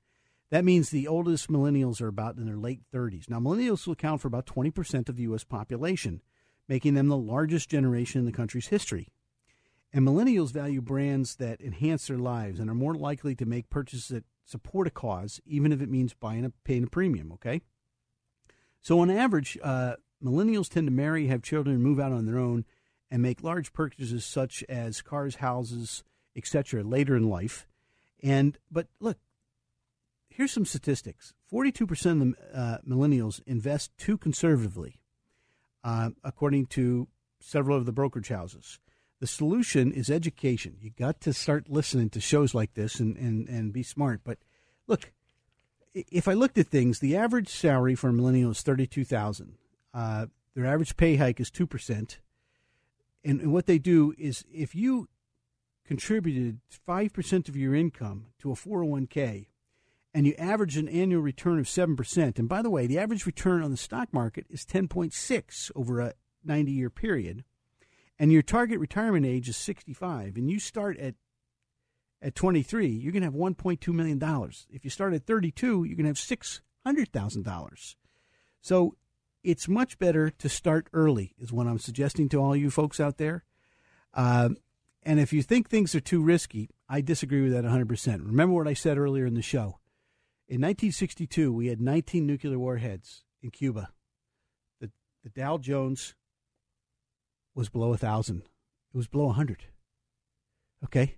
That 0.51 0.65
means 0.65 0.89
the 0.89 1.07
oldest 1.07 1.49
millennials 1.49 2.01
are 2.01 2.07
about 2.07 2.37
in 2.37 2.45
their 2.45 2.57
late 2.57 2.81
30s. 2.93 3.29
Now, 3.29 3.39
millennials 3.39 3.85
will 3.85 3.93
account 3.93 4.19
for 4.19 4.27
about 4.27 4.47
20% 4.47 5.07
of 5.07 5.15
the 5.15 5.23
U.S. 5.23 5.43
population, 5.43 6.21
making 6.67 6.95
them 6.95 7.07
the 7.07 7.17
largest 7.17 7.69
generation 7.69 8.19
in 8.19 8.25
the 8.25 8.31
country's 8.31 8.67
history. 8.67 9.09
And 9.93 10.05
millennials 10.05 10.51
value 10.51 10.81
brands 10.81 11.35
that 11.35 11.61
enhance 11.61 12.07
their 12.07 12.17
lives 12.17 12.59
and 12.59 12.69
are 12.69 12.75
more 12.75 12.95
likely 12.95 13.35
to 13.35 13.45
make 13.45 13.69
purchases 13.69 14.07
that 14.09 14.25
support 14.43 14.87
a 14.87 14.91
cause, 14.91 15.39
even 15.45 15.71
if 15.71 15.81
it 15.81 15.89
means 15.89 16.13
buying 16.13 16.45
a 16.45 16.51
paying 16.63 16.83
a 16.83 16.87
premium. 16.87 17.31
Okay. 17.33 17.61
So 18.81 18.99
on 18.99 19.09
average, 19.09 19.57
uh, 19.63 19.95
millennials 20.23 20.69
tend 20.69 20.87
to 20.87 20.91
marry, 20.91 21.27
have 21.27 21.41
children, 21.41 21.81
move 21.81 21.99
out 21.99 22.11
on 22.11 22.25
their 22.25 22.39
own, 22.39 22.65
and 23.11 23.21
make 23.21 23.43
large 23.43 23.73
purchases 23.73 24.25
such 24.25 24.63
as 24.69 25.01
cars, 25.01 25.35
houses, 25.35 26.03
etc. 26.35 26.83
later 26.83 27.15
in 27.15 27.29
life. 27.29 27.67
And 28.21 28.57
but 28.69 28.87
look, 28.99 29.17
here's 30.29 30.51
some 30.51 30.65
statistics: 30.65 31.33
forty-two 31.47 31.87
percent 31.87 32.21
of 32.21 32.27
the 32.27 32.57
uh, 32.59 32.77
millennials 32.87 33.41
invest 33.45 33.97
too 33.97 34.17
conservatively, 34.17 34.99
uh, 35.83 36.11
according 36.23 36.67
to 36.67 37.07
several 37.39 37.77
of 37.77 37.85
the 37.85 37.91
brokerage 37.91 38.29
houses. 38.29 38.79
The 39.19 39.27
solution 39.27 39.91
is 39.91 40.09
education. 40.09 40.77
You 40.79 40.91
got 40.91 41.19
to 41.21 41.33
start 41.33 41.69
listening 41.69 42.09
to 42.11 42.21
shows 42.21 42.53
like 42.53 42.73
this 42.73 42.99
and, 43.01 43.17
and, 43.17 43.49
and 43.49 43.73
be 43.73 43.83
smart. 43.83 44.21
But 44.23 44.37
look, 44.87 45.11
if 45.93 46.27
I 46.27 46.33
looked 46.33 46.57
at 46.57 46.67
things, 46.67 46.99
the 46.99 47.17
average 47.17 47.49
salary 47.49 47.95
for 47.95 48.09
a 48.09 48.13
millennial 48.13 48.51
is 48.51 48.61
thirty 48.61 48.87
two 48.87 49.03
thousand. 49.03 49.55
Uh, 49.93 50.27
their 50.55 50.65
average 50.65 50.97
pay 50.97 51.15
hike 51.15 51.39
is 51.39 51.49
two 51.49 51.67
percent, 51.67 52.19
and, 53.23 53.41
and 53.41 53.53
what 53.53 53.65
they 53.65 53.79
do 53.79 54.13
is 54.17 54.45
if 54.53 54.75
you 54.75 55.07
contributed 55.85 56.59
five 56.69 57.13
percent 57.13 57.49
of 57.49 57.55
your 57.55 57.73
income 57.73 58.27
to 58.39 58.51
a 58.51 58.55
401k 58.55 59.47
and 60.13 60.25
you 60.25 60.33
average 60.37 60.77
an 60.77 60.87
annual 60.87 61.21
return 61.21 61.59
of 61.59 61.69
seven 61.69 61.95
percent, 61.95 62.39
and 62.39 62.49
by 62.49 62.61
the 62.61 62.69
way, 62.69 62.87
the 62.87 62.99
average 62.99 63.25
return 63.25 63.63
on 63.63 63.71
the 63.71 63.77
stock 63.77 64.13
market 64.13 64.45
is 64.49 64.65
ten 64.65 64.87
point 64.87 65.13
six 65.13 65.71
over 65.75 65.99
a 65.99 66.13
ninety 66.43 66.71
year 66.71 66.89
period 66.89 67.43
and 68.19 68.33
your 68.33 68.41
target 68.41 68.79
retirement 68.79 69.25
age 69.25 69.47
is 69.47 69.57
65 69.57 70.35
and 70.35 70.51
you 70.51 70.59
start 70.59 70.97
at 70.99 71.15
at 72.21 72.35
23 72.35 72.87
you're 72.87 73.13
going 73.13 73.21
to 73.21 73.27
have 73.27 73.33
1.2 73.33 73.87
million 73.93 74.19
dollars. 74.19 74.67
If 74.69 74.83
you 74.83 74.91
start 74.91 75.13
at 75.13 75.25
32 75.25 75.85
you're 75.85 75.95
going 75.95 76.03
to 76.03 76.09
have 76.09 76.17
$600000 76.17 77.95
so 78.61 78.95
it's 79.43 79.67
much 79.67 79.97
better 79.99 80.29
to 80.29 80.49
start 80.49 80.87
early 80.93 81.33
is 81.37 81.51
what 81.51 81.67
i'm 81.67 81.79
suggesting 81.79 82.29
to 82.29 82.37
all 82.37 82.55
you 82.55 82.69
folks 82.69 82.99
out 82.99 83.17
there 83.17 83.43
uh, 84.13 84.49
and 85.03 85.19
if 85.19 85.31
you 85.31 85.41
think 85.41 85.69
things 85.69 85.93
are 85.95 85.99
too 85.99 86.21
risky 86.21 86.69
i 86.87 87.01
disagree 87.01 87.41
with 87.41 87.51
that 87.51 87.63
100% 87.63 88.25
remember 88.25 88.55
what 88.55 88.67
i 88.67 88.73
said 88.73 88.97
earlier 88.97 89.25
in 89.25 89.33
the 89.35 89.41
show 89.41 89.79
in 90.47 90.61
1962 90.61 91.53
we 91.53 91.67
had 91.67 91.79
19 91.79 92.25
nuclear 92.25 92.59
warheads 92.59 93.23
in 93.41 93.49
cuba 93.49 93.89
the, 94.79 94.91
the 95.23 95.29
dow 95.29 95.57
jones 95.57 96.15
was 97.59 97.69
below 97.69 97.93
a 97.93 97.97
thousand. 97.97 98.43
It 98.93 98.97
was 98.97 99.07
below 99.07 99.29
a 99.29 99.33
hundred. 99.33 99.65
Okay, 100.85 101.17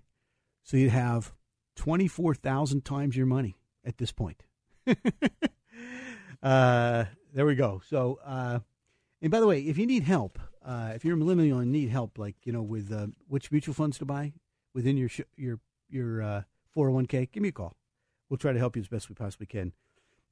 so 0.62 0.76
you'd 0.76 0.90
have 0.90 1.32
twenty 1.76 2.08
four 2.08 2.34
thousand 2.34 2.84
times 2.84 3.16
your 3.16 3.26
money 3.26 3.56
at 3.84 3.98
this 3.98 4.12
point. 4.12 4.42
uh, 6.42 7.04
there 7.32 7.46
we 7.46 7.54
go. 7.54 7.80
So, 7.88 8.18
uh, 8.24 8.60
and 9.20 9.30
by 9.30 9.40
the 9.40 9.46
way, 9.46 9.60
if 9.60 9.78
you 9.78 9.86
need 9.86 10.02
help, 10.02 10.38
uh, 10.64 10.92
if 10.94 11.04
you're 11.04 11.14
a 11.14 11.18
millennial 11.18 11.58
and 11.58 11.72
need 11.72 11.88
help, 11.88 12.18
like 12.18 12.36
you 12.44 12.52
know, 12.52 12.62
with 12.62 12.92
uh, 12.92 13.08
which 13.28 13.50
mutual 13.50 13.74
funds 13.74 13.98
to 13.98 14.04
buy 14.04 14.32
within 14.74 14.96
your 14.96 15.08
sh- 15.08 15.20
your 15.36 15.60
your 15.88 16.22
uh, 16.22 16.42
four 16.74 16.86
hundred 16.86 16.94
one 16.94 17.06
k, 17.06 17.28
give 17.30 17.42
me 17.42 17.50
a 17.50 17.52
call. 17.52 17.76
We'll 18.28 18.38
try 18.38 18.52
to 18.52 18.58
help 18.58 18.76
you 18.76 18.82
as 18.82 18.88
best 18.88 19.08
we 19.08 19.14
possibly 19.14 19.46
can. 19.46 19.72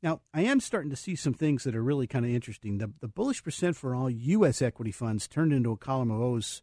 Now, 0.02 0.22
I 0.32 0.42
am 0.42 0.60
starting 0.60 0.90
to 0.90 0.96
see 0.96 1.14
some 1.14 1.34
things 1.34 1.64
that 1.64 1.76
are 1.76 1.82
really 1.82 2.06
kind 2.06 2.24
of 2.24 2.30
interesting. 2.30 2.78
The, 2.78 2.90
the 3.00 3.08
bullish 3.08 3.44
percent 3.44 3.76
for 3.76 3.94
all 3.94 4.08
U.S. 4.08 4.62
equity 4.62 4.92
funds 4.92 5.28
turned 5.28 5.52
into 5.52 5.72
a 5.72 5.76
column 5.76 6.10
of 6.10 6.22
O's. 6.22 6.62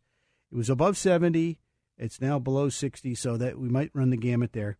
It 0.51 0.55
was 0.55 0.69
above 0.69 0.97
70. 0.97 1.59
It's 1.99 2.19
now 2.19 2.39
below 2.39 2.69
60, 2.69 3.13
so 3.13 3.37
that 3.37 3.59
we 3.59 3.69
might 3.69 3.91
run 3.93 4.09
the 4.09 4.17
gamut 4.17 4.53
there. 4.53 4.77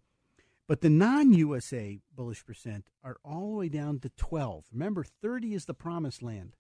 But 0.68 0.82
the 0.82 0.90
non 0.90 1.34
USA 1.34 2.00
bullish 2.14 2.46
percent 2.46 2.90
are 3.04 3.18
all 3.24 3.52
the 3.52 3.58
way 3.58 3.70
down 3.70 4.00
to 4.00 4.10
12. 4.18 4.66
Remember, 4.74 5.04
30 5.04 5.54
is 5.54 5.66
the 5.66 5.74
promised 5.74 6.22
land. 6.22 6.56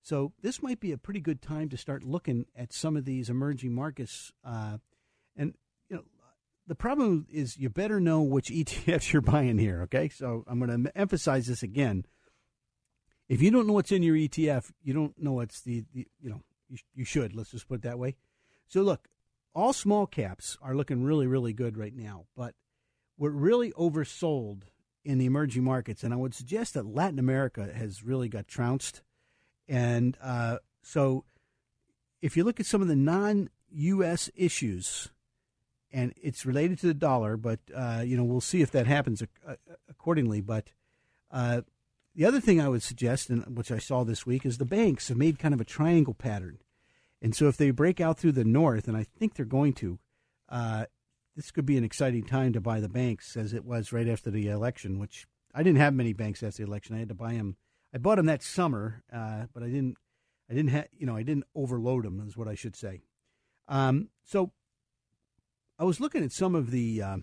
So 0.00 0.32
this 0.42 0.62
might 0.62 0.80
be 0.80 0.92
a 0.92 0.98
pretty 0.98 1.20
good 1.20 1.42
time 1.42 1.68
to 1.70 1.76
start 1.76 2.04
looking 2.04 2.46
at 2.56 2.72
some 2.72 2.96
of 2.96 3.04
these 3.04 3.28
emerging 3.28 3.74
markets. 3.74 4.32
Uh, 4.44 4.78
and 5.36 5.54
the 6.68 6.74
problem 6.74 7.26
is 7.30 7.56
you 7.56 7.70
better 7.70 7.98
know 7.98 8.22
which 8.22 8.48
ETFs 8.50 9.12
you're 9.12 9.22
buying 9.22 9.58
here, 9.58 9.82
okay? 9.82 10.08
So 10.08 10.44
I'm 10.46 10.60
going 10.60 10.84
to 10.84 10.96
emphasize 10.96 11.46
this 11.46 11.62
again. 11.62 12.04
If 13.28 13.42
you 13.42 13.50
don't 13.50 13.66
know 13.66 13.72
what's 13.72 13.92
in 13.92 14.02
your 14.02 14.14
ETF, 14.14 14.70
you 14.82 14.94
don't 14.94 15.18
know 15.18 15.32
what's 15.32 15.62
the, 15.62 15.84
the 15.92 16.06
you 16.20 16.30
know, 16.30 16.42
you, 16.68 16.78
you 16.94 17.04
should. 17.04 17.34
Let's 17.34 17.50
just 17.50 17.68
put 17.68 17.76
it 17.76 17.82
that 17.82 17.98
way. 17.98 18.16
So 18.68 18.82
look, 18.82 19.08
all 19.54 19.72
small 19.72 20.06
caps 20.06 20.56
are 20.62 20.76
looking 20.76 21.02
really, 21.02 21.26
really 21.26 21.52
good 21.52 21.76
right 21.76 21.94
now, 21.94 22.26
but 22.36 22.54
we're 23.18 23.30
really 23.30 23.72
oversold 23.72 24.62
in 25.04 25.18
the 25.18 25.26
emerging 25.26 25.64
markets. 25.64 26.02
And 26.02 26.14
I 26.14 26.16
would 26.16 26.34
suggest 26.34 26.74
that 26.74 26.86
Latin 26.86 27.18
America 27.18 27.70
has 27.74 28.02
really 28.02 28.28
got 28.28 28.48
trounced. 28.48 29.02
And 29.68 30.16
uh, 30.22 30.58
so 30.82 31.24
if 32.22 32.36
you 32.36 32.44
look 32.44 32.60
at 32.60 32.66
some 32.66 32.82
of 32.82 32.88
the 32.88 32.96
non 32.96 33.50
U.S. 33.70 34.30
issues, 34.34 35.08
and 35.90 36.12
it's 36.20 36.44
related 36.44 36.78
to 36.80 36.86
the 36.86 36.94
dollar, 36.94 37.36
but 37.36 37.60
uh, 37.74 38.02
you 38.04 38.16
know 38.16 38.24
we'll 38.24 38.40
see 38.40 38.62
if 38.62 38.70
that 38.72 38.86
happens 38.86 39.22
accordingly. 39.88 40.40
But 40.40 40.70
uh, 41.30 41.62
the 42.14 42.24
other 42.24 42.40
thing 42.40 42.60
I 42.60 42.68
would 42.68 42.82
suggest, 42.82 43.30
and 43.30 43.56
which 43.56 43.70
I 43.70 43.78
saw 43.78 44.04
this 44.04 44.26
week, 44.26 44.44
is 44.44 44.58
the 44.58 44.64
banks 44.64 45.08
have 45.08 45.16
made 45.16 45.38
kind 45.38 45.54
of 45.54 45.60
a 45.60 45.64
triangle 45.64 46.14
pattern, 46.14 46.58
and 47.22 47.34
so 47.34 47.48
if 47.48 47.56
they 47.56 47.70
break 47.70 48.00
out 48.00 48.18
through 48.18 48.32
the 48.32 48.44
north, 48.44 48.88
and 48.88 48.96
I 48.96 49.04
think 49.04 49.34
they're 49.34 49.46
going 49.46 49.72
to, 49.74 49.98
uh, 50.48 50.86
this 51.38 51.52
could 51.52 51.64
be 51.64 51.76
an 51.76 51.84
exciting 51.84 52.24
time 52.24 52.52
to 52.52 52.60
buy 52.60 52.80
the 52.80 52.88
banks, 52.88 53.36
as 53.36 53.52
it 53.52 53.64
was 53.64 53.92
right 53.92 54.08
after 54.08 54.28
the 54.28 54.48
election. 54.48 54.98
Which 54.98 55.28
I 55.54 55.62
didn't 55.62 55.78
have 55.78 55.94
many 55.94 56.12
banks 56.12 56.42
after 56.42 56.64
the 56.64 56.68
election; 56.68 56.96
I 56.96 56.98
had 56.98 57.08
to 57.10 57.14
buy 57.14 57.34
them. 57.34 57.56
I 57.94 57.98
bought 57.98 58.16
them 58.16 58.26
that 58.26 58.42
summer, 58.42 59.04
uh, 59.12 59.44
but 59.54 59.62
I 59.62 59.66
didn't. 59.66 59.98
I 60.50 60.54
didn't 60.54 60.70
have, 60.70 60.88
you 60.98 61.06
know, 61.06 61.14
I 61.14 61.22
didn't 61.22 61.44
overload 61.54 62.04
them, 62.04 62.24
is 62.26 62.36
what 62.36 62.48
I 62.48 62.56
should 62.56 62.74
say. 62.74 63.02
Um, 63.68 64.08
so 64.24 64.50
I 65.78 65.84
was 65.84 66.00
looking 66.00 66.24
at 66.24 66.32
some 66.32 66.56
of 66.56 66.72
the 66.72 67.02
uh, 67.02 67.16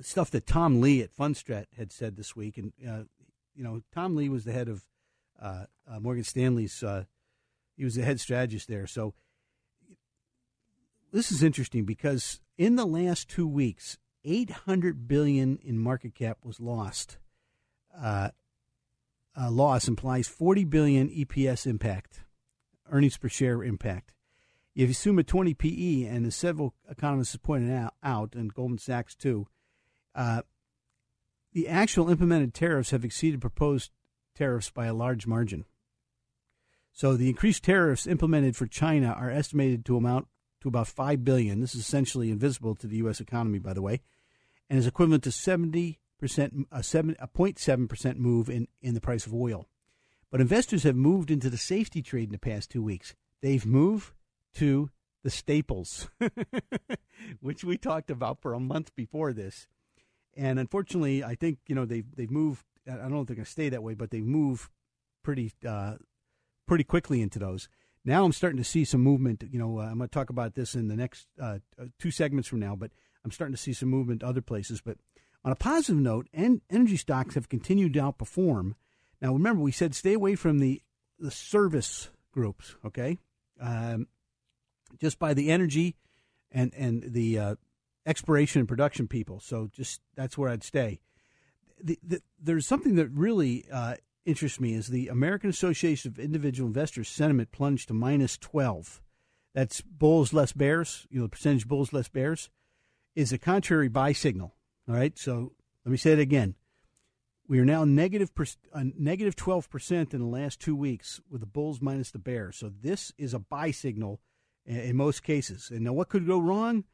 stuff 0.00 0.32
that 0.32 0.48
Tom 0.48 0.80
Lee 0.80 1.02
at 1.02 1.16
Fundstrat 1.16 1.66
had 1.78 1.92
said 1.92 2.16
this 2.16 2.34
week, 2.34 2.58
and 2.58 2.72
uh, 2.84 3.04
you 3.54 3.62
know, 3.62 3.82
Tom 3.94 4.16
Lee 4.16 4.28
was 4.28 4.44
the 4.44 4.52
head 4.52 4.68
of 4.68 4.82
uh, 5.40 5.66
uh 5.88 6.00
Morgan 6.00 6.24
Stanley's. 6.24 6.82
Uh, 6.82 7.04
he 7.76 7.84
was 7.84 7.94
the 7.94 8.02
head 8.02 8.18
strategist 8.18 8.66
there. 8.66 8.88
So, 8.88 9.14
this 11.12 11.30
is 11.30 11.42
interesting 11.42 11.84
because 11.84 12.40
in 12.56 12.76
the 12.76 12.86
last 12.86 13.28
two 13.28 13.46
weeks, 13.46 13.98
800 14.24 15.06
billion 15.06 15.58
in 15.62 15.78
market 15.78 16.14
cap 16.14 16.38
was 16.44 16.60
lost. 16.60 17.18
Uh, 17.96 18.30
uh, 19.38 19.50
loss 19.50 19.88
implies 19.88 20.28
40 20.28 20.64
billion 20.64 21.08
EPS 21.08 21.66
impact, 21.66 22.20
earnings 22.90 23.16
per 23.16 23.28
share 23.28 23.62
impact. 23.62 24.12
If 24.74 24.88
you 24.88 24.92
assume 24.92 25.18
a 25.18 25.22
20 25.22 25.52
PE, 25.54 26.04
and 26.04 26.26
as 26.26 26.34
several 26.34 26.74
economists 26.88 27.32
have 27.32 27.42
pointed 27.42 27.72
out, 27.72 27.94
out 28.02 28.34
and 28.34 28.52
Goldman 28.52 28.78
Sachs 28.78 29.14
too, 29.14 29.46
uh, 30.14 30.42
the 31.52 31.68
actual 31.68 32.08
implemented 32.08 32.54
tariffs 32.54 32.90
have 32.90 33.04
exceeded 33.04 33.40
proposed 33.40 33.90
tariffs 34.34 34.70
by 34.70 34.86
a 34.86 34.94
large 34.94 35.26
margin. 35.26 35.66
So 36.92 37.16
the 37.16 37.28
increased 37.28 37.64
tariffs 37.64 38.06
implemented 38.06 38.56
for 38.56 38.66
China 38.66 39.08
are 39.08 39.30
estimated 39.30 39.84
to 39.86 39.96
amount 39.96 40.28
to 40.62 40.68
about 40.68 40.88
five 40.88 41.24
billion. 41.24 41.60
This 41.60 41.74
is 41.74 41.80
essentially 41.80 42.30
invisible 42.30 42.74
to 42.76 42.86
the 42.86 42.98
U.S. 42.98 43.20
economy, 43.20 43.58
by 43.58 43.72
the 43.72 43.82
way, 43.82 44.00
and 44.70 44.78
is 44.78 44.86
equivalent 44.86 45.24
to 45.24 45.32
seventy 45.32 45.98
percent, 46.18 46.68
a 46.70 46.82
seven, 46.82 47.16
a 47.18 47.26
0.7 47.26 47.88
percent 47.88 48.18
move 48.18 48.48
in 48.48 48.68
in 48.80 48.94
the 48.94 49.00
price 49.00 49.26
of 49.26 49.34
oil. 49.34 49.68
But 50.30 50.40
investors 50.40 50.84
have 50.84 50.96
moved 50.96 51.30
into 51.30 51.50
the 51.50 51.58
safety 51.58 52.00
trade 52.00 52.28
in 52.28 52.32
the 52.32 52.38
past 52.38 52.70
two 52.70 52.82
weeks. 52.82 53.14
They've 53.42 53.66
moved 53.66 54.12
to 54.54 54.88
the 55.24 55.30
staples, 55.30 56.08
which 57.40 57.64
we 57.64 57.76
talked 57.76 58.10
about 58.10 58.40
for 58.40 58.54
a 58.54 58.60
month 58.60 58.94
before 58.94 59.32
this. 59.32 59.66
And 60.36 60.58
unfortunately, 60.58 61.22
I 61.22 61.34
think 61.34 61.58
you 61.66 61.74
know 61.74 61.84
they've 61.84 62.06
they've 62.14 62.30
moved. 62.30 62.64
I 62.86 62.96
don't 62.96 63.10
know 63.10 63.20
if 63.20 63.26
they're 63.26 63.36
going 63.36 63.44
to 63.44 63.50
stay 63.50 63.68
that 63.68 63.82
way, 63.82 63.94
but 63.94 64.10
they 64.10 64.20
move 64.20 64.70
pretty 65.24 65.52
uh, 65.66 65.96
pretty 66.66 66.84
quickly 66.84 67.20
into 67.20 67.38
those. 67.38 67.68
Now 68.04 68.24
I'm 68.24 68.32
starting 68.32 68.58
to 68.58 68.64
see 68.64 68.84
some 68.84 69.00
movement. 69.00 69.44
You 69.48 69.58
know, 69.58 69.78
uh, 69.78 69.82
I'm 69.82 69.98
going 69.98 70.08
to 70.08 70.14
talk 70.14 70.30
about 70.30 70.54
this 70.54 70.74
in 70.74 70.88
the 70.88 70.96
next 70.96 71.26
uh, 71.40 71.58
uh, 71.80 71.86
two 71.98 72.10
segments 72.10 72.48
from 72.48 72.60
now, 72.60 72.74
but 72.74 72.90
I'm 73.24 73.30
starting 73.30 73.54
to 73.54 73.60
see 73.60 73.72
some 73.72 73.88
movement 73.88 74.22
other 74.22 74.40
places. 74.40 74.80
But 74.80 74.98
on 75.44 75.52
a 75.52 75.56
positive 75.56 76.00
note, 76.00 76.28
en- 76.34 76.62
energy 76.70 76.96
stocks 76.96 77.34
have 77.34 77.48
continued 77.48 77.94
to 77.94 78.00
outperform. 78.00 78.74
Now, 79.20 79.32
remember, 79.32 79.62
we 79.62 79.72
said 79.72 79.94
stay 79.94 80.14
away 80.14 80.34
from 80.34 80.58
the 80.58 80.82
the 81.18 81.30
service 81.30 82.10
groups. 82.32 82.74
Okay, 82.84 83.18
um, 83.60 84.08
just 85.00 85.18
by 85.18 85.34
the 85.34 85.50
energy 85.50 85.96
and 86.50 86.72
and 86.74 87.04
the 87.12 87.38
uh, 87.38 87.54
exploration 88.06 88.60
and 88.60 88.68
production 88.68 89.06
people. 89.08 89.40
So 89.40 89.68
just 89.72 90.00
that's 90.16 90.36
where 90.36 90.50
I'd 90.50 90.64
stay. 90.64 91.00
The, 91.84 91.98
the, 92.02 92.22
there's 92.40 92.66
something 92.66 92.94
that 92.96 93.08
really 93.08 93.64
uh, 93.70 93.96
interests 94.24 94.60
me 94.60 94.74
is 94.74 94.88
the 94.88 95.08
American 95.08 95.50
Association 95.50 96.10
of 96.10 96.18
Individual 96.18 96.66
Investors 96.66 97.08
sentiment 97.08 97.52
plunged 97.52 97.88
to 97.88 97.94
minus 97.94 98.36
12. 98.38 99.02
That's 99.54 99.80
bulls 99.80 100.32
less 100.32 100.52
bears, 100.52 101.06
you 101.10 101.18
know, 101.18 101.26
the 101.26 101.30
percentage 101.30 101.68
bulls 101.68 101.92
less 101.92 102.08
bears 102.08 102.50
is 103.14 103.32
a 103.32 103.38
contrary 103.38 103.88
buy 103.88 104.12
signal. 104.12 104.54
All 104.88 104.94
right, 104.94 105.18
so 105.18 105.52
let 105.84 105.92
me 105.92 105.98
say 105.98 106.12
it 106.12 106.18
again. 106.18 106.54
We 107.46 107.58
are 107.58 107.64
now 107.64 107.84
negative 107.84 108.30
uh, 108.72 108.84
negative 108.98 109.36
12% 109.36 110.14
in 110.14 110.20
the 110.20 110.26
last 110.26 110.60
two 110.60 110.74
weeks 110.74 111.20
with 111.28 111.40
the 111.40 111.46
bulls 111.46 111.82
minus 111.82 112.10
the 112.10 112.18
bears. 112.18 112.56
So 112.56 112.70
this 112.80 113.12
is 113.18 113.34
a 113.34 113.38
buy 113.38 113.72
signal 113.72 114.20
in, 114.64 114.78
in 114.78 114.96
most 114.96 115.22
cases. 115.22 115.68
And 115.70 115.82
now 115.82 115.92
what 115.92 116.08
could 116.08 116.26
go 116.26 116.38
wrong? 116.38 116.84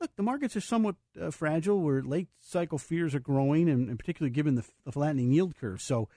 look, 0.00 0.14
the 0.16 0.22
markets 0.22 0.56
are 0.56 0.60
somewhat 0.60 0.96
uh, 1.20 1.30
fragile 1.30 1.80
where 1.80 2.02
late 2.02 2.28
cycle 2.38 2.78
fears 2.78 3.14
are 3.14 3.20
growing, 3.20 3.68
and, 3.68 3.88
and 3.88 3.98
particularly 3.98 4.32
given 4.32 4.54
the, 4.54 4.64
the, 4.84 4.92
flattening 4.92 5.32
yield 5.32 5.56
curve. 5.56 5.80
So, 5.80 6.08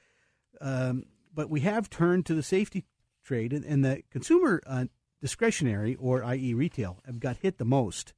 um, 0.61 1.05
but 1.33 1.49
we 1.49 1.61
have 1.61 1.89
turned 1.89 2.25
to 2.25 2.33
the 2.33 2.43
safety 2.43 2.85
trade, 3.23 3.53
and, 3.53 3.63
and 3.65 3.83
the 3.85 4.03
consumer 4.11 4.61
uh, 4.65 4.85
discretionary, 5.21 5.95
or 5.95 6.23
i.e., 6.23 6.53
retail, 6.53 6.99
have 7.05 7.19
got 7.19 7.37
hit 7.37 7.57
the 7.57 7.65
most. 7.65 8.13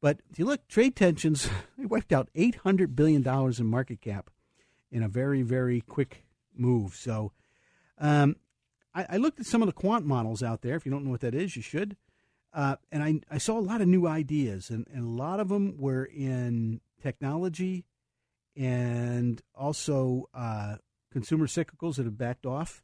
But 0.00 0.20
if 0.30 0.38
you 0.38 0.44
look, 0.44 0.66
trade 0.68 0.96
tensions, 0.96 1.48
they 1.78 1.86
wiped 1.86 2.12
out 2.12 2.28
$800 2.34 2.94
billion 2.96 3.26
in 3.26 3.66
market 3.66 4.00
cap 4.00 4.30
in 4.90 5.02
a 5.02 5.08
very, 5.08 5.42
very 5.42 5.80
quick 5.82 6.24
move. 6.56 6.94
So, 6.94 7.32
um, 7.98 8.36
I, 8.94 9.06
I 9.10 9.16
looked 9.18 9.40
at 9.40 9.46
some 9.46 9.62
of 9.62 9.66
the 9.66 9.72
quant 9.72 10.04
models 10.04 10.42
out 10.42 10.62
there. 10.62 10.74
If 10.74 10.84
you 10.84 10.90
don't 10.90 11.04
know 11.04 11.10
what 11.10 11.20
that 11.20 11.34
is, 11.34 11.54
you 11.54 11.62
should. 11.62 11.96
Uh, 12.52 12.76
and 12.90 13.02
I, 13.02 13.20
I 13.30 13.38
saw 13.38 13.58
a 13.58 13.60
lot 13.60 13.80
of 13.80 13.86
new 13.86 14.08
ideas, 14.08 14.70
and, 14.70 14.86
and 14.92 15.04
a 15.04 15.22
lot 15.22 15.38
of 15.38 15.48
them 15.48 15.76
were 15.78 16.04
in 16.04 16.80
technology 17.00 17.84
and 18.56 19.40
also 19.54 20.28
uh, 20.34 20.76
consumer 21.10 21.46
cyclicals 21.46 21.96
that 21.96 22.04
have 22.04 22.18
backed 22.18 22.46
off, 22.46 22.82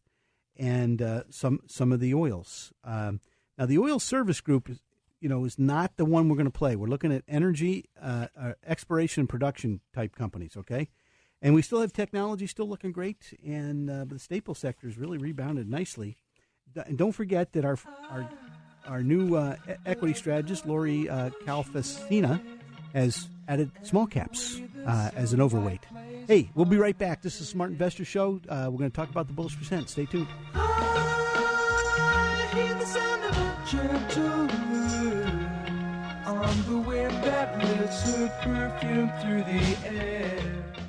and 0.56 1.00
uh, 1.02 1.22
some 1.30 1.60
some 1.66 1.92
of 1.92 2.00
the 2.00 2.14
oils. 2.14 2.72
Um, 2.84 3.20
now, 3.58 3.66
the 3.66 3.78
oil 3.78 3.98
service 3.98 4.40
group, 4.40 4.68
is, 4.68 4.80
you 5.20 5.28
know, 5.28 5.44
is 5.44 5.58
not 5.58 5.96
the 5.96 6.04
one 6.04 6.28
we're 6.28 6.36
going 6.36 6.46
to 6.46 6.50
play. 6.50 6.76
We're 6.76 6.88
looking 6.88 7.12
at 7.12 7.24
energy, 7.28 7.88
uh, 8.00 8.26
uh, 8.38 8.52
exploration, 8.66 9.22
and 9.22 9.28
production 9.28 9.80
type 9.94 10.14
companies. 10.14 10.56
Okay, 10.56 10.88
and 11.40 11.54
we 11.54 11.62
still 11.62 11.80
have 11.80 11.92
technology 11.92 12.46
still 12.46 12.68
looking 12.68 12.92
great, 12.92 13.34
and 13.44 13.90
uh, 13.90 14.04
the 14.04 14.18
staple 14.18 14.54
sector 14.54 14.86
has 14.86 14.98
really 14.98 15.18
rebounded 15.18 15.68
nicely. 15.68 16.16
And 16.74 16.98
don't 16.98 17.12
forget 17.12 17.52
that 17.52 17.64
our 17.64 17.78
our 18.10 18.28
our 18.86 19.02
new 19.02 19.34
uh, 19.34 19.56
equity 19.84 20.14
strategist, 20.14 20.66
Lori 20.66 21.04
Calvasina, 21.44 22.40
has 22.92 23.28
added 23.48 23.70
small 23.82 24.06
caps 24.06 24.60
uh, 24.86 25.10
as 25.14 25.32
an 25.32 25.40
overweight. 25.40 25.86
Hey, 26.26 26.50
we'll 26.54 26.66
be 26.66 26.78
right 26.78 26.96
back. 26.96 27.22
This 27.22 27.40
is 27.40 27.48
Smart 27.48 27.70
Investor 27.70 28.04
Show. 28.04 28.40
Uh, 28.48 28.68
we're 28.70 28.78
going 28.78 28.90
to 28.90 28.96
talk 28.96 29.10
about 29.10 29.26
the 29.26 29.32
bullish 29.32 29.56
percent. 29.56 29.88
Stay 29.88 30.06
tuned. 30.06 30.28
on 36.46 36.62
the 36.68 36.78
wind 36.78 37.12
that 37.24 37.58
lifts 37.58 38.16
her 38.16 38.28
perfume 38.42 39.10
through 39.20 39.42
the 39.42 39.76
air. 39.88 40.85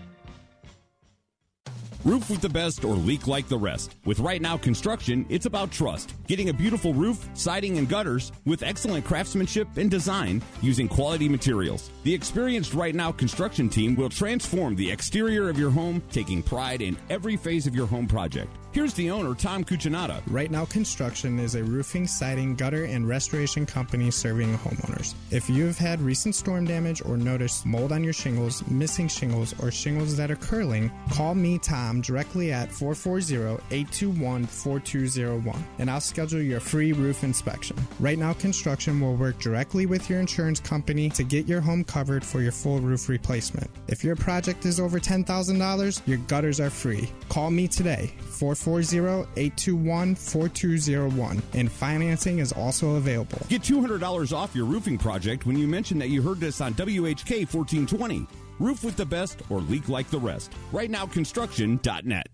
Roof 2.08 2.30
with 2.30 2.40
the 2.40 2.48
best 2.48 2.86
or 2.86 2.96
leak 2.96 3.28
like 3.28 3.50
the 3.50 3.58
rest. 3.58 3.98
With 4.06 4.22
Right 4.22 4.42
Now 4.42 4.56
Construction, 4.56 5.26
it's 5.28 5.46
about 5.46 5.72
trust. 5.72 6.14
Getting 6.26 6.48
a 6.48 6.54
beautiful 6.54 6.94
roof, 6.94 7.28
siding, 7.34 7.78
and 7.78 7.90
gutters 7.90 8.32
with 8.46 8.64
excellent 8.64 9.04
craftsmanship 9.04 9.68
and 9.76 9.92
design 9.92 10.42
using 10.62 10.88
quality 10.88 11.28
materials. 11.28 11.92
The 12.04 12.14
experienced 12.14 12.74
Right 12.74 12.96
Now 12.96 13.12
Construction 13.12 13.68
team 13.68 13.94
will 13.94 14.08
transform 14.08 14.78
the 14.78 14.90
exterior 14.90 15.50
of 15.50 15.60
your 15.60 15.70
home, 15.70 16.02
taking 16.10 16.42
pride 16.42 16.82
in 16.82 16.96
every 17.10 17.36
phase 17.36 17.68
of 17.68 17.76
your 17.76 17.88
home 17.88 18.08
project. 18.08 18.56
Here's 18.72 18.94
the 18.94 19.10
owner, 19.10 19.34
Tom 19.34 19.64
Cuccinata. 19.64 20.22
Right 20.28 20.52
Now 20.52 20.64
Construction 20.66 21.40
is 21.40 21.56
a 21.56 21.64
roofing, 21.64 22.06
siding, 22.06 22.56
gutter, 22.56 22.84
and 22.86 23.08
restoration 23.08 23.66
company 23.66 24.12
serving 24.12 24.56
homeowners. 24.60 25.16
If 25.32 25.50
you've 25.50 25.78
had 25.78 26.00
recent 26.00 26.36
storm 26.36 26.66
damage 26.66 27.02
or 27.04 27.18
noticed 27.18 27.66
mold 27.66 27.92
on 27.92 28.04
your 28.04 28.14
shingles, 28.14 28.66
missing 28.68 29.08
shingles, 29.08 29.56
or 29.64 29.72
shingles 29.72 30.16
that 30.18 30.30
are 30.30 30.36
curling, 30.36 30.92
call 31.10 31.34
me, 31.34 31.58
Tom, 31.58 31.97
directly 32.02 32.52
at 32.52 32.70
440-821-4201, 32.70 35.58
and 35.80 35.90
I'll 35.90 36.00
schedule 36.00 36.42
your 36.42 36.60
free 36.60 36.94
roof 36.94 37.24
inspection. 37.24 37.76
Right 38.00 38.18
Now 38.18 38.34
Construction 38.34 39.00
will 39.00 39.16
work 39.16 39.40
directly 39.40 39.86
with 39.86 40.10
your 40.10 40.20
insurance 40.20 40.60
company 40.60 41.10
to 41.12 41.24
get 41.24 41.48
your 41.48 41.62
home 41.62 41.84
covered 41.84 42.24
for 42.24 42.42
your 42.42 42.52
full 42.52 42.80
roof 42.80 43.10
replacement. 43.10 43.70
If 43.88 44.04
your 44.04 44.16
project 44.16 44.66
is 44.66 44.80
over 44.80 45.00
$10,000, 45.00 46.08
your 46.08 46.18
gutters 46.20 46.60
are 46.60 46.70
free. 46.70 47.10
Call 47.30 47.52
me 47.52 47.68
today, 47.68 48.14
440 48.22 48.78
440-821-4201 48.78 51.42
and 51.54 51.72
financing 51.72 52.40
is 52.40 52.52
also 52.52 52.96
available. 52.96 53.40
Get 53.50 53.62
$200 53.62 54.36
off 54.36 54.56
your 54.56 54.66
roofing 54.66 54.98
project 54.98 55.46
when 55.46 55.58
you 55.58 55.68
mention 55.68 56.00
that 56.00 56.10
you 56.10 56.22
heard 56.22 56.40
this 56.40 56.60
on 56.62 56.74
WHK 56.74 57.54
1420. 57.54 58.26
Roof 58.60 58.84
with 58.84 58.96
the 58.96 59.06
best 59.06 59.42
or 59.50 59.60
leak 59.62 59.90
like 59.90 60.10
the 60.10 60.20
rest. 60.20 60.54
Right 60.72 60.90
now 60.90 61.06
construction.net. 61.06 62.28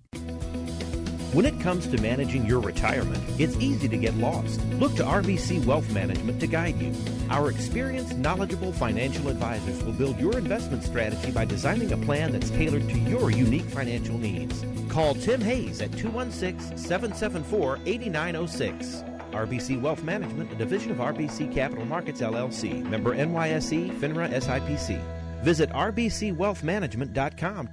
When 1.33 1.47
it 1.47 1.59
comes 1.59 1.87
to 1.87 1.99
managing 1.99 2.45
your 2.45 2.59
retirement, 2.59 3.23
it's 3.39 3.57
easy 3.57 3.89
to 3.89 3.97
get 3.97 4.13
lost. 4.17 4.63
Look 4.73 4.93
to 4.97 5.03
RBC 5.03 5.65
Wealth 5.65 5.91
Management 5.91 6.39
to 6.41 6.45
guide 6.45 6.79
you. 6.79 6.93
Our 7.31 7.49
experienced, 7.49 8.15
knowledgeable 8.17 8.71
financial 8.71 9.29
advisors 9.29 9.83
will 9.83 9.93
build 9.93 10.19
your 10.19 10.37
investment 10.37 10.83
strategy 10.83 11.31
by 11.31 11.45
designing 11.45 11.91
a 11.91 11.97
plan 11.97 12.31
that's 12.33 12.51
tailored 12.51 12.87
to 12.87 12.99
your 12.99 13.31
unique 13.31 13.65
financial 13.65 14.19
needs. 14.19 14.63
Call 14.89 15.15
Tim 15.15 15.41
Hayes 15.41 15.81
at 15.81 15.91
216 15.97 16.77
774 16.77 17.79
8906. 17.83 19.03
RBC 19.31 19.81
Wealth 19.81 20.03
Management, 20.03 20.51
a 20.51 20.55
division 20.55 20.91
of 20.91 20.97
RBC 20.97 21.51
Capital 21.51 21.85
Markets 21.85 22.21
LLC, 22.21 22.83
member 22.83 23.15
NYSE, 23.15 23.89
FINRA 23.99 24.29
SIPC. 24.33 25.01
Visit 25.43 25.69
rbcwealthmanagement.com. 25.71 27.69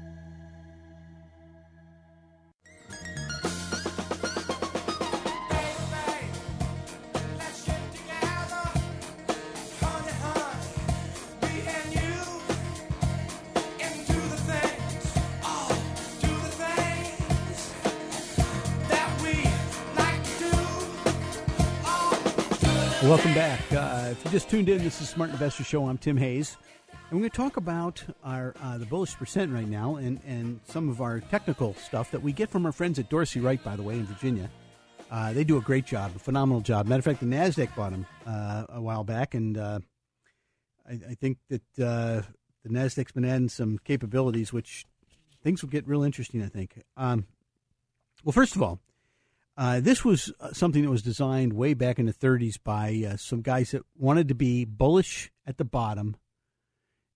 Welcome 23.02 23.34
back. 23.34 23.60
Uh, 23.72 24.08
if 24.10 24.24
you 24.24 24.30
just 24.30 24.50
tuned 24.50 24.68
in, 24.68 24.84
this 24.84 25.00
is 25.00 25.08
Smart 25.08 25.30
Investor 25.30 25.64
Show. 25.64 25.88
I'm 25.88 25.98
Tim 25.98 26.16
Hayes 26.16 26.56
and 27.10 27.18
we're 27.18 27.22
going 27.22 27.30
to 27.30 27.36
talk 27.36 27.56
about 27.56 28.04
our 28.22 28.54
uh, 28.62 28.78
the 28.78 28.86
bullish 28.86 29.16
percent 29.16 29.52
right 29.52 29.66
now, 29.66 29.96
and 29.96 30.20
and 30.26 30.60
some 30.68 30.88
of 30.88 31.00
our 31.00 31.18
technical 31.18 31.74
stuff 31.74 32.12
that 32.12 32.22
we 32.22 32.32
get 32.32 32.48
from 32.48 32.64
our 32.64 32.70
friends 32.70 33.00
at 33.00 33.08
Dorsey 33.08 33.40
Wright, 33.40 33.62
by 33.64 33.74
the 33.74 33.82
way, 33.82 33.94
in 33.94 34.06
Virginia. 34.06 34.48
Uh, 35.10 35.32
they 35.32 35.42
do 35.42 35.56
a 35.56 35.60
great 35.60 35.84
job, 35.84 36.12
a 36.14 36.20
phenomenal 36.20 36.60
job. 36.60 36.86
Matter 36.86 37.00
of 37.00 37.04
fact, 37.04 37.18
the 37.18 37.26
Nasdaq 37.26 37.74
bought 37.74 37.90
them 37.90 38.06
uh, 38.24 38.66
a 38.68 38.80
while 38.80 39.02
back, 39.02 39.34
and 39.34 39.58
uh, 39.58 39.80
I, 40.88 40.92
I, 41.10 41.14
think 41.14 41.38
that 41.48 41.62
uh, 41.84 42.22
the 42.62 42.68
Nasdaq's 42.68 43.10
been 43.10 43.24
adding 43.24 43.48
some 43.48 43.78
capabilities, 43.78 44.52
which 44.52 44.86
things 45.42 45.62
will 45.62 45.70
get 45.70 45.88
real 45.88 46.04
interesting. 46.04 46.44
I 46.44 46.48
think. 46.48 46.80
Um, 46.96 47.26
well, 48.22 48.32
first 48.32 48.54
of 48.54 48.62
all, 48.62 48.78
uh, 49.56 49.80
this 49.80 50.04
was 50.04 50.32
something 50.52 50.82
that 50.82 50.90
was 50.90 51.02
designed 51.02 51.54
way 51.54 51.74
back 51.74 51.98
in 51.98 52.06
the 52.06 52.14
30s 52.14 52.56
by 52.62 53.16
some 53.16 53.42
guys 53.42 53.72
that 53.72 53.82
wanted 53.98 54.28
to 54.28 54.34
be 54.36 54.64
bullish 54.64 55.32
at 55.44 55.58
the 55.58 55.64
bottom 55.64 56.14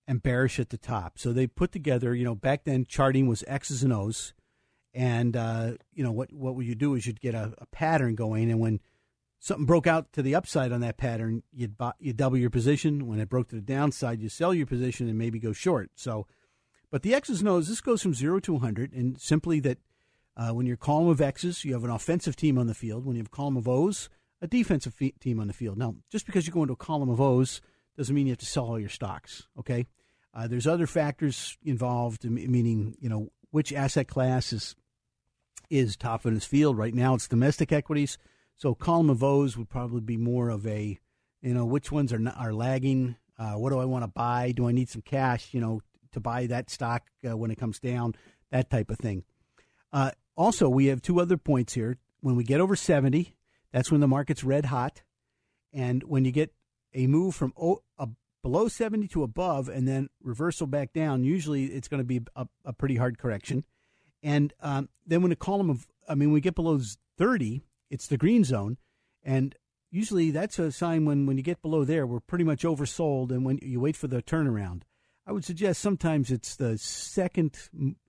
and 0.06 0.22
bearish 0.22 0.58
at 0.58 0.70
the 0.70 0.78
top. 0.78 1.18
So 1.18 1.32
they 1.32 1.46
put 1.46 1.72
together, 1.72 2.14
you 2.14 2.24
know, 2.24 2.34
back 2.34 2.64
then 2.64 2.84
charting 2.86 3.26
was 3.26 3.44
X's 3.46 3.82
and 3.82 3.92
O's, 3.92 4.34
and 4.92 5.36
uh, 5.36 5.72
you 5.92 6.04
know 6.04 6.12
what 6.12 6.32
what 6.32 6.54
would 6.54 6.66
you 6.66 6.74
do 6.74 6.94
is 6.94 7.06
you'd 7.06 7.20
get 7.20 7.34
a, 7.34 7.52
a, 7.58 7.66
pattern 7.66 8.14
going, 8.14 8.50
and 8.50 8.60
when 8.60 8.80
something 9.40 9.66
broke 9.66 9.86
out 9.86 10.12
to 10.12 10.22
the 10.22 10.34
upside 10.34 10.72
on 10.72 10.80
that 10.80 10.96
pattern, 10.96 11.42
you'd 11.52 11.76
buy, 11.76 11.92
you 11.98 12.12
double 12.12 12.36
your 12.36 12.50
position. 12.50 13.06
When 13.06 13.18
it 13.18 13.28
broke 13.28 13.48
to 13.48 13.56
the 13.56 13.62
downside, 13.62 14.20
you 14.20 14.28
sell 14.28 14.54
your 14.54 14.66
position 14.66 15.08
and 15.08 15.18
maybe 15.18 15.38
go 15.38 15.52
short. 15.52 15.90
So, 15.96 16.26
but 16.90 17.02
the 17.02 17.14
X's 17.14 17.40
and 17.40 17.48
O's, 17.48 17.68
this 17.68 17.80
goes 17.80 18.02
from 18.02 18.14
zero 18.14 18.38
to 18.40 18.52
100, 18.52 18.92
and 18.92 19.20
simply 19.20 19.58
that 19.60 19.78
uh, 20.36 20.50
when 20.50 20.66
you're 20.66 20.76
column 20.76 21.08
of 21.08 21.20
X's, 21.20 21.64
you 21.64 21.72
have 21.72 21.84
an 21.84 21.90
offensive 21.90 22.36
team 22.36 22.58
on 22.58 22.66
the 22.66 22.74
field. 22.74 23.04
When 23.04 23.16
you 23.16 23.22
have 23.22 23.30
column 23.30 23.56
of 23.56 23.68
O's, 23.68 24.08
a 24.40 24.46
defensive 24.46 24.94
fe- 24.94 25.14
team 25.18 25.40
on 25.40 25.46
the 25.46 25.52
field. 25.52 25.78
Now, 25.78 25.96
just 26.10 26.26
because 26.26 26.46
you 26.46 26.52
go 26.52 26.62
into 26.62 26.74
a 26.74 26.76
column 26.76 27.08
of 27.08 27.20
O's 27.20 27.60
doesn't 27.96 28.14
mean 28.14 28.26
you 28.26 28.32
have 28.32 28.38
to 28.38 28.46
sell 28.46 28.66
all 28.66 28.78
your 28.78 28.88
stocks. 28.88 29.46
Okay, 29.58 29.86
uh, 30.32 30.46
there's 30.46 30.66
other 30.66 30.86
factors 30.86 31.56
involved, 31.64 32.24
meaning 32.24 32.96
you 33.00 33.08
know 33.08 33.30
which 33.50 33.72
asset 33.72 34.08
class 34.08 34.52
is 34.52 34.74
is 35.70 35.96
top 35.96 36.26
in 36.26 36.36
its 36.36 36.46
field 36.46 36.76
right 36.76 36.94
now. 36.94 37.14
It's 37.14 37.28
domestic 37.28 37.72
equities, 37.72 38.18
so 38.56 38.74
column 38.74 39.10
of 39.10 39.22
O's 39.22 39.56
would 39.56 39.68
probably 39.68 40.00
be 40.00 40.16
more 40.16 40.48
of 40.48 40.66
a 40.66 40.98
you 41.42 41.54
know 41.54 41.64
which 41.64 41.92
ones 41.92 42.12
are 42.12 42.18
not, 42.18 42.36
are 42.36 42.52
lagging. 42.52 43.16
Uh, 43.38 43.54
what 43.54 43.70
do 43.70 43.78
I 43.78 43.84
want 43.84 44.04
to 44.04 44.08
buy? 44.08 44.52
Do 44.52 44.68
I 44.68 44.72
need 44.72 44.88
some 44.88 45.02
cash? 45.02 45.52
You 45.52 45.60
know 45.60 45.80
to 46.14 46.20
buy 46.20 46.46
that 46.46 46.70
stock 46.70 47.02
uh, 47.28 47.36
when 47.36 47.50
it 47.50 47.58
comes 47.58 47.78
down, 47.78 48.14
that 48.50 48.70
type 48.70 48.90
of 48.90 48.98
thing. 48.98 49.24
Uh, 49.92 50.10
also, 50.36 50.68
we 50.68 50.86
have 50.86 51.02
two 51.02 51.20
other 51.20 51.36
points 51.36 51.74
here. 51.74 51.98
When 52.20 52.36
we 52.36 52.44
get 52.44 52.60
over 52.60 52.74
70, 52.74 53.36
that's 53.72 53.90
when 53.90 54.00
the 54.00 54.08
market's 54.08 54.42
red 54.42 54.64
hot. 54.64 55.02
And 55.72 56.02
when 56.04 56.24
you 56.24 56.32
get 56.32 56.52
a 56.94 57.06
move 57.06 57.34
from 57.34 57.52
o- 57.60 57.82
a, 57.98 58.08
below 58.42 58.68
70 58.68 59.08
to 59.08 59.22
above 59.22 59.68
and 59.68 59.86
then 59.88 60.08
reversal 60.22 60.66
back 60.66 60.92
down, 60.92 61.24
usually 61.24 61.66
it's 61.66 61.88
going 61.88 61.98
to 62.00 62.04
be 62.04 62.20
a, 62.36 62.46
a, 62.64 62.72
pretty 62.72 62.96
hard 62.96 63.18
correction. 63.18 63.64
And 64.22 64.52
um, 64.60 64.88
then 65.06 65.22
when 65.22 65.32
a 65.32 65.36
column 65.36 65.70
of, 65.70 65.86
I 66.08 66.14
mean, 66.14 66.32
we 66.32 66.40
get 66.40 66.54
below 66.54 66.80
30, 67.18 67.62
it's 67.90 68.06
the 68.06 68.16
green 68.16 68.44
zone. 68.44 68.78
And 69.22 69.54
usually 69.90 70.30
that's 70.30 70.58
a 70.58 70.72
sign 70.72 71.04
when, 71.04 71.26
when 71.26 71.36
you 71.36 71.42
get 71.42 71.62
below 71.62 71.84
there, 71.84 72.06
we're 72.06 72.20
pretty 72.20 72.44
much 72.44 72.62
oversold. 72.62 73.30
And 73.30 73.44
when 73.44 73.58
you 73.62 73.80
wait 73.80 73.96
for 73.96 74.08
the 74.08 74.22
turnaround, 74.22 74.82
I 75.26 75.32
would 75.32 75.44
suggest 75.44 75.80
sometimes 75.80 76.30
it's 76.30 76.56
the 76.56 76.76
second, 76.76 77.56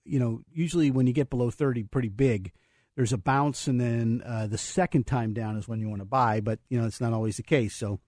you 0.03 0.19
know, 0.19 0.41
usually 0.51 0.91
when 0.91 1.07
you 1.07 1.13
get 1.13 1.29
below 1.29 1.49
30, 1.49 1.83
pretty 1.83 2.09
big, 2.09 2.51
there's 2.95 3.13
a 3.13 3.17
bounce, 3.17 3.67
and 3.67 3.79
then 3.79 4.21
uh, 4.25 4.47
the 4.47 4.57
second 4.57 5.05
time 5.05 5.33
down 5.33 5.57
is 5.57 5.67
when 5.67 5.79
you 5.79 5.89
want 5.89 6.01
to 6.01 6.05
buy, 6.05 6.39
but, 6.39 6.59
you 6.69 6.79
know, 6.79 6.85
it's 6.85 7.01
not 7.01 7.13
always 7.13 7.37
the 7.37 7.43
case. 7.43 7.75
So, 7.75 7.99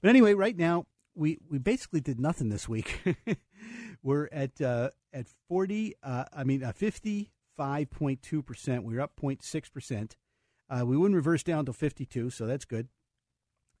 but 0.00 0.08
anyway, 0.08 0.34
right 0.34 0.56
now, 0.56 0.86
we, 1.14 1.38
we 1.48 1.58
basically 1.58 2.00
did 2.00 2.20
nothing 2.20 2.48
this 2.48 2.68
week. 2.68 3.00
We're 4.02 4.28
at 4.32 4.60
uh, 4.60 4.90
at 5.12 5.26
40, 5.48 5.96
uh, 6.02 6.24
I 6.34 6.44
mean, 6.44 6.62
uh, 6.62 6.72
55.2%. 6.72 8.84
We 8.84 8.96
are 8.96 9.00
up 9.00 9.12
0.6%. 9.20 10.12
Uh, 10.70 10.86
we 10.86 10.96
wouldn't 10.96 11.16
reverse 11.16 11.42
down 11.42 11.66
to 11.66 11.72
52, 11.72 12.30
so 12.30 12.46
that's 12.46 12.64
good. 12.64 12.88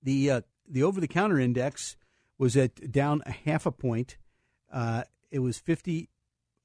The, 0.02 0.30
uh, 0.30 0.40
the 0.68 0.82
over 0.82 1.00
the 1.00 1.08
counter 1.08 1.38
index 1.38 1.96
was 2.38 2.56
at 2.56 2.90
down 2.90 3.22
a 3.26 3.32
half 3.32 3.66
a 3.66 3.70
point. 3.70 4.16
Uh, 4.72 5.04
it 5.30 5.40
was 5.40 5.60
50.5. 5.60 6.08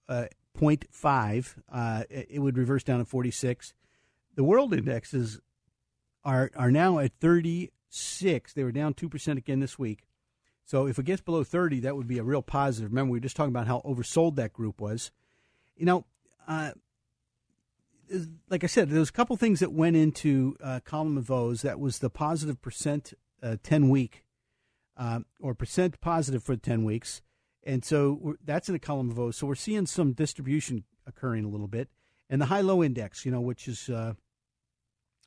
Uh, 0.09 1.75
uh, 1.75 2.03
it 2.09 2.41
would 2.41 2.57
reverse 2.57 2.83
down 2.83 2.99
to 2.99 3.05
46. 3.05 3.73
The 4.35 4.43
world 4.43 4.73
indexes 4.73 5.39
are 6.23 6.49
are 6.55 6.71
now 6.71 6.99
at 6.99 7.11
36. 7.95 8.53
They 8.53 8.63
were 8.63 8.71
down 8.71 8.93
2% 8.93 9.37
again 9.37 9.59
this 9.59 9.79
week. 9.79 10.07
So 10.65 10.87
if 10.87 10.99
it 10.99 11.05
gets 11.05 11.21
below 11.21 11.43
30, 11.43 11.81
that 11.81 11.95
would 11.95 12.07
be 12.07 12.17
a 12.17 12.23
real 12.23 12.41
positive. 12.41 12.91
Remember, 12.91 13.11
we 13.11 13.17
were 13.17 13.23
just 13.23 13.35
talking 13.35 13.51
about 13.51 13.67
how 13.67 13.81
oversold 13.85 14.35
that 14.35 14.53
group 14.53 14.81
was. 14.81 15.11
You 15.77 15.85
know, 15.85 16.05
uh, 16.47 16.71
like 18.49 18.63
I 18.63 18.67
said, 18.67 18.89
there's 18.89 19.09
a 19.09 19.13
couple 19.13 19.35
things 19.37 19.59
that 19.59 19.71
went 19.71 19.95
into 19.95 20.55
uh, 20.63 20.79
column 20.83 21.17
of 21.17 21.29
O's. 21.29 21.61
That 21.61 21.79
was 21.79 21.99
the 21.99 22.09
positive 22.09 22.61
percent 22.61 23.13
uh, 23.43 23.57
10 23.61 23.89
week, 23.89 24.25
uh, 24.97 25.19
or 25.39 25.53
percent 25.53 26.01
positive 26.01 26.43
for 26.43 26.55
10 26.55 26.83
weeks. 26.83 27.21
And 27.63 27.83
so 27.85 28.35
that's 28.43 28.69
in 28.69 28.75
a 28.75 28.79
column 28.79 29.11
of 29.11 29.19
O's. 29.19 29.37
So 29.37 29.47
we're 29.47 29.55
seeing 29.55 29.85
some 29.85 30.13
distribution 30.13 30.83
occurring 31.07 31.45
a 31.45 31.49
little 31.49 31.67
bit. 31.67 31.89
And 32.27 32.41
the 32.41 32.47
high 32.47 32.61
low 32.61 32.83
index, 32.83 33.23
you 33.23 33.31
know, 33.31 33.41
which 33.41 33.67
is 33.67 33.87
uh, 33.87 34.13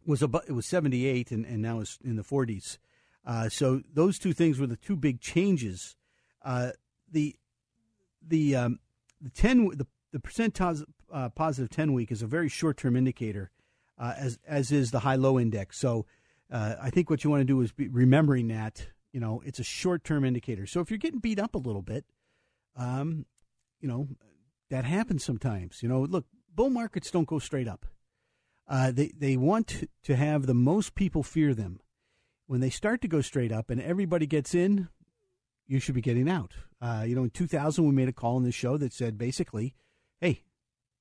was 0.09 0.23
about, 0.23 0.45
it 0.49 0.53
was 0.53 0.67
78 0.67 1.31
and, 1.31 1.45
and 1.45 1.61
now 1.61 1.81
is 1.81 1.99
in 2.03 2.17
the 2.17 2.25
40s. 2.25 2.79
Uh, 3.27 3.49
so 3.51 3.83
those 3.93 4.19
two 4.19 4.33
things 4.33 4.59
were 4.59 4.67
the 4.67 4.77
two 4.77 4.97
big 4.97 5.21
changes. 5.21 5.97
Uh, 6.43 6.71
the 7.11 7.37
the 8.27 8.57
um, 8.57 8.79
the 9.21 9.31
10 9.31 9.69
the 9.77 9.87
the 10.13 10.21
percent 10.21 10.59
uh, 10.61 11.29
positive 11.31 11.69
10 11.69 11.93
week 11.93 12.11
is 12.11 12.23
a 12.23 12.27
very 12.27 12.49
short 12.49 12.79
term 12.79 12.97
indicator, 12.97 13.51
uh, 13.99 14.15
as 14.17 14.39
as 14.47 14.73
is 14.73 14.93
the 14.93 15.01
high 15.01 15.17
low 15.17 15.39
index. 15.39 15.79
So 15.79 16.07
uh, 16.51 16.77
I 16.81 16.89
think 16.89 17.11
what 17.11 17.23
you 17.23 17.29
want 17.29 17.43
to 17.43 17.45
do 17.45 17.61
is 17.61 17.71
be 17.73 17.89
remembering 17.89 18.49
that 18.49 18.87
you 19.13 19.21
know 19.21 19.43
it's 19.45 19.59
a 19.59 19.65
short 19.65 20.05
term 20.05 20.25
indicator. 20.25 20.67
So 20.67 20.81
if 20.81 20.91
you're 20.91 20.99
getting 20.99 21.21
beat 21.21 21.39
up 21.39 21.55
a 21.55 21.59
little 21.59 21.83
bit, 21.83 22.07
um, 22.77 23.27
you 23.81 23.89
know, 23.89 24.09
that 24.71 24.87
happens 24.87 25.23
sometimes. 25.23 25.83
You 25.83 25.91
know, 25.91 26.01
look, 26.01 26.25
bull 26.55 26.71
markets 26.71 27.11
don't 27.11 27.29
go 27.29 27.39
straight 27.39 27.69
up. 27.69 27.85
Uh, 28.69 28.91
they 28.91 29.13
they 29.19 29.37
want 29.37 29.85
to 30.05 30.17
have 30.17 30.47
the 30.47 30.55
most 30.55 30.95
people 30.95 31.23
fear 31.23 31.55
them. 31.55 31.81
When 32.47 32.61
they 32.61 32.71
start 32.71 33.01
to 33.03 33.09
go 33.09 33.21
straight 33.21 33.53
up 33.53 33.71
and 33.71 33.81
everybody 33.81 34.27
gets 34.27 34.55
in, 34.55 34.89
you 35.67 35.81
should 35.81 35.95
be 35.95 36.01
getting 36.01 36.29
out. 36.29 36.55
Uh, 36.81 37.05
you 37.07 37.15
know, 37.15 37.25
in 37.25 37.31
2000, 37.31 37.85
we 37.85 37.93
made 37.93 38.09
a 38.09 38.13
call 38.13 38.37
in 38.37 38.45
the 38.45 38.53
show 38.53 38.77
that 38.77 38.93
said 38.93 39.17
basically, 39.17 39.75
"Hey, 40.21 40.45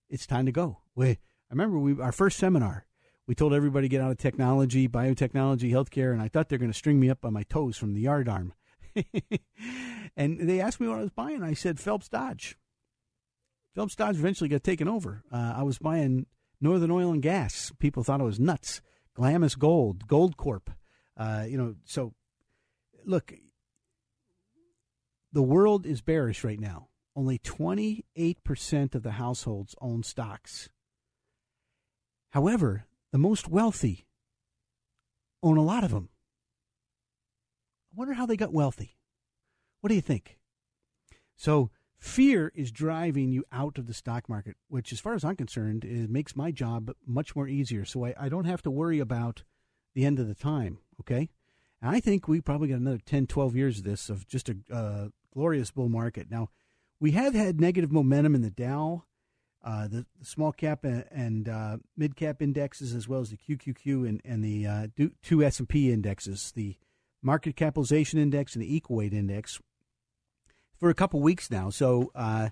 it's 0.10 0.28
time 0.28 0.46
to 0.46 0.52
go." 0.52 0.80
We, 0.96 1.10
I 1.10 1.18
remember 1.52 1.78
we 1.80 2.02
our 2.02 2.12
first 2.12 2.38
seminar. 2.38 2.86
We 3.28 3.36
told 3.36 3.54
everybody 3.54 3.90
to 3.90 3.92
get 3.92 4.02
out 4.02 4.12
of 4.12 4.18
technology, 4.18 4.88
biotechnology, 4.88 5.70
healthcare, 5.70 6.14
and 6.14 6.22
I 6.22 6.30
thought 6.30 6.48
they're 6.48 6.58
going 6.58 6.72
to 6.72 6.78
string 6.78 7.00
me 7.00 7.10
up 7.10 7.20
by 7.20 7.30
my 7.30 7.44
toes 7.44 7.76
from 7.76 7.94
the 7.94 8.00
yard 8.00 8.30
arm. 8.30 8.54
and 10.16 10.40
they 10.40 10.62
asked 10.62 10.80
me 10.80 10.88
what 10.88 11.00
I 11.00 11.02
was 11.02 11.12
buying. 11.12 11.44
I 11.44 11.54
said 11.54 11.78
Phelps 11.78 12.08
Dodge. 12.08 12.58
Phelps 13.76 13.96
Dodge 13.96 14.16
eventually 14.16 14.50
got 14.50 14.64
taken 14.64 14.88
over. 14.88 15.24
Uh, 15.30 15.56
I 15.58 15.64
was 15.64 15.78
buying 15.78 16.26
Northern 16.60 16.92
Oil 16.92 17.12
and 17.12 17.22
Gas. 17.22 17.72
People 17.80 18.04
thought 18.04 18.22
it 18.22 18.26
was 18.26 18.40
nuts. 18.40 18.82
Glamis 19.14 19.56
Gold, 19.56 20.08
Goldcorp. 20.08 20.68
Uh, 21.16 21.46
you 21.48 21.58
know, 21.58 21.76
so 21.86 22.14
look, 23.06 23.34
the 25.32 25.42
world 25.42 25.86
is 25.86 26.02
bearish 26.02 26.44
right 26.44 26.60
now. 26.60 26.90
Only 27.16 27.40
28% 27.40 28.94
of 28.94 29.04
the 29.04 29.12
households 29.12 29.76
own 29.82 30.04
stocks. 30.04 30.70
However, 32.32 32.86
the 33.12 33.18
most 33.18 33.48
wealthy 33.48 34.06
own 35.42 35.58
a 35.58 35.64
lot 35.64 35.84
of 35.84 35.92
them 35.92 36.10
I 37.92 38.00
wonder 38.00 38.14
how 38.14 38.28
they 38.28 38.38
got 38.38 38.54
wealthy. 38.54 38.96
What 39.82 39.90
do 39.90 39.96
you 39.96 40.02
think? 40.02 40.38
So 41.36 41.72
fear 42.00 42.52
is 42.56 42.72
driving 42.72 43.32
you 43.32 43.44
out 43.52 43.78
of 43.78 43.88
the 43.88 43.94
stock 43.94 44.30
market, 44.30 44.56
which, 44.68 44.92
as 44.92 45.00
far 45.00 45.14
as 45.14 45.24
I'm 45.24 45.36
concerned, 45.36 45.84
it 45.84 46.10
makes 46.10 46.36
my 46.36 46.52
job 46.52 46.92
much 47.06 47.36
more 47.36 47.48
easier. 47.48 47.86
So 47.86 48.06
I, 48.06 48.14
I 48.20 48.30
don't 48.30 48.46
have 48.46 48.62
to 48.64 48.72
worry 48.72 49.00
about 49.00 49.44
the 49.96 50.06
end 50.06 50.20
of 50.20 50.28
the 50.28 50.36
time. 50.36 50.80
Okay. 51.02 51.30
And 51.82 51.96
I 51.96 52.00
think 52.00 52.28
we 52.28 52.42
probably 52.42 52.70
got 52.70 52.80
another 52.80 53.00
10, 53.04 53.28
12 53.28 53.56
years 53.56 53.78
of 53.80 53.84
this 53.84 54.10
of 54.10 54.28
just 54.28 54.50
a 54.50 54.58
uh, 54.72 55.08
glorious 55.34 55.72
bull 55.72 55.90
market. 55.90 56.28
Now, 56.30 56.50
we 57.00 57.12
have 57.12 57.34
had 57.34 57.62
negative 57.62 57.92
momentum 57.92 58.36
in 58.36 58.42
the 58.42 58.50
Dow, 58.50 59.04
uh, 59.64 59.88
the, 59.88 60.06
the, 60.20 60.26
small 60.26 60.52
cap 60.52 60.84
and, 60.84 61.06
and 61.12 61.50
uh, 61.50 61.78
mid 61.96 62.16
cap 62.16 62.42
indexes, 62.42 62.94
as 62.96 63.08
well 63.08 63.22
as 63.22 63.30
the 63.30 63.38
QQQ 63.38 64.08
and, 64.08 64.22
and 64.24 64.44
the 64.44 64.66
uh, 64.66 64.88
two 65.22 65.44
S 65.44 65.60
and 65.60 65.70
P 65.70 65.92
indexes. 65.92 66.52
The 66.56 66.76
market 67.22 67.56
capitalization 67.56 68.20
index 68.20 68.56
and 68.56 68.64
the 68.64 68.76
equal 68.76 68.98
weight 68.98 69.14
index 69.14 69.60
for 70.80 70.90
a 70.90 70.94
couple 70.94 71.20
weeks 71.22 71.50
now. 71.52 71.70
So 71.70 72.12
uh, 72.16 72.50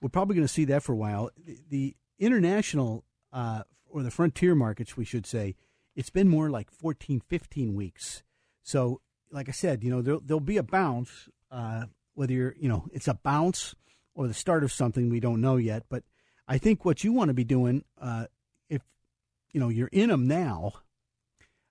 we're 0.00 0.08
probably 0.08 0.36
going 0.36 0.46
to 0.46 0.52
see 0.52 0.64
that 0.66 0.82
for 0.82 0.92
a 0.92 0.96
while. 0.96 1.30
The, 1.36 1.58
the 1.68 1.96
international 2.18 3.04
uh, 3.32 3.62
or 3.86 4.02
the 4.02 4.10
frontier 4.10 4.54
markets, 4.54 4.96
we 4.96 5.04
should 5.04 5.26
say, 5.26 5.56
it's 5.94 6.10
been 6.10 6.28
more 6.28 6.50
like 6.50 6.70
14, 6.70 7.20
15 7.26 7.74
weeks. 7.74 8.22
So 8.62 9.00
like 9.30 9.48
I 9.48 9.52
said, 9.52 9.82
you 9.82 9.90
know, 9.90 10.02
there, 10.02 10.18
there'll 10.22 10.40
be 10.40 10.56
a 10.56 10.62
bounce. 10.62 11.28
Uh, 11.50 11.84
whether 12.14 12.32
you're, 12.32 12.54
you 12.58 12.68
know, 12.68 12.88
it's 12.92 13.08
a 13.08 13.14
bounce 13.14 13.74
or 14.14 14.26
the 14.26 14.34
start 14.34 14.64
of 14.64 14.72
something 14.72 15.08
we 15.08 15.20
don't 15.20 15.40
know 15.40 15.56
yet. 15.56 15.84
But 15.88 16.02
I 16.48 16.58
think 16.58 16.84
what 16.84 17.04
you 17.04 17.12
want 17.12 17.28
to 17.28 17.34
be 17.34 17.44
doing, 17.44 17.84
uh, 18.00 18.26
if 18.68 18.82
you 19.52 19.60
know 19.60 19.68
you're 19.68 19.88
in 19.92 20.08
them 20.08 20.26
now, 20.26 20.72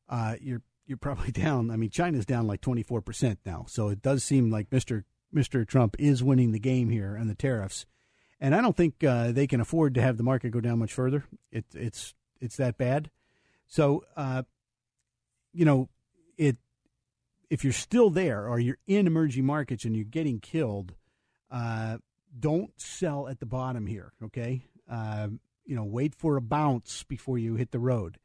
uh, 0.08 0.36
you're 0.40 0.62
you're 0.86 0.98
probably 0.98 1.32
down. 1.34 1.70
I 1.70 1.76
mean, 1.76 1.90
China's 1.90 2.26
down 2.26 2.48
like 2.48 2.62
24 2.62 3.02
percent 3.02 3.40
now, 3.46 3.66
so 3.68 3.90
it 3.90 4.02
does 4.02 4.24
seem 4.24 4.50
like 4.50 4.70
Mr. 4.70 5.04
Mr. 5.34 5.68
Trump 5.68 5.96
is 6.00 6.24
winning 6.24 6.52
the 6.52 6.60
game 6.60 6.90
here 6.90 7.18
on 7.20 7.28
the 7.28 7.36
tariffs, 7.36 7.86
and 8.40 8.56
I 8.56 8.62
don't 8.62 8.76
think 8.76 9.04
uh, 9.04 9.32
they 9.32 9.48
can 9.48 9.60
afford 9.60 9.94
to 9.96 10.02
have 10.02 10.18
the 10.18 10.24
market 10.24 10.52
go 10.52 10.62
down 10.62 10.80
much 10.80 10.94
further. 10.94 11.26
It, 11.52 11.66
it's 11.74 12.14
it's 12.40 12.58
that 12.58 12.78
bad. 12.78 13.10
So, 13.68 14.04
uh, 14.16 14.44
you 15.54 15.66
know, 15.66 15.90
it 16.38 16.58
if 17.50 17.64
you're 17.64 17.74
still 17.74 18.10
there 18.10 18.48
or 18.48 18.60
you're 18.60 18.78
in 18.88 19.08
emerging 19.08 19.46
markets 19.46 19.86
and 19.86 19.96
you're 19.96 20.06
getting 20.06 20.40
killed, 20.40 20.94
uh, 21.52 21.98
don't 22.38 22.72
sell 22.80 23.28
at 23.28 23.40
the 23.40 23.46
bottom 23.46 23.88
here. 23.88 24.14
Okay, 24.24 24.66
uh, 24.90 25.28
you 25.66 25.76
know, 25.76 25.84
wait 25.84 26.16
for 26.16 26.38
a 26.38 26.42
bounce 26.42 27.04
before 27.04 27.38
you 27.38 27.56
hit 27.56 27.72
the 27.72 27.80
road, 27.80 28.18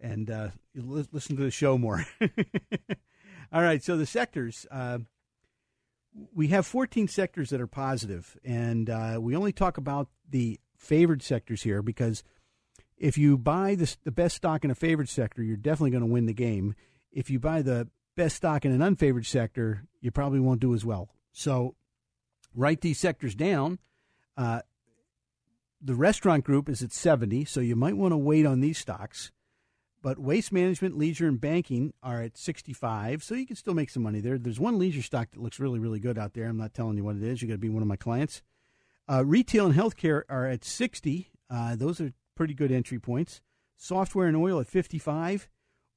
and 0.00 0.30
uh, 0.30 0.48
listen 0.74 1.36
to 1.36 1.42
the 1.42 1.50
show 1.50 1.78
more. 1.78 2.04
All 3.52 3.62
right, 3.62 3.82
so 3.82 3.96
the 3.96 4.06
sectors. 4.06 4.66
We 6.34 6.48
have 6.48 6.66
14 6.66 7.08
sectors 7.08 7.50
that 7.50 7.60
are 7.60 7.66
positive, 7.66 8.36
and 8.44 8.90
uh, 8.90 9.18
we 9.20 9.36
only 9.36 9.52
talk 9.52 9.78
about 9.78 10.08
the 10.28 10.58
favored 10.76 11.22
sectors 11.22 11.62
here 11.62 11.82
because 11.82 12.24
if 12.96 13.16
you 13.16 13.38
buy 13.38 13.74
the, 13.74 13.94
the 14.04 14.10
best 14.10 14.36
stock 14.36 14.64
in 14.64 14.70
a 14.70 14.74
favored 14.74 15.08
sector, 15.08 15.42
you're 15.42 15.56
definitely 15.56 15.90
going 15.90 16.02
to 16.02 16.12
win 16.12 16.26
the 16.26 16.34
game. 16.34 16.74
If 17.12 17.30
you 17.30 17.38
buy 17.38 17.62
the 17.62 17.88
best 18.16 18.36
stock 18.36 18.64
in 18.64 18.72
an 18.72 18.80
unfavored 18.80 19.26
sector, 19.26 19.84
you 20.00 20.10
probably 20.10 20.40
won't 20.40 20.60
do 20.60 20.74
as 20.74 20.84
well. 20.84 21.10
So 21.32 21.74
write 22.54 22.80
these 22.80 22.98
sectors 22.98 23.34
down. 23.34 23.78
Uh, 24.36 24.60
the 25.80 25.94
restaurant 25.94 26.44
group 26.44 26.68
is 26.68 26.82
at 26.82 26.92
70, 26.92 27.46
so 27.46 27.60
you 27.60 27.76
might 27.76 27.96
want 27.96 28.12
to 28.12 28.18
wait 28.18 28.44
on 28.44 28.60
these 28.60 28.78
stocks. 28.78 29.32
But 30.02 30.18
waste 30.18 30.50
management, 30.50 30.96
leisure, 30.96 31.28
and 31.28 31.38
banking 31.40 31.92
are 32.02 32.22
at 32.22 32.38
65, 32.38 33.22
so 33.22 33.34
you 33.34 33.46
can 33.46 33.56
still 33.56 33.74
make 33.74 33.90
some 33.90 34.02
money 34.02 34.20
there. 34.20 34.38
There's 34.38 34.58
one 34.58 34.78
leisure 34.78 35.02
stock 35.02 35.30
that 35.32 35.42
looks 35.42 35.60
really, 35.60 35.78
really 35.78 36.00
good 36.00 36.18
out 36.18 36.32
there. 36.32 36.46
I'm 36.46 36.56
not 36.56 36.72
telling 36.72 36.96
you 36.96 37.04
what 37.04 37.16
it 37.16 37.22
is. 37.22 37.42
You 37.42 37.48
got 37.48 37.54
to 37.54 37.58
be 37.58 37.68
one 37.68 37.82
of 37.82 37.88
my 37.88 37.96
clients. 37.96 38.42
Uh, 39.10 39.24
retail 39.26 39.66
and 39.66 39.74
healthcare 39.74 40.22
are 40.28 40.46
at 40.46 40.64
60. 40.64 41.30
Uh, 41.50 41.76
those 41.76 42.00
are 42.00 42.12
pretty 42.34 42.54
good 42.54 42.72
entry 42.72 42.98
points. 42.98 43.42
Software 43.76 44.26
and 44.26 44.36
oil 44.36 44.60
at 44.60 44.68
55. 44.68 45.48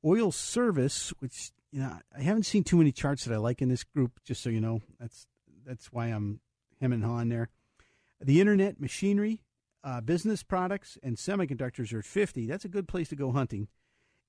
Oil 0.04 0.32
service, 0.32 1.14
which 1.20 1.52
you 1.72 1.80
know 1.80 1.98
I 2.18 2.22
haven't 2.22 2.44
seen 2.44 2.66
too 2.66 2.78
many 2.78 2.92
charts 2.92 3.24
that 3.24 3.34
I 3.34 3.38
like 3.38 3.62
in 3.62 3.70
this 3.70 3.86
group. 3.86 4.20
Just 4.26 4.44
so 4.44 4.50
you 4.50 4.60
know, 4.60 4.82
that's 5.00 5.28
that's 5.66 5.94
why 5.94 6.08
I'm 6.08 6.42
him 6.80 6.92
and 6.92 7.06
hawing 7.06 7.30
there. 7.30 7.50
The 8.20 8.42
internet, 8.42 8.82
machinery, 8.82 9.44
uh, 9.84 10.02
business 10.02 10.44
products, 10.44 10.98
and 11.02 11.16
semiconductors 11.16 11.94
are 11.94 12.00
at 12.00 12.06
50. 12.06 12.48
That's 12.48 12.66
a 12.66 12.70
good 12.70 12.88
place 12.88 13.08
to 13.10 13.16
go 13.16 13.32
hunting. 13.32 13.70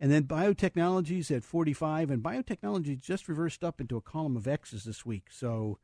And 0.00 0.10
then 0.10 0.24
biotechnologies 0.24 1.34
at 1.34 1.44
45, 1.44 2.10
and 2.10 2.22
biotechnology 2.22 3.00
just 3.00 3.28
reversed 3.28 3.62
up 3.62 3.80
into 3.80 3.96
a 3.96 4.02
column 4.02 4.36
of 4.36 4.48
X's 4.48 4.84
this 4.84 5.06
week. 5.06 5.28
So 5.30 5.78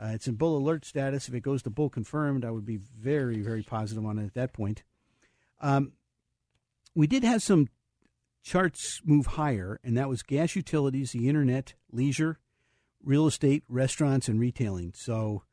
uh, 0.00 0.08
it's 0.08 0.26
in 0.26 0.34
bull 0.34 0.56
alert 0.56 0.84
status. 0.84 1.28
If 1.28 1.34
it 1.34 1.40
goes 1.40 1.62
to 1.62 1.70
bull 1.70 1.88
confirmed, 1.88 2.44
I 2.44 2.50
would 2.50 2.66
be 2.66 2.76
very, 2.78 3.40
very 3.40 3.62
positive 3.62 4.04
on 4.04 4.18
it 4.18 4.26
at 4.26 4.34
that 4.34 4.52
point. 4.52 4.82
Um, 5.60 5.92
we 6.94 7.06
did 7.06 7.24
have 7.24 7.42
some 7.42 7.68
charts 8.42 9.00
move 9.04 9.26
higher, 9.26 9.78
and 9.84 9.96
that 9.96 10.08
was 10.08 10.22
gas 10.22 10.56
utilities, 10.56 11.12
the 11.12 11.28
internet, 11.28 11.74
leisure, 11.90 12.38
real 13.02 13.26
estate, 13.26 13.62
restaurants, 13.68 14.28
and 14.28 14.40
retailing. 14.40 14.92
So 14.94 15.44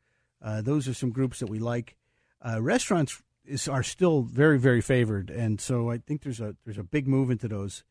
uh, 0.41 0.61
those 0.61 0.87
are 0.87 0.93
some 0.93 1.11
groups 1.11 1.39
that 1.39 1.49
we 1.49 1.59
like. 1.59 1.95
Uh, 2.45 2.61
restaurants 2.61 3.21
is, 3.45 3.67
are 3.67 3.83
still 3.83 4.21
very, 4.21 4.57
very 4.57 4.81
favored, 4.81 5.29
and 5.29 5.59
so 5.59 5.89
I 5.89 5.97
think 5.97 6.23
there's 6.23 6.39
a 6.39 6.55
there's 6.65 6.77
a 6.77 6.83
big 6.83 7.07
move 7.07 7.29
into 7.29 7.47
those. 7.47 7.83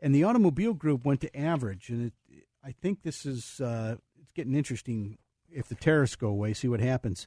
And 0.00 0.14
the 0.14 0.24
automobile 0.24 0.72
group 0.72 1.04
went 1.04 1.20
to 1.20 1.36
average, 1.36 1.90
and 1.90 2.06
it, 2.06 2.44
I 2.64 2.72
think 2.72 3.02
this 3.02 3.26
is 3.26 3.60
uh, 3.60 3.96
it's 4.20 4.32
getting 4.32 4.54
interesting. 4.54 5.18
If 5.52 5.68
the 5.68 5.74
tariffs 5.74 6.16
go 6.16 6.28
away, 6.28 6.54
see 6.54 6.68
what 6.68 6.80
happens. 6.80 7.26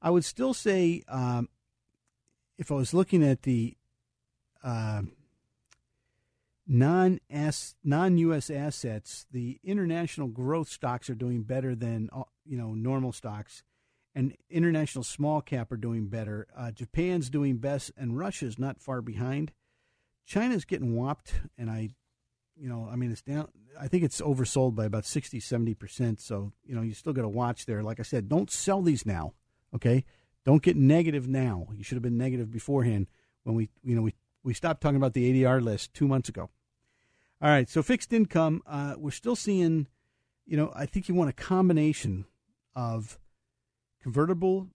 I 0.00 0.10
would 0.10 0.24
still 0.24 0.54
say, 0.54 1.02
um, 1.08 1.48
if 2.56 2.72
I 2.72 2.74
was 2.74 2.94
looking 2.94 3.22
at 3.22 3.42
the 3.42 3.76
uh, 4.64 5.02
non 6.66 7.20
non 7.84 8.18
U.S. 8.18 8.50
assets, 8.50 9.26
the 9.32 9.58
international 9.64 10.28
growth 10.28 10.68
stocks 10.68 11.08
are 11.10 11.14
doing 11.14 11.42
better 11.42 11.74
than 11.74 12.08
uh, 12.12 12.24
you 12.44 12.58
know 12.58 12.74
normal 12.74 13.12
stocks, 13.12 13.62
and 14.14 14.36
international 14.50 15.04
small 15.04 15.40
cap 15.40 15.72
are 15.72 15.76
doing 15.76 16.06
better. 16.06 16.46
Uh, 16.56 16.70
Japan's 16.70 17.30
doing 17.30 17.56
best, 17.56 17.92
and 17.96 18.18
Russia's 18.18 18.58
not 18.58 18.80
far 18.80 19.00
behind. 19.00 19.52
China's 20.26 20.66
getting 20.66 20.94
whopped, 20.94 21.40
and 21.56 21.70
I, 21.70 21.90
you 22.60 22.68
know, 22.68 22.88
I 22.90 22.96
mean, 22.96 23.10
it's 23.10 23.22
down. 23.22 23.48
I 23.80 23.88
think 23.88 24.02
it's 24.04 24.20
oversold 24.20 24.74
by 24.74 24.84
about 24.84 25.04
60, 25.04 25.40
70 25.40 25.74
percent. 25.74 26.20
So 26.20 26.52
you 26.64 26.74
know, 26.74 26.82
you 26.82 26.94
still 26.94 27.12
got 27.12 27.22
to 27.22 27.28
watch 27.28 27.66
there. 27.66 27.82
Like 27.82 28.00
I 28.00 28.04
said, 28.04 28.28
don't 28.28 28.50
sell 28.50 28.82
these 28.82 29.06
now. 29.06 29.34
Okay, 29.74 30.04
don't 30.44 30.62
get 30.62 30.76
negative 30.76 31.28
now. 31.28 31.68
You 31.74 31.84
should 31.84 31.96
have 31.96 32.02
been 32.02 32.18
negative 32.18 32.50
beforehand 32.50 33.06
when 33.44 33.54
we, 33.54 33.68
you 33.82 33.94
know, 33.94 34.02
we 34.02 34.14
we 34.42 34.54
stopped 34.54 34.80
talking 34.80 34.96
about 34.96 35.12
the 35.12 35.42
ADR 35.42 35.62
list 35.62 35.94
two 35.94 36.08
months 36.08 36.28
ago. 36.28 36.50
All 37.40 37.48
right, 37.48 37.68
so 37.68 37.82
fixed 37.82 38.12
income, 38.12 38.62
uh, 38.66 38.94
we're 38.98 39.12
still 39.12 39.36
seeing, 39.36 39.86
you 40.44 40.56
know, 40.56 40.72
I 40.74 40.86
think 40.86 41.08
you 41.08 41.14
want 41.14 41.30
a 41.30 41.34
combination 41.34 42.24
of 42.74 43.18
convertible 44.02 44.68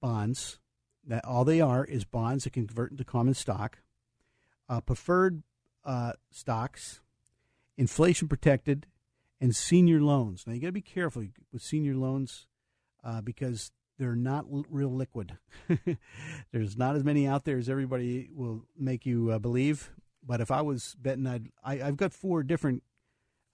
bonds, 0.00 0.58
that 1.06 1.24
all 1.24 1.44
they 1.44 1.60
are 1.60 1.84
is 1.84 2.04
bonds 2.04 2.44
that 2.44 2.52
can 2.54 2.66
convert 2.66 2.90
into 2.90 3.04
common 3.04 3.34
stock, 3.34 3.78
uh, 4.68 4.80
preferred 4.80 5.42
uh, 5.86 6.12
stocks, 6.30 7.00
inflation 7.78 8.28
protected, 8.28 8.86
and 9.40 9.54
senior 9.54 10.00
loans. 10.00 10.44
Now, 10.46 10.52
you 10.52 10.60
got 10.60 10.68
to 10.68 10.72
be 10.72 10.82
careful 10.82 11.26
with 11.52 11.62
senior 11.62 11.94
loans 11.94 12.46
uh, 13.04 13.20
because 13.20 13.70
they're 13.98 14.16
not 14.16 14.46
l- 14.52 14.66
real 14.68 14.92
liquid. 14.92 15.38
There's 16.52 16.76
not 16.76 16.96
as 16.96 17.04
many 17.04 17.26
out 17.26 17.44
there 17.44 17.58
as 17.58 17.68
everybody 17.68 18.28
will 18.34 18.64
make 18.76 19.06
you 19.06 19.30
uh, 19.30 19.38
believe. 19.38 19.92
But 20.26 20.40
if 20.40 20.50
I 20.50 20.62
was 20.62 20.96
betting, 21.00 21.26
I'd, 21.26 21.50
I, 21.62 21.76
have 21.76 21.96
got 21.96 22.12
four 22.12 22.42
different 22.42 22.82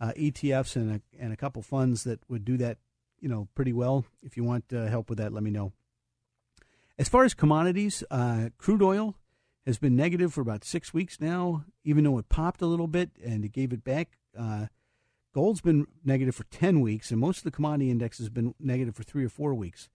uh, 0.01 0.13
ETFs 0.17 0.75
and 0.75 0.97
a, 0.97 1.01
and 1.23 1.33
a 1.33 1.37
couple 1.37 1.63
funds 1.63 2.05
that 2.05 2.21
would 2.29 2.45
do 2.45 2.57
that, 2.57 2.79
you 3.21 3.29
know, 3.29 3.49
pretty 3.55 3.73
well. 3.73 4.07
If 4.23 4.37
you 4.37 4.45
want 4.45 4.73
uh, 4.73 4.87
help 4.87 5.11
with 5.11 5.19
that, 5.19 5.33
let 5.33 5.43
me 5.43 5.51
know. 5.51 5.73
As 6.99 7.09
far 7.09 7.25
as 7.25 7.35
commodities, 7.35 8.03
uh, 8.11 8.51
crude 8.59 8.83
oil 8.83 9.17
has 9.67 9.79
been 9.79 9.97
negative 9.97 10.33
for 10.33 10.41
about 10.41 10.65
six 10.65 10.93
weeks 10.93 11.21
now, 11.21 11.65
even 11.85 12.05
though 12.05 12.19
it 12.19 12.29
popped 12.29 12.63
a 12.63 12.67
little 12.67 12.89
bit 12.89 13.11
and 13.25 13.45
it 13.45 13.53
gave 13.53 13.73
it 13.73 13.85
back. 13.85 14.19
Uh, 14.39 14.67
gold's 15.35 15.61
been 15.61 15.87
negative 16.05 16.35
for 16.35 16.45
10 16.45 16.81
weeks, 16.81 17.11
and 17.11 17.21
most 17.21 17.39
of 17.39 17.45
the 17.45 17.51
commodity 17.51 17.91
index 17.91 18.19
has 18.19 18.29
been 18.29 18.55
negative 18.59 18.95
for 18.95 19.03
three 19.03 19.25
or 19.25 19.29
four 19.29 19.55
weeks. 19.55 19.89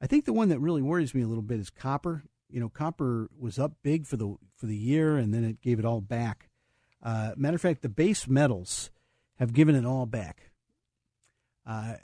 I 0.00 0.06
think 0.06 0.24
the 0.24 0.32
one 0.32 0.50
that 0.50 0.58
really 0.58 0.82
worries 0.82 1.14
me 1.14 1.22
a 1.22 1.26
little 1.26 1.42
bit 1.42 1.60
is 1.60 1.70
copper 1.70 2.24
you 2.54 2.60
know, 2.60 2.68
copper 2.68 3.28
was 3.36 3.58
up 3.58 3.72
big 3.82 4.06
for 4.06 4.16
the 4.16 4.36
for 4.56 4.66
the 4.66 4.76
year, 4.76 5.16
and 5.16 5.34
then 5.34 5.42
it 5.42 5.60
gave 5.60 5.80
it 5.80 5.84
all 5.84 6.00
back. 6.00 6.48
Uh, 7.02 7.32
matter 7.36 7.56
of 7.56 7.60
fact, 7.60 7.82
the 7.82 7.88
base 7.88 8.28
metals 8.28 8.90
have 9.40 9.52
given 9.52 9.74
it 9.74 9.84
all 9.84 10.06
back, 10.06 10.52
uh, 11.66 11.94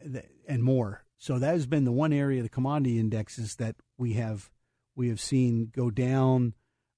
and 0.49 0.65
more. 0.65 1.05
So 1.19 1.39
that 1.39 1.53
has 1.53 1.67
been 1.67 1.85
the 1.85 1.93
one 1.93 2.13
area 2.13 2.41
of 2.41 2.45
the 2.45 2.51
commodity 2.51 2.99
indexes 2.99 3.57
that 3.57 3.77
we 3.97 4.15
have 4.15 4.51
we 4.97 5.09
have 5.09 5.21
seen 5.21 5.71
go 5.73 5.89
down 5.89 6.55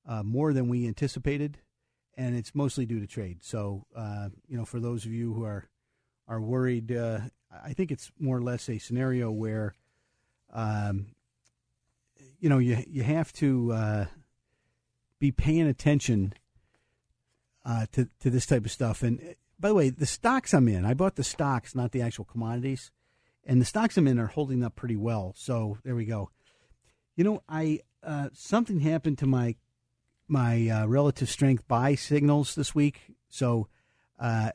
uh, 0.06 0.22
more 0.22 0.52
than 0.52 0.68
we 0.68 0.86
anticipated, 0.86 1.58
and 2.16 2.36
it's 2.36 2.54
mostly 2.54 2.86
due 2.86 3.00
to 3.00 3.06
trade. 3.06 3.42
So 3.42 3.86
uh, 3.96 4.28
you 4.48 4.56
know, 4.56 4.64
for 4.64 4.80
those 4.80 5.04
of 5.04 5.12
you 5.12 5.32
who 5.32 5.44
are 5.44 5.68
are 6.28 6.40
worried, 6.40 6.92
uh, 6.92 7.20
I 7.64 7.72
think 7.72 7.90
it's 7.90 8.10
more 8.18 8.36
or 8.36 8.42
less 8.42 8.68
a 8.68 8.78
scenario 8.78 9.30
where 9.30 9.74
um, 10.52 11.06
you 12.40 12.48
know 12.48 12.58
you 12.58 12.82
you 12.88 13.02
have 13.02 13.32
to 13.34 13.72
uh, 13.72 14.04
be 15.18 15.30
paying 15.30 15.66
attention 15.66 16.32
uh, 17.64 17.86
to 17.92 18.08
to 18.20 18.30
this 18.30 18.46
type 18.46 18.64
of 18.64 18.70
stuff. 18.70 19.02
And 19.02 19.34
by 19.58 19.68
the 19.68 19.74
way, 19.74 19.90
the 19.90 20.06
stocks 20.06 20.52
I'm 20.52 20.68
in, 20.68 20.84
I 20.84 20.94
bought 20.94 21.16
the 21.16 21.24
stocks, 21.24 21.74
not 21.74 21.92
the 21.92 22.02
actual 22.02 22.24
commodities, 22.24 22.90
and 23.44 23.60
the 23.60 23.64
stocks 23.64 23.96
I'm 23.96 24.08
in 24.08 24.18
are 24.18 24.26
holding 24.26 24.64
up 24.64 24.74
pretty 24.74 24.96
well. 24.96 25.34
So 25.36 25.78
there 25.84 25.94
we 25.94 26.04
go. 26.04 26.30
You 27.16 27.24
know, 27.24 27.42
I 27.48 27.80
uh, 28.02 28.30
something 28.32 28.80
happened 28.80 29.18
to 29.18 29.26
my 29.26 29.56
my 30.32 30.66
uh, 30.68 30.86
relative 30.86 31.28
strength 31.28 31.68
buy 31.68 31.94
signals 31.94 32.54
this 32.54 32.74
week, 32.74 33.02
so 33.28 33.68
uh, 34.18 34.50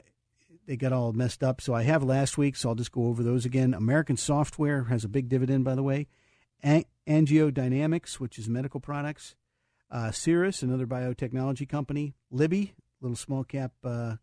they 0.65 0.75
got 0.75 0.91
all 0.91 1.13
messed 1.13 1.43
up. 1.43 1.61
So 1.61 1.75
I 1.75 1.83
have 1.83 2.03
last 2.03 2.35
week, 2.35 2.55
so 2.55 2.69
I'll 2.69 2.75
just 2.75 2.91
go 2.91 3.05
over 3.05 3.21
those 3.21 3.45
again. 3.45 3.75
American 3.75 4.17
Software 4.17 4.85
has 4.85 5.03
a 5.03 5.07
big 5.07 5.29
dividend, 5.29 5.63
by 5.63 5.75
the 5.75 5.83
way. 5.83 6.07
AngioDynamics, 6.63 8.15
which 8.15 8.39
is 8.39 8.49
medical 8.49 8.79
products, 8.79 9.35
uh, 9.91 10.09
Cerus, 10.11 10.63
another 10.63 10.87
biotechnology 10.87 11.69
company, 11.69 12.15
Libbey, 12.33 12.73
little 12.99 13.15
small 13.15 13.43
cap 13.43 13.73
uh, 13.83 14.15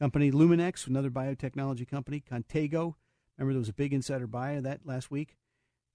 company. 0.00 0.32
Luminex, 0.32 0.88
another 0.88 1.10
biotechnology 1.10 1.88
company. 1.88 2.20
Contango, 2.20 2.96
remember 3.38 3.54
there 3.54 3.60
was 3.60 3.68
a 3.68 3.74
big 3.74 3.94
insider 3.94 4.26
buy 4.26 4.52
of 4.52 4.64
that 4.64 4.80
last 4.84 5.08
week. 5.08 5.36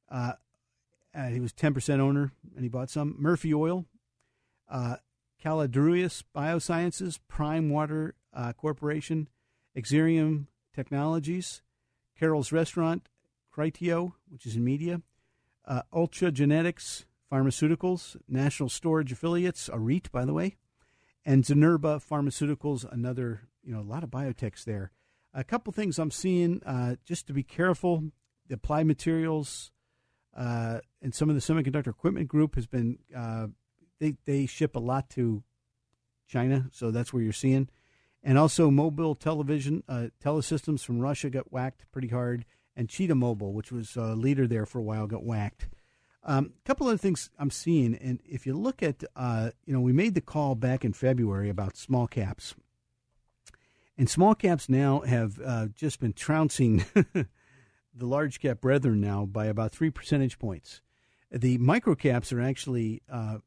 Uh, 0.09 0.33
uh, 1.13 1.27
he 1.27 1.41
was 1.41 1.51
10% 1.51 1.99
owner 1.99 2.31
and 2.55 2.63
he 2.63 2.69
bought 2.69 2.89
some. 2.89 3.15
Murphy 3.19 3.53
Oil, 3.53 3.85
uh, 4.69 4.97
Biosciences, 5.43 7.19
Primo 7.27 7.73
Water 7.73 8.15
uh, 8.33 8.53
Corporation, 8.53 9.29
Xerium 9.77 10.47
Technologies, 10.73 11.61
Carrols 12.19 12.51
Restaurant, 12.51 13.07
Criteo, 13.55 14.13
which 14.29 14.45
is 14.45 14.55
in 14.55 14.63
media, 14.63 15.01
uh, 15.65 15.81
Ultragenyx 15.93 17.05
Pharmaceuticals, 17.31 18.17
National 18.27 18.69
Storage 18.69 19.11
Affiliates, 19.11 19.69
a 19.71 19.79
REIT, 19.79 20.11
by 20.11 20.25
the 20.25 20.33
way, 20.33 20.55
and 21.25 21.43
Zynerba 21.43 22.01
Pharmaceuticals, 22.03 22.89
another, 22.91 23.47
you 23.63 23.73
know, 23.73 23.81
a 23.81 23.81
lot 23.81 24.03
of 24.03 24.09
biotechs 24.09 24.63
there. 24.63 24.91
A 25.33 25.43
couple 25.43 25.73
things 25.73 25.99
I'm 25.99 26.11
seeing, 26.11 26.61
uh, 26.65 26.95
just 27.05 27.27
to 27.27 27.33
be 27.33 27.43
careful, 27.43 28.11
the 28.47 28.55
applied 28.55 28.87
materials 28.87 29.71
uh, 30.35 30.79
and 31.01 31.13
some 31.13 31.29
of 31.29 31.35
the 31.35 31.41
semiconductor 31.41 31.87
equipment 31.87 32.27
group 32.27 32.55
has 32.55 32.67
been, 32.67 32.99
uh, 33.15 33.47
they, 33.99 34.15
they 34.25 34.45
ship 34.45 34.75
a 34.75 34.79
lot 34.79 35.09
to 35.11 35.43
China, 36.27 36.67
so 36.71 36.91
that's 36.91 37.13
where 37.13 37.23
you're 37.23 37.33
seeing. 37.33 37.69
And 38.23 38.37
also, 38.37 38.69
mobile 38.69 39.15
television, 39.15 39.83
uh, 39.87 40.07
telesystems 40.23 40.83
from 40.83 40.99
Russia 40.99 41.29
got 41.29 41.51
whacked 41.51 41.85
pretty 41.91 42.09
hard, 42.09 42.45
and 42.75 42.89
Cheetah 42.89 43.15
Mobile, 43.15 43.53
which 43.53 43.71
was 43.71 43.95
a 43.95 44.15
leader 44.15 44.47
there 44.47 44.65
for 44.65 44.79
a 44.79 44.83
while, 44.83 45.07
got 45.07 45.23
whacked. 45.23 45.67
A 46.23 46.33
um, 46.33 46.53
couple 46.65 46.89
of 46.89 46.99
things 46.99 47.29
I'm 47.39 47.51
seeing, 47.51 47.95
and 47.95 48.19
if 48.25 48.45
you 48.45 48.53
look 48.53 48.83
at, 48.83 49.03
uh, 49.15 49.51
you 49.65 49.73
know, 49.73 49.79
we 49.79 49.93
made 49.93 50.13
the 50.13 50.21
call 50.21 50.55
back 50.55 50.83
in 50.83 50.91
February 50.91 51.49
about 51.49 51.77
small 51.77 52.05
caps, 52.05 52.53
and 53.97 54.09
small 54.09 54.35
caps 54.35 54.67
now 54.67 55.01
have 55.01 55.39
uh, 55.43 55.67
just 55.67 55.99
been 55.99 56.13
trouncing 56.13 56.85
the 56.93 57.27
large 58.05 58.39
cap 58.39 58.61
brethren 58.61 58.99
now 58.99 59.25
by 59.25 59.45
about 59.45 59.71
three 59.71 59.89
percentage 59.89 60.37
points. 60.37 60.81
The 61.31 61.57
micro 61.57 61.95
caps 61.95 62.31
are 62.31 62.41
actually, 62.41 63.01
uh, 63.09 63.39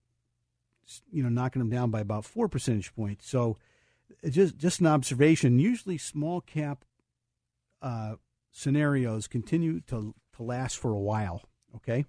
you 1.12 1.22
know, 1.22 1.28
knocking 1.28 1.61
them 1.61 1.70
down 1.70 1.91
by 1.91 2.01
about 2.01 2.24
four 2.24 2.49
percentage 2.49 2.95
points. 2.95 3.28
So, 3.28 3.57
just 4.28 4.57
just 4.57 4.80
an 4.80 4.86
observation. 4.86 5.59
Usually, 5.59 5.99
small 5.99 6.41
cap 6.41 6.84
uh, 7.82 8.14
scenarios 8.51 9.26
continue 9.26 9.80
to 9.82 10.14
to 10.36 10.43
last 10.43 10.76
for 10.78 10.93
a 10.93 10.99
while. 10.99 11.43
Okay. 11.76 12.05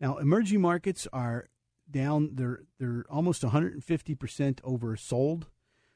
Now, 0.00 0.16
emerging 0.16 0.60
markets 0.60 1.06
are 1.12 1.48
down. 1.90 2.30
They're 2.34 2.62
they're 2.78 3.04
almost 3.10 3.42
150 3.42 4.14
percent 4.14 4.62
oversold. 4.62 5.44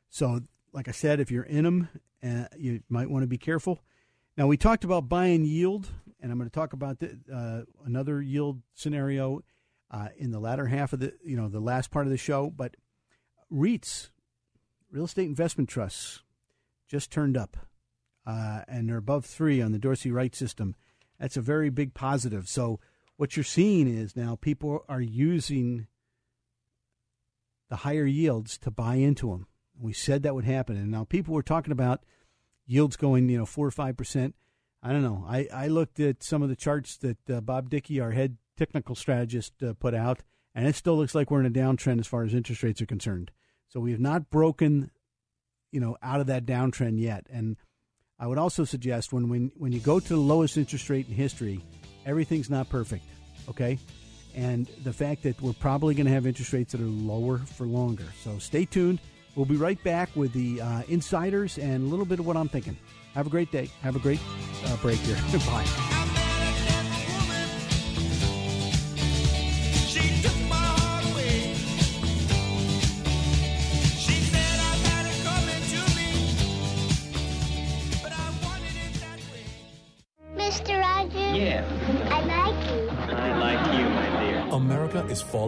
So, 0.09 0.41
like 0.73 0.89
I 0.89 0.93
said, 0.93 1.21
if 1.21 1.31
you're 1.31 1.43
in 1.43 1.65
them, 1.65 1.89
uh, 2.23 2.45
you 2.57 2.83
might 2.89 3.11
want 3.11 3.23
to 3.23 3.29
be 3.29 3.39
careful. 3.39 3.81
Now, 4.37 4.47
we 4.47 4.57
talked 4.57 4.85
about 4.85 5.09
buying 5.09 5.45
yield, 5.45 5.89
and 6.21 6.33
I'm 6.33 6.39
going 6.39 6.51
to 6.51 6.55
talk 6.55 6.73
about 6.73 6.99
the, 6.99 7.19
uh, 7.33 7.62
another 7.85 8.21
yield 8.21 8.62
scenario 8.75 9.43
uh, 9.95 10.09
in 10.16 10.32
the 10.32 10.40
latter 10.40 10.66
half 10.66 10.92
of 10.92 10.99
the 10.99 11.14
you 11.24 11.36
know 11.36 11.49
the 11.49 11.61
last 11.61 11.90
part 11.90 12.07
of 12.07 12.11
the 12.11 12.18
show. 12.18 12.51
But 12.51 12.76
REITs, 13.53 14.11
real 14.90 15.05
estate 15.05 15.28
investment 15.28 15.70
trusts, 15.70 16.22
just 16.88 17.12
turned 17.12 17.36
up, 17.36 17.57
uh, 18.26 18.62
and 18.66 18.88
they're 18.88 18.97
above 18.97 19.24
three 19.24 19.62
on 19.62 19.70
the 19.70 19.78
Dorsey 19.78 20.11
Wright 20.11 20.34
system. 20.34 20.74
That's 21.20 21.36
a 21.36 21.40
very 21.40 21.70
big 21.70 21.95
positive. 21.95 22.49
So 22.49 22.80
what 23.16 23.36
you're 23.36 23.45
seeing 23.45 23.86
is 23.86 24.16
now 24.16 24.36
people 24.40 24.84
are 24.88 25.01
using 25.01 25.86
the 27.70 27.76
higher 27.76 28.05
yields 28.05 28.59
to 28.59 28.72
buy 28.72 28.97
into 28.97 29.30
them. 29.30 29.47
We 29.80 29.92
said 29.92 30.24
that 30.24 30.34
would 30.34 30.45
happen, 30.45 30.76
and 30.76 30.90
now 30.90 31.05
people 31.05 31.34
were 31.34 31.42
talking 31.42 31.72
about 31.72 32.03
yields 32.66 32.97
going, 32.97 33.28
you 33.28 33.38
know, 33.38 33.47
four 33.47 33.66
or 33.66 33.70
five 33.70 33.97
percent. 33.97 34.34
I 34.82 34.92
don't 34.92 35.03
know. 35.03 35.24
I, 35.26 35.49
I 35.55 35.68
looked 35.68 36.01
at 36.01 36.24
some 36.24 36.42
of 36.42 36.49
the 36.49 36.57
charts 36.57 36.97
that 36.99 37.30
uh, 37.30 37.40
Bob 37.40 37.70
Dickey, 37.70 38.01
our 38.01 38.11
head 38.11 38.38
technical 38.57 38.94
strategist, 38.94 39.62
uh, 39.62 39.74
put 39.74 39.94
out, 39.94 40.20
and 40.55 40.66
it 40.66 40.74
still 40.74 40.96
looks 40.96 41.14
like 41.14 41.30
we're 41.30 41.40
in 41.40 41.46
a 41.46 41.50
downtrend 41.50 42.00
as 42.00 42.07
far 42.07 42.24
as 42.24 42.34
interest 42.34 42.62
rates 42.62 42.80
are 42.80 42.86
concerned. 42.86 43.30
So 43.68 43.80
we 43.80 43.90
have 43.90 44.00
not 44.00 44.30
broken, 44.30 44.90
you 45.72 45.80
know, 45.80 45.96
out 46.02 46.20
of 46.20 46.26
that 46.28 46.46
downtrend 46.46 47.00
yet. 47.00 47.26
And 47.32 47.57
I 48.18 48.26
would 48.26 48.38
also 48.38 48.64
suggest 48.64 49.12
when 49.12 49.28
when 49.28 49.50
when 49.57 49.72
you 49.72 49.80
go 49.80 49.98
to 49.98 50.09
the 50.09 50.16
lowest 50.16 50.57
interest 50.57 50.88
rate 50.88 51.09
in 51.09 51.14
history, 51.14 51.61
everything's 52.07 52.48
not 52.48 52.68
perfect, 52.68 53.05
okay? 53.48 53.78
And 54.34 54.66
the 54.82 54.92
fact 54.92 55.22
that 55.24 55.40
we're 55.40 55.52
probably 55.52 55.94
going 55.94 56.07
to 56.07 56.12
have 56.12 56.26
interest 56.26 56.52
rates 56.52 56.72
that 56.72 56.80
are 56.80 56.84
lower 56.84 57.38
for 57.38 57.66
longer. 57.66 58.07
So 58.22 58.38
stay 58.38 58.64
tuned. 58.64 59.00
We'll 59.36 59.46
be 59.46 59.57
right 59.57 59.82
back 59.82 60.11
with 60.14 60.32
the 60.32 60.61
uh, 60.61 60.82
insiders 60.88 61.59
and 61.59 61.84
a 61.84 61.86
little 61.86 62.07
bit 62.07 62.20
of 62.20 62.26
what 62.26 62.36
I'm 62.36 62.48
thinking. 62.48 62.76
Have 63.14 63.26
a 63.26 63.30
great 63.30 63.50
day. 63.50 63.68
Have 63.82 63.96
a 63.96 64.00
great 64.00 64.20
uh, 64.66 64.76
break 64.76 64.98
here. 64.98 65.16
Bye. 65.46 66.03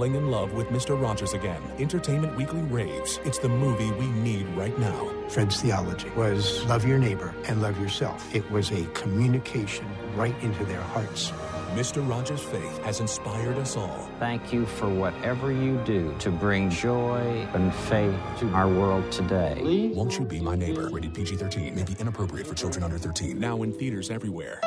Falling 0.07 0.25
in 0.25 0.31
love 0.31 0.53
with 0.53 0.69
Mr. 0.69 1.01
Rogers 1.01 1.33
again. 1.33 1.61
Entertainment 1.79 2.37
Weekly 2.37 2.61
raves. 2.63 3.19
It's 3.25 3.39
the 3.39 3.49
movie 3.49 3.91
we 3.93 4.07
need 4.23 4.47
right 4.57 4.77
now. 4.79 5.11
Fred's 5.29 5.61
theology 5.61 6.11
was 6.11 6.65
love 6.67 6.87
your 6.87 6.99
neighbor 6.99 7.35
and 7.49 7.61
love 7.61 7.81
yourself. 7.81 8.33
It 8.35 8.49
was 8.51 8.71
a 8.71 8.85
communication 8.95 9.87
right 10.17 10.35
into 10.43 10.65
their 10.65 10.81
hearts. 10.81 11.33
Mr. 11.75 12.09
Rogers' 12.09 12.41
faith 12.41 12.79
has 12.85 13.01
inspired 13.01 13.59
us 13.59 13.77
all. 13.77 14.09
Thank 14.19 14.53
you 14.53 14.65
for 14.65 14.89
whatever 14.89 15.51
you 15.53 15.77
do 15.85 16.15
to 16.21 16.31
bring 16.31 16.71
joy 16.71 17.47
and 17.55 17.75
faith 17.75 18.19
to 18.39 18.49
our 18.55 18.69
world 18.69 19.11
today. 19.13 19.57
Please? 19.59 19.97
Won't 19.97 20.19
you 20.19 20.25
be 20.25 20.41
my 20.41 20.57
neighbor? 20.57 20.89
Rated 20.91 21.15
PG 21.15 21.37
13. 21.37 21.75
May 21.75 21.83
be 21.83 21.97
inappropriate 21.99 22.47
for 22.47 22.55
children 22.55 22.85
under 22.85 22.99
13. 22.99 23.39
Now 23.39 23.63
in 23.63 23.73
theaters 23.73 24.11
everywhere. 24.11 24.61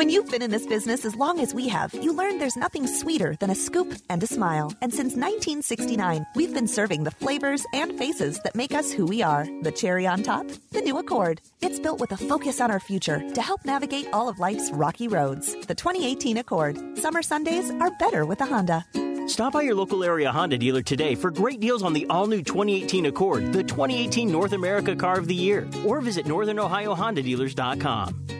When 0.00 0.08
you've 0.08 0.30
been 0.30 0.40
in 0.40 0.50
this 0.50 0.66
business 0.66 1.04
as 1.04 1.14
long 1.14 1.40
as 1.40 1.52
we 1.52 1.68
have, 1.68 1.92
you 1.92 2.14
learn 2.14 2.38
there's 2.38 2.56
nothing 2.56 2.86
sweeter 2.86 3.36
than 3.38 3.50
a 3.50 3.54
scoop 3.54 3.92
and 4.08 4.22
a 4.22 4.26
smile. 4.26 4.72
And 4.80 4.90
since 4.90 5.14
1969, 5.14 6.24
we've 6.34 6.54
been 6.54 6.68
serving 6.68 7.04
the 7.04 7.10
flavors 7.10 7.66
and 7.74 7.98
faces 7.98 8.40
that 8.40 8.54
make 8.54 8.72
us 8.72 8.90
who 8.90 9.04
we 9.04 9.22
are. 9.22 9.46
The 9.60 9.70
cherry 9.70 10.06
on 10.06 10.22
top, 10.22 10.46
the 10.70 10.80
new 10.80 10.96
Accord. 10.96 11.42
It's 11.60 11.78
built 11.78 12.00
with 12.00 12.12
a 12.12 12.16
focus 12.16 12.62
on 12.62 12.70
our 12.70 12.80
future 12.80 13.18
to 13.18 13.42
help 13.42 13.62
navigate 13.66 14.08
all 14.14 14.30
of 14.30 14.38
life's 14.38 14.70
rocky 14.72 15.06
roads. 15.06 15.54
The 15.66 15.74
2018 15.74 16.38
Accord. 16.38 16.78
Summer 16.96 17.20
Sundays 17.20 17.70
are 17.70 17.90
better 17.98 18.24
with 18.24 18.40
a 18.40 18.46
Honda. 18.46 18.86
Stop 19.28 19.52
by 19.52 19.60
your 19.60 19.74
local 19.74 20.02
area 20.02 20.32
Honda 20.32 20.56
dealer 20.56 20.80
today 20.80 21.14
for 21.14 21.30
great 21.30 21.60
deals 21.60 21.82
on 21.82 21.92
the 21.92 22.06
all 22.08 22.26
new 22.26 22.42
2018 22.42 23.04
Accord, 23.04 23.52
the 23.52 23.62
2018 23.62 24.32
North 24.32 24.54
America 24.54 24.96
Car 24.96 25.18
of 25.18 25.26
the 25.26 25.34
Year, 25.34 25.68
or 25.84 26.00
visit 26.00 26.24
northernohiohondadealers.com. 26.24 28.39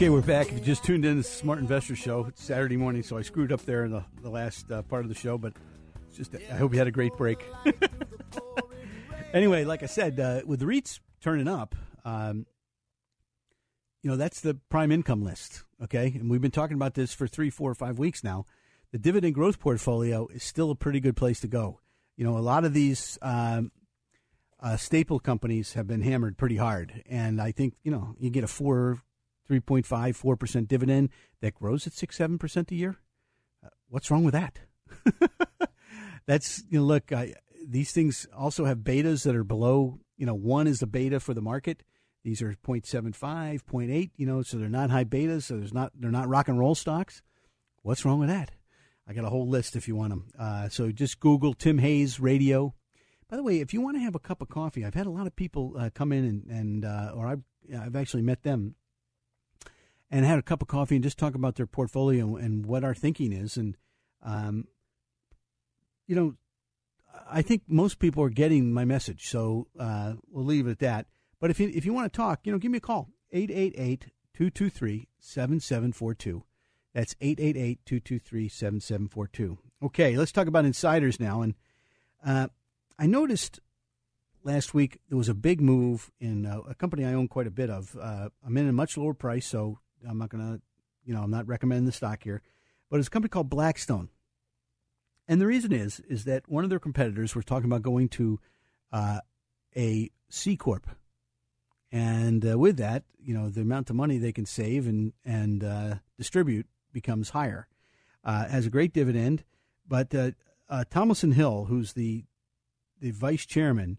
Okay, 0.00 0.08
we're 0.08 0.22
back. 0.22 0.46
If 0.48 0.54
you 0.54 0.60
just 0.60 0.82
tuned 0.82 1.04
in, 1.04 1.16
to 1.16 1.22
the 1.22 1.28
Smart 1.28 1.58
Investor 1.58 1.94
Show. 1.94 2.24
It's 2.24 2.42
Saturday 2.42 2.78
morning, 2.78 3.02
so 3.02 3.18
I 3.18 3.20
screwed 3.20 3.52
up 3.52 3.66
there 3.66 3.84
in 3.84 3.90
the, 3.90 4.02
the 4.22 4.30
last 4.30 4.72
uh, 4.72 4.80
part 4.80 5.04
of 5.04 5.10
the 5.10 5.14
show, 5.14 5.36
but 5.36 5.52
just 6.16 6.34
I 6.50 6.54
hope 6.54 6.72
you 6.72 6.78
had 6.78 6.88
a 6.88 6.90
great 6.90 7.14
break. 7.18 7.44
anyway, 9.34 9.66
like 9.66 9.82
I 9.82 9.86
said, 9.86 10.18
uh, 10.18 10.40
with 10.46 10.60
the 10.60 10.64
REITs 10.64 11.00
turning 11.20 11.46
up, 11.46 11.74
um, 12.06 12.46
you 14.02 14.10
know, 14.10 14.16
that's 14.16 14.40
the 14.40 14.54
prime 14.70 14.90
income 14.90 15.22
list, 15.22 15.64
okay? 15.84 16.06
And 16.18 16.30
we've 16.30 16.40
been 16.40 16.50
talking 16.50 16.76
about 16.76 16.94
this 16.94 17.12
for 17.12 17.28
three, 17.28 17.50
four, 17.50 17.70
or 17.70 17.74
five 17.74 17.98
weeks 17.98 18.24
now. 18.24 18.46
The 18.92 18.98
dividend 18.98 19.34
growth 19.34 19.60
portfolio 19.60 20.28
is 20.28 20.42
still 20.42 20.70
a 20.70 20.74
pretty 20.74 21.00
good 21.00 21.14
place 21.14 21.40
to 21.40 21.46
go. 21.46 21.78
You 22.16 22.24
know, 22.24 22.38
a 22.38 22.40
lot 22.40 22.64
of 22.64 22.72
these 22.72 23.18
um, 23.20 23.70
uh, 24.60 24.78
staple 24.78 25.20
companies 25.20 25.74
have 25.74 25.86
been 25.86 26.00
hammered 26.00 26.38
pretty 26.38 26.56
hard. 26.56 27.02
And 27.06 27.38
I 27.38 27.52
think, 27.52 27.74
you 27.82 27.90
know, 27.90 28.14
you 28.18 28.30
get 28.30 28.44
a 28.44 28.48
four 28.48 29.02
3.5, 29.50 29.84
4% 29.84 30.68
dividend 30.68 31.10
that 31.40 31.54
grows 31.54 31.86
at 31.86 31.92
6, 31.92 32.16
7% 32.16 32.70
a 32.70 32.74
year. 32.74 32.96
Uh, 33.64 33.68
what's 33.88 34.10
wrong 34.10 34.22
with 34.22 34.34
that? 34.34 34.60
That's, 36.26 36.62
you 36.70 36.78
know, 36.78 36.84
look, 36.84 37.10
uh, 37.10 37.26
these 37.66 37.92
things 37.92 38.26
also 38.36 38.64
have 38.64 38.78
betas 38.78 39.24
that 39.24 39.34
are 39.34 39.44
below, 39.44 39.98
you 40.16 40.26
know, 40.26 40.34
one 40.34 40.66
is 40.66 40.78
the 40.78 40.86
beta 40.86 41.18
for 41.18 41.34
the 41.34 41.42
market. 41.42 41.82
These 42.22 42.42
are 42.42 42.54
0.75, 42.64 43.14
0.8, 43.14 44.10
you 44.16 44.26
know, 44.26 44.42
so 44.42 44.58
they're 44.58 44.68
not 44.68 44.90
high 44.90 45.04
betas, 45.04 45.44
so 45.44 45.56
there's 45.56 45.72
not, 45.72 45.92
they're 45.98 46.10
not 46.10 46.28
rock 46.28 46.48
and 46.48 46.58
roll 46.58 46.74
stocks. 46.74 47.22
What's 47.82 48.04
wrong 48.04 48.20
with 48.20 48.28
that? 48.28 48.52
I 49.08 49.14
got 49.14 49.24
a 49.24 49.30
whole 49.30 49.48
list 49.48 49.74
if 49.74 49.88
you 49.88 49.96
want 49.96 50.10
them. 50.10 50.26
Uh, 50.38 50.68
so 50.68 50.92
just 50.92 51.18
Google 51.18 51.54
Tim 51.54 51.78
Hayes 51.78 52.20
Radio. 52.20 52.74
By 53.28 53.36
the 53.36 53.42
way, 53.42 53.60
if 53.60 53.72
you 53.72 53.80
want 53.80 53.96
to 53.96 54.02
have 54.02 54.14
a 54.14 54.20
cup 54.20 54.42
of 54.42 54.48
coffee, 54.48 54.84
I've 54.84 54.94
had 54.94 55.06
a 55.06 55.10
lot 55.10 55.26
of 55.26 55.34
people 55.34 55.74
uh, 55.78 55.90
come 55.92 56.12
in 56.12 56.24
and, 56.24 56.46
and 56.46 56.84
uh, 56.84 57.12
or 57.14 57.26
I've, 57.26 57.42
I've 57.76 57.96
actually 57.96 58.22
met 58.22 58.42
them 58.42 58.74
and 60.10 60.24
had 60.24 60.38
a 60.38 60.42
cup 60.42 60.62
of 60.62 60.68
coffee 60.68 60.96
and 60.96 61.04
just 61.04 61.18
talk 61.18 61.34
about 61.34 61.56
their 61.56 61.66
portfolio 61.66 62.36
and 62.36 62.66
what 62.66 62.84
our 62.84 62.94
thinking 62.94 63.32
is. 63.32 63.56
And, 63.56 63.76
um, 64.22 64.66
you 66.06 66.16
know, 66.16 66.34
I 67.30 67.42
think 67.42 67.62
most 67.68 67.98
people 67.98 68.22
are 68.24 68.30
getting 68.30 68.72
my 68.72 68.84
message. 68.84 69.28
So 69.28 69.68
uh, 69.78 70.14
we'll 70.28 70.44
leave 70.44 70.66
it 70.66 70.72
at 70.72 70.78
that. 70.80 71.06
But 71.40 71.50
if 71.50 71.60
you, 71.60 71.70
if 71.72 71.86
you 71.86 71.92
want 71.92 72.12
to 72.12 72.16
talk, 72.16 72.40
you 72.44 72.52
know, 72.52 72.58
give 72.58 72.72
me 72.72 72.78
a 72.78 72.80
call 72.80 73.10
888 73.32 74.06
223 74.34 75.08
7742. 75.18 76.44
That's 76.92 77.14
888 77.20 77.86
223 77.86 78.48
7742. 78.48 79.58
Okay, 79.82 80.16
let's 80.16 80.32
talk 80.32 80.48
about 80.48 80.64
insiders 80.64 81.20
now. 81.20 81.42
And 81.42 81.54
uh, 82.24 82.48
I 82.98 83.06
noticed 83.06 83.60
last 84.42 84.74
week 84.74 84.98
there 85.08 85.18
was 85.18 85.28
a 85.28 85.34
big 85.34 85.60
move 85.60 86.10
in 86.20 86.46
uh, 86.46 86.60
a 86.68 86.74
company 86.74 87.04
I 87.04 87.14
own 87.14 87.28
quite 87.28 87.46
a 87.46 87.52
bit 87.52 87.70
of. 87.70 87.96
Uh, 88.00 88.30
I'm 88.44 88.56
in 88.56 88.68
a 88.68 88.72
much 88.72 88.96
lower 88.96 89.14
price, 89.14 89.46
so 89.46 89.78
I'm 90.08 90.18
not 90.18 90.30
going 90.30 90.42
to, 90.44 90.60
you 91.04 91.14
know, 91.14 91.22
I'm 91.22 91.30
not 91.30 91.46
recommending 91.46 91.86
the 91.86 91.92
stock 91.92 92.22
here. 92.22 92.42
But 92.90 92.98
it's 92.98 93.08
a 93.08 93.10
company 93.10 93.30
called 93.30 93.48
Blackstone. 93.48 94.08
And 95.28 95.40
the 95.40 95.46
reason 95.46 95.72
is, 95.72 96.00
is 96.08 96.24
that 96.24 96.48
one 96.48 96.64
of 96.64 96.70
their 96.70 96.80
competitors 96.80 97.36
was 97.36 97.44
talking 97.44 97.66
about 97.66 97.82
going 97.82 98.08
to 98.10 98.40
uh, 98.92 99.20
a 99.76 100.10
C 100.28 100.56
corp, 100.56 100.88
and 101.92 102.44
uh, 102.48 102.58
with 102.58 102.76
that, 102.78 103.04
you 103.18 103.34
know, 103.34 103.48
the 103.48 103.60
amount 103.60 103.90
of 103.90 103.96
money 103.96 104.18
they 104.18 104.32
can 104.32 104.46
save 104.46 104.88
and 104.88 105.12
and 105.24 105.62
uh, 105.62 105.94
distribute 106.18 106.66
becomes 106.92 107.30
higher. 107.30 107.68
Uh, 108.24 108.48
has 108.48 108.66
a 108.66 108.70
great 108.70 108.92
dividend, 108.92 109.44
but 109.86 110.12
uh, 110.14 110.32
uh, 110.68 110.84
Tomlinson 110.90 111.32
Hill, 111.32 111.66
who's 111.66 111.92
the 111.92 112.24
the 113.00 113.12
vice 113.12 113.46
chairman, 113.46 113.98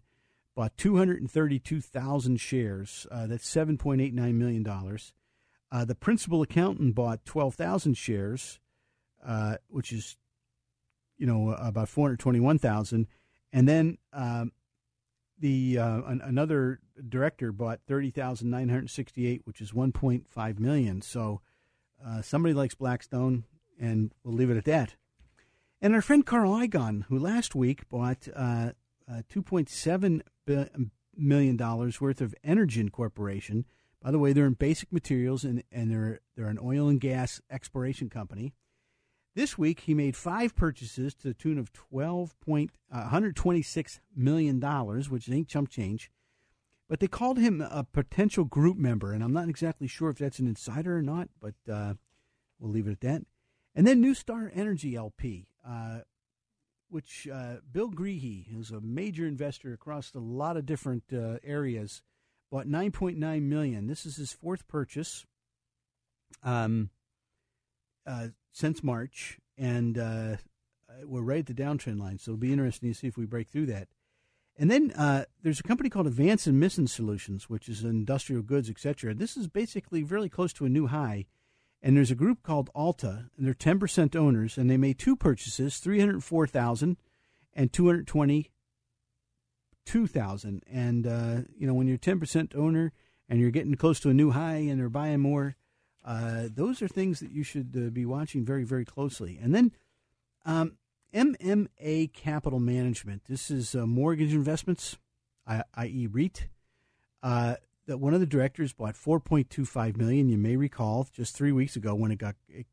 bought 0.54 0.76
232,000 0.76 2.40
shares. 2.40 3.06
Uh, 3.10 3.26
that's 3.26 3.52
7.89 3.52 4.14
million 4.34 4.62
dollars. 4.62 5.12
Uh, 5.72 5.86
the 5.86 5.94
principal 5.94 6.42
accountant 6.42 6.94
bought 6.94 7.24
12,000 7.24 7.94
shares, 7.94 8.60
uh, 9.26 9.56
which 9.68 9.90
is, 9.90 10.18
you 11.16 11.26
know, 11.26 11.52
about 11.52 11.88
421,000, 11.88 13.06
and 13.54 13.66
then 13.66 13.96
um, 14.12 14.52
the 15.38 15.76
an, 15.76 16.20
another 16.22 16.78
director 17.08 17.52
bought 17.52 17.80
30,968, 17.88 19.40
which 19.44 19.62
is 19.62 19.72
1.5 19.72 20.58
million. 20.58 21.00
So 21.00 21.40
uh, 22.04 22.20
somebody 22.20 22.52
likes 22.52 22.74
Blackstone, 22.74 23.44
and 23.80 24.12
we'll 24.22 24.34
leave 24.34 24.50
it 24.50 24.58
at 24.58 24.64
that. 24.66 24.96
And 25.80 25.94
our 25.94 26.02
friend 26.02 26.24
Carl 26.24 26.52
Icahn, 26.52 27.04
who 27.06 27.18
last 27.18 27.54
week 27.54 27.88
bought 27.88 28.28
uh, 28.36 28.72
uh, 29.10 29.22
$2.7 29.32 30.20
million 31.16 31.56
worth 31.56 32.20
of 32.20 32.34
Energen 32.46 32.92
Corporation. 32.92 33.64
By 34.02 34.10
the 34.10 34.18
way, 34.18 34.32
they're 34.32 34.46
in 34.46 34.54
basic 34.54 34.92
materials 34.92 35.44
and, 35.44 35.62
and 35.70 35.90
they're, 35.90 36.20
they're 36.36 36.48
an 36.48 36.58
oil 36.60 36.88
and 36.88 37.00
gas 37.00 37.40
exploration 37.50 38.10
company. 38.10 38.52
This 39.34 39.56
week, 39.56 39.80
he 39.80 39.94
made 39.94 40.16
five 40.16 40.54
purchases 40.54 41.14
to 41.14 41.28
the 41.28 41.34
tune 41.34 41.58
of 41.58 41.72
twelve 41.72 42.38
point 42.40 42.72
uh, 42.92 43.08
$126 43.08 44.00
million, 44.14 44.60
which 44.60 45.30
ain't 45.30 45.48
chump 45.48 45.70
change. 45.70 46.10
But 46.88 47.00
they 47.00 47.08
called 47.08 47.38
him 47.38 47.62
a 47.62 47.86
potential 47.90 48.44
group 48.44 48.76
member, 48.76 49.12
and 49.12 49.24
I'm 49.24 49.32
not 49.32 49.48
exactly 49.48 49.86
sure 49.86 50.10
if 50.10 50.18
that's 50.18 50.38
an 50.40 50.46
insider 50.46 50.98
or 50.98 51.02
not, 51.02 51.28
but 51.40 51.54
uh, 51.72 51.94
we'll 52.58 52.70
leave 52.70 52.86
it 52.86 52.92
at 52.92 53.00
that. 53.00 53.22
And 53.74 53.86
then 53.86 54.02
NuStar 54.02 54.50
Energy 54.52 54.94
LP, 54.94 55.46
uh, 55.66 56.00
which 56.90 57.26
uh, 57.32 57.56
Bill 57.70 57.90
Greehey, 57.90 58.52
who's 58.52 58.70
a 58.70 58.82
major 58.82 59.26
investor 59.26 59.72
across 59.72 60.12
a 60.14 60.18
lot 60.18 60.58
of 60.58 60.66
different 60.66 61.04
uh, 61.10 61.38
areas, 61.42 62.02
bought 62.52 62.68
9.9 62.68 63.16
million. 63.42 63.86
This 63.86 64.04
is 64.04 64.16
his 64.16 64.34
fourth 64.34 64.68
purchase 64.68 65.24
um, 66.42 66.90
uh, 68.06 68.28
since 68.52 68.82
March, 68.82 69.38
and 69.56 69.96
uh, 69.96 70.36
we're 71.02 71.22
right 71.22 71.38
at 71.38 71.46
the 71.46 71.54
downtrend 71.54 71.98
line. 71.98 72.18
So 72.18 72.32
it'll 72.32 72.40
be 72.40 72.52
interesting 72.52 72.92
to 72.92 72.94
see 72.94 73.06
if 73.06 73.16
we 73.16 73.24
break 73.24 73.48
through 73.48 73.66
that. 73.66 73.88
And 74.58 74.70
then 74.70 74.92
uh, 74.98 75.24
there's 75.42 75.60
a 75.60 75.64
company 75.64 75.88
called 75.88 76.06
Advanced 76.06 76.46
Emission 76.46 76.86
Solutions, 76.86 77.48
which 77.48 77.70
is 77.70 77.84
industrial 77.84 78.42
goods, 78.42 78.68
etc. 78.68 79.14
This 79.14 79.34
is 79.34 79.48
basically 79.48 80.04
really 80.04 80.28
close 80.28 80.52
to 80.52 80.66
a 80.66 80.68
new 80.68 80.88
high. 80.88 81.24
And 81.82 81.96
there's 81.96 82.10
a 82.10 82.14
group 82.14 82.42
called 82.42 82.68
Alta, 82.74 83.30
and 83.36 83.46
they're 83.46 83.54
10% 83.54 84.14
owners, 84.14 84.58
and 84.58 84.70
they 84.70 84.76
made 84.76 84.98
two 84.98 85.16
purchases, 85.16 85.78
304,000 85.78 86.98
and 87.54 87.72
222,000. 89.86 90.62
And 90.70 91.06
uh, 91.06 91.48
you 91.56 91.66
know, 91.66 91.74
when 91.74 91.86
you're 91.88 91.98
10% 91.98 92.56
owner 92.56 92.92
and 93.28 93.40
you're 93.40 93.50
getting 93.50 93.74
close 93.74 94.00
to 94.00 94.10
a 94.10 94.14
new 94.14 94.30
high 94.30 94.56
and 94.56 94.78
they're 94.78 94.88
buying 94.88 95.20
more, 95.20 95.56
uh, 96.04 96.48
those 96.52 96.82
are 96.82 96.88
things 96.88 97.20
that 97.20 97.30
you 97.30 97.42
should 97.42 97.74
uh, 97.76 97.90
be 97.90 98.04
watching 98.04 98.44
very, 98.44 98.64
very 98.64 98.84
closely. 98.84 99.38
And 99.40 99.54
then 99.54 99.72
um, 100.44 100.76
MMA 101.14 102.12
Capital 102.12 102.58
Management. 102.58 103.22
This 103.28 103.50
is 103.50 103.74
uh, 103.74 103.86
mortgage 103.86 104.32
investments, 104.32 104.96
i.e., 105.46 106.08
REIT. 106.10 106.48
Uh, 107.22 107.56
that 107.86 107.98
one 107.98 108.14
of 108.14 108.20
the 108.20 108.26
directors 108.26 108.72
bought 108.72 108.94
4.25 108.94 109.96
million. 109.96 110.28
You 110.28 110.38
may 110.38 110.56
recall 110.56 111.06
just 111.12 111.36
three 111.36 111.52
weeks 111.52 111.76
ago 111.76 111.94
when 111.94 112.10
it 112.10 112.18
got 112.18 112.36
it, 112.48 112.66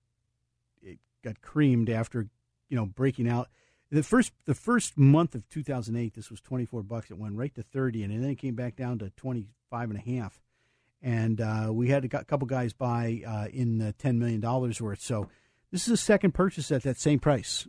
it 0.82 1.00
got 1.24 1.42
creamed 1.42 1.90
after 1.90 2.28
you 2.70 2.78
know 2.78 2.86
breaking 2.86 3.28
out. 3.28 3.50
The 3.92 4.04
first 4.04 4.34
the 4.46 4.54
first 4.54 4.98
month 4.98 5.34
of 5.34 5.50
2008, 5.50 6.14
this 6.14 6.30
was 6.30 6.42
24 6.42 6.84
bucks. 6.84 7.10
It 7.10 7.18
went 7.18 7.36
right 7.36 7.54
to 7.56 7.64
30, 7.64 8.04
and 8.04 8.24
then 8.24 8.30
it 8.30 8.36
came 8.36 8.56
back 8.56 8.76
down 8.76 9.00
to 9.00 9.10
25 9.12 9.90
and 9.90 10.00
a 10.00 10.18
half. 10.18 10.40
And 11.02 11.42
uh, 11.42 11.70
we 11.72 11.88
had 11.88 12.06
a 12.06 12.24
couple 12.24 12.46
guys 12.46 12.74
buy 12.74 13.22
uh, 13.26 13.48
in 13.52 13.82
uh, 13.82 13.92
10 13.98 14.20
million 14.20 14.42
dollars 14.42 14.82
worth. 14.82 15.02
So 15.02 15.30
this 15.72 15.88
is 15.88 15.94
a 15.94 15.98
second 15.98 16.34
purchase 16.34 16.72
at 16.72 16.84
that 16.84 17.00
same 17.00 17.20
price. 17.20 17.68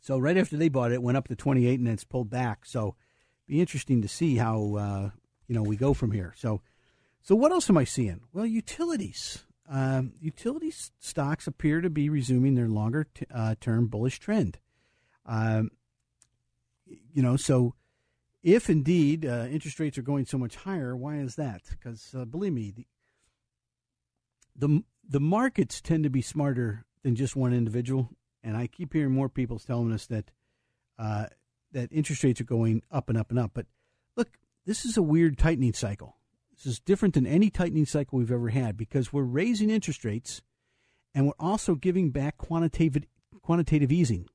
So 0.00 0.18
right 0.18 0.36
after 0.36 0.56
they 0.56 0.68
bought 0.68 0.92
it, 0.92 0.94
it 0.94 1.02
went 1.02 1.18
up 1.18 1.28
to 1.28 1.36
28 1.36 1.78
and 1.78 1.86
then 1.86 1.94
it's 1.94 2.04
pulled 2.04 2.30
back. 2.30 2.64
So 2.64 2.96
be 3.46 3.60
interesting 3.60 4.00
to 4.02 4.08
see 4.08 4.36
how 4.36 4.74
uh, 4.76 5.10
you 5.46 5.54
know 5.54 5.62
we 5.62 5.76
go 5.76 5.94
from 5.94 6.12
here. 6.12 6.34
So 6.36 6.62
so 7.22 7.34
what 7.34 7.52
else 7.52 7.68
am 7.68 7.76
I 7.76 7.84
seeing? 7.84 8.20
Well, 8.32 8.46
utilities. 8.46 9.44
Um, 9.68 10.14
utilities 10.20 10.90
stocks 10.98 11.46
appear 11.46 11.80
to 11.80 11.90
be 11.90 12.08
resuming 12.08 12.54
their 12.54 12.68
longer 12.68 13.04
t- 13.14 13.26
uh, 13.32 13.54
term 13.60 13.86
bullish 13.86 14.18
trend. 14.18 14.58
Um, 15.26 15.70
you 16.86 17.22
know, 17.22 17.36
so 17.36 17.74
if 18.42 18.70
indeed 18.70 19.26
uh, 19.26 19.46
interest 19.50 19.78
rates 19.78 19.98
are 19.98 20.02
going 20.02 20.26
so 20.26 20.38
much 20.38 20.56
higher, 20.56 20.96
why 20.96 21.16
is 21.16 21.36
that? 21.36 21.62
Because 21.70 22.14
uh, 22.18 22.24
believe 22.24 22.52
me, 22.52 22.72
the, 22.74 22.86
the 24.56 24.82
the 25.08 25.20
markets 25.20 25.80
tend 25.80 26.04
to 26.04 26.10
be 26.10 26.22
smarter 26.22 26.84
than 27.02 27.16
just 27.16 27.34
one 27.34 27.52
individual 27.52 28.10
and 28.42 28.56
I 28.56 28.66
keep 28.66 28.92
hearing 28.92 29.12
more 29.12 29.28
people 29.28 29.58
telling 29.58 29.92
us 29.92 30.06
that 30.06 30.30
uh, 30.98 31.26
that 31.72 31.92
interest 31.92 32.24
rates 32.24 32.40
are 32.40 32.44
going 32.44 32.82
up 32.90 33.08
and 33.08 33.18
up 33.18 33.30
and 33.30 33.38
up. 33.38 33.52
But 33.54 33.66
look, 34.16 34.28
this 34.66 34.84
is 34.84 34.96
a 34.96 35.02
weird 35.02 35.38
tightening 35.38 35.72
cycle. 35.72 36.16
This 36.52 36.66
is 36.66 36.80
different 36.80 37.14
than 37.14 37.26
any 37.26 37.48
tightening 37.50 37.86
cycle 37.86 38.18
we've 38.18 38.32
ever 38.32 38.50
had 38.50 38.76
because 38.76 39.12
we're 39.12 39.22
raising 39.22 39.70
interest 39.70 40.04
rates, 40.04 40.42
and 41.14 41.26
we're 41.26 41.32
also 41.38 41.74
giving 41.74 42.10
back 42.10 42.36
quantitative 42.36 43.04
quantitative 43.42 43.92
easing. 43.92 44.26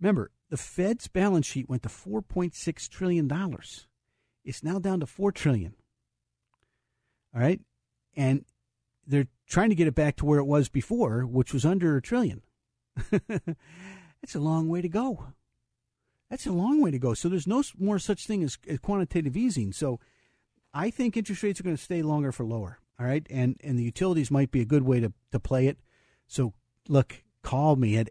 Remember, 0.00 0.30
the 0.50 0.56
Fed's 0.56 1.08
balance 1.08 1.46
sheet 1.46 1.68
went 1.68 1.82
to 1.82 1.88
four 1.88 2.22
point 2.22 2.54
six 2.54 2.88
trillion 2.88 3.28
dollars. 3.28 3.86
It's 4.44 4.62
now 4.62 4.78
down 4.78 5.00
to 5.00 5.06
four 5.06 5.32
trillion. 5.32 5.74
All 7.34 7.40
right, 7.40 7.60
and 8.16 8.44
they're 9.06 9.28
trying 9.46 9.70
to 9.70 9.74
get 9.74 9.88
it 9.88 9.94
back 9.94 10.16
to 10.16 10.24
where 10.24 10.38
it 10.38 10.44
was 10.44 10.68
before, 10.68 11.22
which 11.22 11.52
was 11.52 11.64
under 11.64 11.96
a 11.96 12.02
trillion. 12.02 12.42
That's 13.10 14.34
a 14.34 14.40
long 14.40 14.68
way 14.68 14.82
to 14.82 14.88
go. 14.88 15.26
That's 16.30 16.46
a 16.46 16.52
long 16.52 16.80
way 16.80 16.90
to 16.90 16.98
go. 16.98 17.14
So 17.14 17.28
there's 17.28 17.46
no 17.46 17.62
more 17.78 17.98
such 17.98 18.26
thing 18.26 18.42
as, 18.42 18.58
as 18.68 18.78
quantitative 18.80 19.36
easing. 19.36 19.72
So 19.72 20.00
I 20.74 20.90
think 20.90 21.16
interest 21.16 21.42
rates 21.42 21.60
are 21.60 21.62
going 21.62 21.76
to 21.76 21.82
stay 21.82 22.02
longer 22.02 22.32
for 22.32 22.44
lower. 22.44 22.78
All 22.98 23.06
right, 23.06 23.26
and 23.28 23.56
and 23.62 23.78
the 23.78 23.84
utilities 23.84 24.30
might 24.30 24.50
be 24.50 24.62
a 24.62 24.66
good 24.66 24.82
way 24.82 25.00
to 25.00 25.12
to 25.32 25.38
play 25.38 25.66
it. 25.66 25.78
So 26.26 26.54
look, 26.88 27.22
call 27.42 27.76
me 27.76 27.96
at 27.98 28.08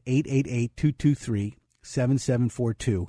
888-223-7742. 1.86 3.08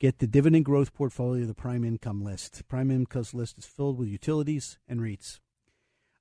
Get 0.00 0.18
the 0.18 0.26
dividend 0.26 0.64
growth 0.64 0.92
portfolio, 0.92 1.42
of 1.42 1.48
the 1.48 1.54
prime 1.54 1.84
income 1.84 2.22
list. 2.22 2.66
Prime 2.68 2.90
income 2.90 3.24
list 3.32 3.58
is 3.58 3.64
filled 3.64 3.98
with 3.98 4.08
utilities 4.08 4.78
and 4.88 5.00
REITs. 5.00 5.38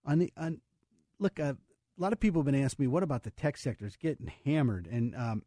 On 0.06 0.20
the 0.20 0.32
on 0.38 0.62
look, 1.20 1.39
uh, 1.39 1.54
a 1.54 2.01
lot 2.01 2.14
of 2.14 2.20
people 2.20 2.41
have 2.41 2.45
been 2.45 2.64
asking 2.64 2.84
me, 2.84 2.88
what 2.88 3.04
about 3.04 3.24
the 3.24 3.32
tech 3.32 3.58
sector? 3.58 3.86
It's 3.86 3.95
getting 3.95 4.32
hammered, 4.45 4.88
and 4.88 5.16
um, 5.16 5.43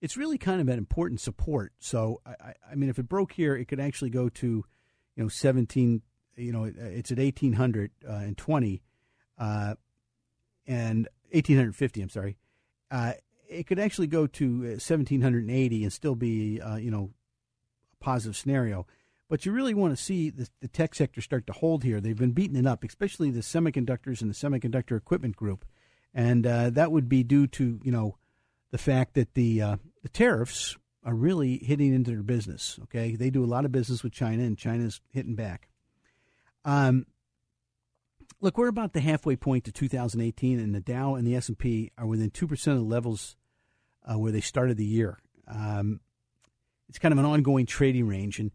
it's 0.00 0.16
really 0.16 0.38
kind 0.38 0.60
of 0.60 0.68
an 0.68 0.78
important 0.78 1.20
support. 1.20 1.72
So, 1.78 2.20
I, 2.24 2.54
I 2.70 2.74
mean, 2.74 2.90
if 2.90 2.98
it 2.98 3.08
broke 3.08 3.32
here, 3.32 3.56
it 3.56 3.66
could 3.66 3.80
actually 3.80 4.10
go 4.10 4.28
to, 4.28 4.46
you 4.46 5.22
know, 5.22 5.28
seventeen. 5.28 6.02
You 6.36 6.52
know, 6.52 6.64
it's 6.64 7.10
at 7.10 7.18
eighteen 7.18 7.54
hundred 7.54 7.90
uh, 8.08 8.12
and 8.12 8.36
uh, 9.36 9.74
and 10.66 11.08
eighteen 11.32 11.56
hundred 11.56 11.76
fifty. 11.76 12.02
I'm 12.02 12.08
sorry. 12.08 12.38
Uh, 12.90 13.12
it 13.50 13.66
could 13.66 13.78
actually 13.78 14.06
go 14.06 14.26
to 14.26 14.78
seventeen 14.78 15.20
hundred 15.20 15.48
and 15.48 15.92
still 15.92 16.14
be, 16.14 16.60
uh, 16.60 16.76
you 16.76 16.90
know, 16.90 17.10
a 17.92 18.04
positive 18.04 18.36
scenario. 18.36 18.86
But 19.28 19.46
you 19.46 19.52
really 19.52 19.74
want 19.74 19.96
to 19.96 20.02
see 20.02 20.30
the, 20.30 20.48
the 20.60 20.68
tech 20.68 20.94
sector 20.94 21.20
start 21.20 21.46
to 21.46 21.52
hold 21.52 21.84
here. 21.84 22.00
They've 22.00 22.16
been 22.16 22.32
beating 22.32 22.56
it 22.56 22.66
up, 22.66 22.82
especially 22.82 23.30
the 23.30 23.40
semiconductors 23.40 24.20
and 24.22 24.30
the 24.30 24.34
semiconductor 24.34 24.96
equipment 24.96 25.36
group, 25.36 25.64
and 26.14 26.46
uh, 26.46 26.70
that 26.70 26.90
would 26.90 27.08
be 27.08 27.22
due 27.22 27.46
to 27.48 27.80
you 27.82 27.92
know 27.92 28.16
the 28.70 28.78
fact 28.78 29.14
that 29.14 29.34
the 29.34 29.62
uh, 29.62 29.76
the 30.02 30.08
tariffs 30.08 30.76
are 31.04 31.14
really 31.14 31.58
hitting 31.58 31.94
into 31.94 32.10
their 32.10 32.22
business. 32.22 32.78
Okay, 32.84 33.16
they 33.16 33.30
do 33.30 33.44
a 33.44 33.46
lot 33.46 33.64
of 33.64 33.72
business 33.72 34.02
with 34.02 34.12
China, 34.12 34.42
and 34.42 34.58
China's 34.58 35.00
hitting 35.10 35.34
back. 35.34 35.68
Um, 36.64 37.06
look, 38.40 38.58
we're 38.58 38.68
about 38.68 38.92
the 38.92 39.00
halfway 39.00 39.36
point 39.36 39.64
to 39.64 39.72
2018, 39.72 40.58
and 40.58 40.74
the 40.74 40.80
Dow 40.80 41.14
and 41.14 41.26
the 41.26 41.36
S 41.36 41.48
and 41.48 41.58
P 41.58 41.90
are 41.96 42.06
within 42.06 42.30
two 42.30 42.46
percent 42.46 42.78
of 42.78 42.84
the 42.84 42.90
levels 42.90 43.36
uh, 44.06 44.18
where 44.18 44.32
they 44.32 44.40
started 44.40 44.76
the 44.76 44.84
year. 44.84 45.18
Um, 45.46 46.00
it's 46.88 46.98
kind 46.98 47.12
of 47.12 47.18
an 47.18 47.24
ongoing 47.24 47.66
trading 47.66 48.06
range, 48.06 48.38
and 48.38 48.50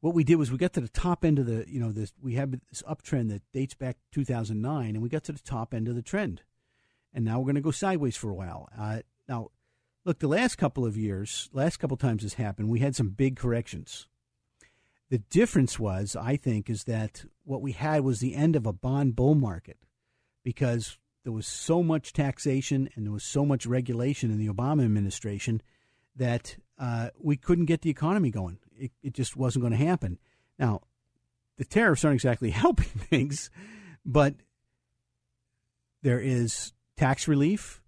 what 0.00 0.14
we 0.14 0.24
did 0.24 0.36
was 0.36 0.50
we 0.50 0.58
got 0.58 0.72
to 0.74 0.80
the 0.80 0.88
top 0.88 1.24
end 1.24 1.38
of 1.38 1.46
the, 1.46 1.64
you 1.68 1.80
know, 1.80 1.92
this 1.92 2.12
we 2.20 2.34
have 2.34 2.50
this 2.50 2.82
uptrend 2.82 3.30
that 3.30 3.42
dates 3.52 3.74
back 3.74 3.96
2009, 4.12 4.90
and 4.90 5.02
we 5.02 5.08
got 5.08 5.24
to 5.24 5.32
the 5.32 5.38
top 5.38 5.72
end 5.72 5.88
of 5.88 5.94
the 5.94 6.02
trend, 6.02 6.42
and 7.14 7.24
now 7.24 7.38
we're 7.38 7.46
going 7.46 7.56
to 7.56 7.60
go 7.60 7.70
sideways 7.70 8.16
for 8.16 8.30
a 8.30 8.34
while. 8.34 8.68
Uh, 8.78 9.00
now, 9.28 9.50
look, 10.04 10.18
the 10.18 10.28
last 10.28 10.56
couple 10.56 10.84
of 10.84 10.96
years, 10.96 11.48
last 11.52 11.78
couple 11.78 11.96
times 11.96 12.22
this 12.22 12.34
happened, 12.34 12.68
we 12.68 12.80
had 12.80 12.96
some 12.96 13.10
big 13.10 13.36
corrections. 13.36 14.06
The 15.08 15.18
difference 15.18 15.78
was, 15.78 16.16
I 16.16 16.36
think, 16.36 16.68
is 16.68 16.84
that 16.84 17.24
what 17.44 17.62
we 17.62 17.72
had 17.72 18.02
was 18.02 18.18
the 18.18 18.34
end 18.34 18.56
of 18.56 18.66
a 18.66 18.72
bond 18.72 19.14
bull 19.14 19.36
market 19.36 19.78
because 20.42 20.98
there 21.26 21.32
was 21.32 21.48
so 21.48 21.82
much 21.82 22.12
taxation 22.12 22.88
and 22.94 23.04
there 23.04 23.12
was 23.12 23.24
so 23.24 23.44
much 23.44 23.66
regulation 23.66 24.30
in 24.30 24.38
the 24.38 24.46
Obama 24.46 24.84
administration 24.84 25.60
that 26.14 26.56
uh, 26.78 27.08
we 27.18 27.36
couldn't 27.36 27.64
get 27.64 27.82
the 27.82 27.90
economy 27.90 28.30
going. 28.30 28.58
It, 28.78 28.92
it 29.02 29.12
just 29.12 29.36
wasn't 29.36 29.64
going 29.64 29.72
to 29.72 29.84
happen. 29.84 30.20
Now, 30.56 30.82
the 31.58 31.64
tariffs 31.64 32.04
aren't 32.04 32.14
exactly 32.14 32.50
helping 32.62 32.86
things, 32.86 33.50
but 34.04 34.36
there 36.00 36.20
is 36.20 36.72
tax 36.96 37.26
relief. 37.26 37.82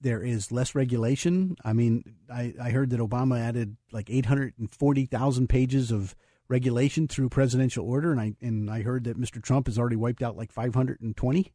There 0.00 0.20
is 0.20 0.50
less 0.50 0.74
regulation. 0.74 1.54
I 1.64 1.74
mean, 1.74 2.16
I, 2.28 2.54
I 2.60 2.70
heard 2.70 2.90
that 2.90 2.98
Obama 2.98 3.38
added 3.38 3.76
like 3.92 4.10
840,000 4.10 5.46
pages 5.46 5.92
of 5.92 6.16
regulation 6.48 7.06
through 7.06 7.28
presidential 7.28 7.88
order, 7.88 8.10
and 8.10 8.20
I 8.20 8.34
and 8.42 8.68
I 8.68 8.82
heard 8.82 9.04
that 9.04 9.16
Mr. 9.16 9.40
Trump 9.40 9.68
has 9.68 9.78
already 9.78 9.94
wiped 9.94 10.24
out 10.24 10.36
like 10.36 10.50
520. 10.50 11.52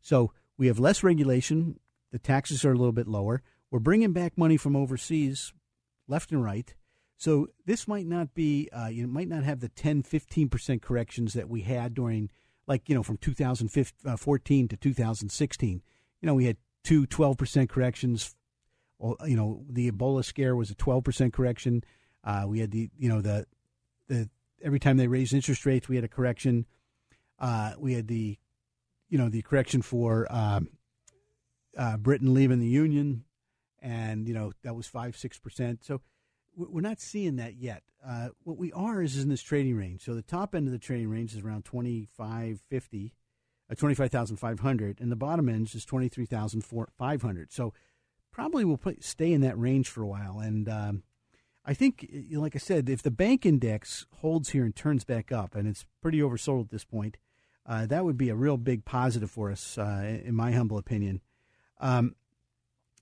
So 0.00 0.32
we 0.56 0.66
have 0.68 0.78
less 0.78 1.02
regulation. 1.02 1.78
The 2.12 2.18
taxes 2.18 2.64
are 2.64 2.72
a 2.72 2.76
little 2.76 2.92
bit 2.92 3.08
lower. 3.08 3.42
We're 3.70 3.80
bringing 3.80 4.12
back 4.12 4.38
money 4.38 4.56
from 4.56 4.76
overseas, 4.76 5.52
left 6.06 6.30
and 6.30 6.44
right. 6.44 6.74
So 7.16 7.48
this 7.64 7.88
might 7.88 8.06
not 8.06 8.34
be, 8.34 8.68
uh, 8.72 8.88
you 8.88 9.06
might 9.06 9.28
not 9.28 9.44
have 9.44 9.60
the 9.60 9.68
10, 9.68 10.02
15% 10.02 10.82
corrections 10.82 11.32
that 11.32 11.48
we 11.48 11.62
had 11.62 11.94
during, 11.94 12.30
like, 12.66 12.88
you 12.88 12.94
know, 12.94 13.02
from 13.02 13.16
2014 13.16 14.64
uh, 14.64 14.68
to 14.68 14.76
2016. 14.76 15.82
You 16.20 16.26
know, 16.26 16.34
we 16.34 16.46
had 16.46 16.56
two 16.82 17.06
12% 17.06 17.68
corrections. 17.68 18.34
You 19.00 19.36
know, 19.36 19.64
the 19.68 19.90
Ebola 19.90 20.24
scare 20.24 20.56
was 20.56 20.70
a 20.70 20.74
12% 20.74 21.32
correction. 21.32 21.82
Uh, 22.22 22.44
we 22.46 22.60
had 22.60 22.70
the, 22.70 22.90
you 22.98 23.08
know, 23.08 23.20
the, 23.20 23.46
the, 24.08 24.28
every 24.62 24.80
time 24.80 24.96
they 24.96 25.08
raised 25.08 25.34
interest 25.34 25.66
rates, 25.66 25.88
we 25.88 25.96
had 25.96 26.04
a 26.04 26.08
correction. 26.08 26.66
Uh, 27.38 27.72
we 27.78 27.94
had 27.94 28.08
the, 28.08 28.38
you 29.14 29.18
know, 29.18 29.28
the 29.28 29.42
correction 29.42 29.80
for 29.80 30.26
um, 30.28 30.70
uh, 31.78 31.96
Britain 31.96 32.34
leaving 32.34 32.58
the 32.58 32.66
Union 32.66 33.22
and 33.80 34.26
you 34.26 34.34
know 34.34 34.50
that 34.64 34.74
was 34.74 34.88
five 34.88 35.16
six 35.16 35.38
percent. 35.38 35.84
So 35.84 36.00
we're 36.56 36.80
not 36.80 37.00
seeing 37.00 37.36
that 37.36 37.54
yet. 37.54 37.84
Uh, 38.04 38.30
what 38.42 38.56
we 38.56 38.72
are 38.72 39.00
is 39.02 39.22
in 39.22 39.28
this 39.28 39.40
trading 39.40 39.76
range. 39.76 40.02
So 40.02 40.14
the 40.14 40.22
top 40.22 40.52
end 40.52 40.66
of 40.66 40.72
the 40.72 40.80
trading 40.80 41.08
range 41.08 41.32
is 41.32 41.44
around 41.44 41.64
twenty 41.64 42.08
five 42.16 42.60
fifty, 42.68 43.14
uh, 43.70 43.76
twenty 43.76 43.94
five 43.94 44.10
thousand 44.10 44.38
five 44.38 44.58
hundred, 44.58 45.00
and 45.00 45.12
the 45.12 45.16
bottom 45.16 45.48
end 45.48 45.72
is 45.72 45.84
twenty 45.84 46.08
three 46.08 46.26
thousand 46.26 46.64
five 46.64 47.22
hundred. 47.22 47.52
So 47.52 47.72
probably 48.32 48.64
we'll 48.64 48.80
stay 48.98 49.32
in 49.32 49.42
that 49.42 49.56
range 49.56 49.88
for 49.88 50.02
a 50.02 50.08
while. 50.08 50.40
And 50.40 50.68
um, 50.68 51.02
I 51.64 51.72
think, 51.72 52.10
like 52.32 52.56
I 52.56 52.58
said, 52.58 52.88
if 52.88 53.00
the 53.00 53.12
bank 53.12 53.46
index 53.46 54.06
holds 54.16 54.50
here 54.50 54.64
and 54.64 54.74
turns 54.74 55.04
back 55.04 55.30
up, 55.30 55.54
and 55.54 55.68
it's 55.68 55.84
pretty 56.02 56.18
oversold 56.18 56.62
at 56.62 56.70
this 56.70 56.84
point, 56.84 57.16
uh, 57.66 57.86
that 57.86 58.04
would 58.04 58.18
be 58.18 58.28
a 58.28 58.34
real 58.34 58.56
big 58.56 58.84
positive 58.84 59.30
for 59.30 59.50
us, 59.50 59.78
uh, 59.78 60.20
in 60.24 60.34
my 60.34 60.52
humble 60.52 60.78
opinion. 60.78 61.20
Um, 61.80 62.14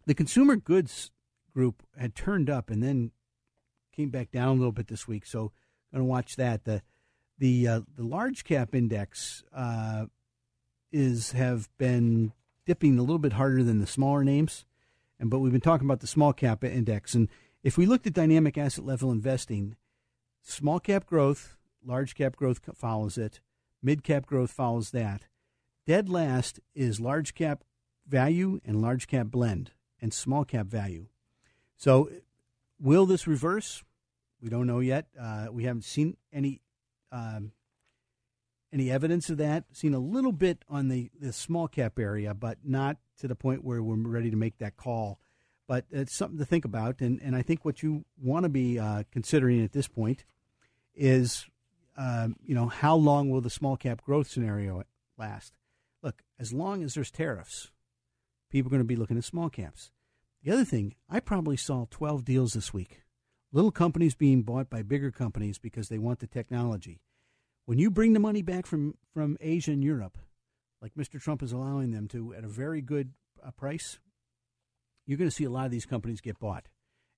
the 0.07 0.15
consumer 0.15 0.57
goods 0.57 1.11
group 1.53 1.83
had 1.99 2.15
turned 2.15 2.49
up 2.49 2.71
and 2.71 2.83
then 2.83 3.11
came 3.95 4.11
back 4.11 4.31
down 4.31 4.49
a 4.49 4.61
little 4.61 4.73
bit 4.73 4.89
this 4.89 5.07
week. 5.07 5.27
So 5.27 5.53
going 5.93 6.01
to 6.01 6.05
watch 6.05 6.37
that. 6.37 6.65
The 6.65 6.83
the 7.39 7.69
uh, 7.69 7.81
the 7.97 8.05
large 8.05 8.45
cap 8.45 8.75
index 8.75 9.43
uh, 9.55 10.07
is 10.91 11.33
have 11.33 11.69
been 11.79 12.33
dipping 12.67 12.99
a 12.99 13.03
little 13.03 13.19
bit 13.19 13.35
harder 13.35 13.63
than 13.63 13.81
the 13.81 13.87
smaller 13.87 14.25
names, 14.25 14.65
and 15.19 15.31
but 15.31 15.41
we've 15.41 15.53
been 15.53 15.61
talking 15.61 15.87
about 15.87 16.01
the 16.01 16.07
small 16.07 16.33
cap 16.33 16.65
index. 16.65 17.15
And 17.15 17.29
if 17.63 17.77
we 17.77 17.87
looked 17.87 18.07
at 18.07 18.13
dynamic 18.13 18.57
asset 18.57 18.85
level 18.85 19.11
investing, 19.11 19.77
small 20.43 20.81
cap 20.81 21.07
growth, 21.07 21.57
large 21.85 22.15
cap 22.15 22.37
growth 22.37 22.61
follows 22.75 23.19
it, 23.19 23.41
mid 23.83 24.03
cap 24.03 24.27
growth 24.27 24.51
follows 24.51 24.91
that. 24.91 25.27
Dead 25.87 26.09
last 26.09 26.61
is 26.75 27.01
large 27.01 27.35
cap 27.35 27.65
value 28.07 28.61
and 28.65 28.81
large 28.81 29.07
cap 29.07 29.27
blend 29.27 29.73
and 30.01 30.13
small 30.13 30.45
cap 30.45 30.67
value. 30.67 31.07
So, 31.77 32.11
will 32.81 33.07
this 33.07 33.27
reverse? 33.27 33.83
We 34.41 34.49
don't 34.49 34.67
know 34.67 34.81
yet. 34.81 35.07
Uh, 35.19 35.47
we 35.51 35.65
haven't 35.65 35.85
seen 35.85 36.17
any 36.33 36.61
um, 37.11 37.53
any 38.73 38.91
evidence 38.91 39.29
of 39.31 39.37
that. 39.39 39.65
Seen 39.73 39.95
a 39.95 39.99
little 39.99 40.33
bit 40.33 40.65
on 40.69 40.89
the, 40.89 41.11
the 41.21 41.33
small 41.33 41.69
cap 41.69 41.99
area, 41.99 42.35
but 42.35 42.59
not 42.65 42.97
to 43.19 43.29
the 43.29 43.35
point 43.35 43.65
where 43.65 43.83
we're 43.83 43.97
ready 43.97 44.31
to 44.31 44.37
make 44.37 44.59
that 44.59 44.77
call. 44.77 45.19
But 45.69 45.85
it's 45.91 46.17
something 46.17 46.39
to 46.39 46.45
think 46.45 46.65
about, 46.65 47.01
and, 47.01 47.21
and 47.23 47.37
I 47.37 47.43
think 47.43 47.65
what 47.65 47.83
you 47.83 48.05
want 48.21 48.45
to 48.45 48.49
be 48.49 48.79
uh, 48.79 49.05
considering 49.13 49.63
at 49.63 49.73
this 49.73 49.89
point 49.89 50.25
is, 50.95 51.47
uh, 51.97 52.29
you 52.45 52.55
know, 52.55 52.67
how 52.67 52.95
long 52.95 53.31
will 53.31 53.41
the 53.41 53.51
small 53.51 53.77
cap 53.77 54.03
growth 54.03 54.29
scenario 54.29 54.83
last? 55.19 55.53
Look, 56.03 56.23
as 56.39 56.53
long 56.53 56.83
as 56.83 56.95
there's 56.95 57.11
tariffs, 57.11 57.71
people 58.51 58.69
are 58.69 58.71
going 58.71 58.81
to 58.81 58.85
be 58.85 58.97
looking 58.97 59.19
at 59.19 59.25
small 59.25 59.49
caps. 59.49 59.91
The 60.43 60.51
other 60.51 60.65
thing, 60.65 60.97
I 61.09 61.21
probably 61.21 61.57
saw 61.57 61.87
12 61.91 62.25
deals 62.25 62.53
this 62.53 62.75
week. 62.75 63.03
Little 63.53 63.71
companies 63.71 64.15
being 64.15 64.43
bought 64.43 64.69
by 64.71 64.83
bigger 64.83 65.11
companies 65.11 65.59
because 65.59 65.89
they 65.89 65.99
want 65.99 66.19
the 66.21 66.27
technology. 66.27 67.01
When 67.67 67.79
you 67.79 67.91
bring 67.91 68.13
the 68.13 68.21
money 68.21 68.43
back 68.43 68.67
from, 68.67 68.97
from 69.15 69.37
Asia 69.41 69.71
and 69.71 69.85
Europe, 69.85 70.19
like 70.81 70.95
Mr. 70.95 71.21
Trump 71.21 71.43
is 71.43 71.53
allowing 71.53 71.93
them 71.93 72.09
to 72.09 72.35
at 72.35 72.45
a 72.45 72.49
very 72.49 72.81
good 72.81 73.13
uh, 73.45 73.53
price, 73.53 74.01
you're 75.07 75.19
going 75.19 75.31
to 75.31 75.35
see 75.35 75.45
a 75.45 75.51
lot 75.51 75.67
of 75.67 75.71
these 75.71 75.87
companies 75.87 76.21
get 76.21 76.41
bought. 76.41 76.67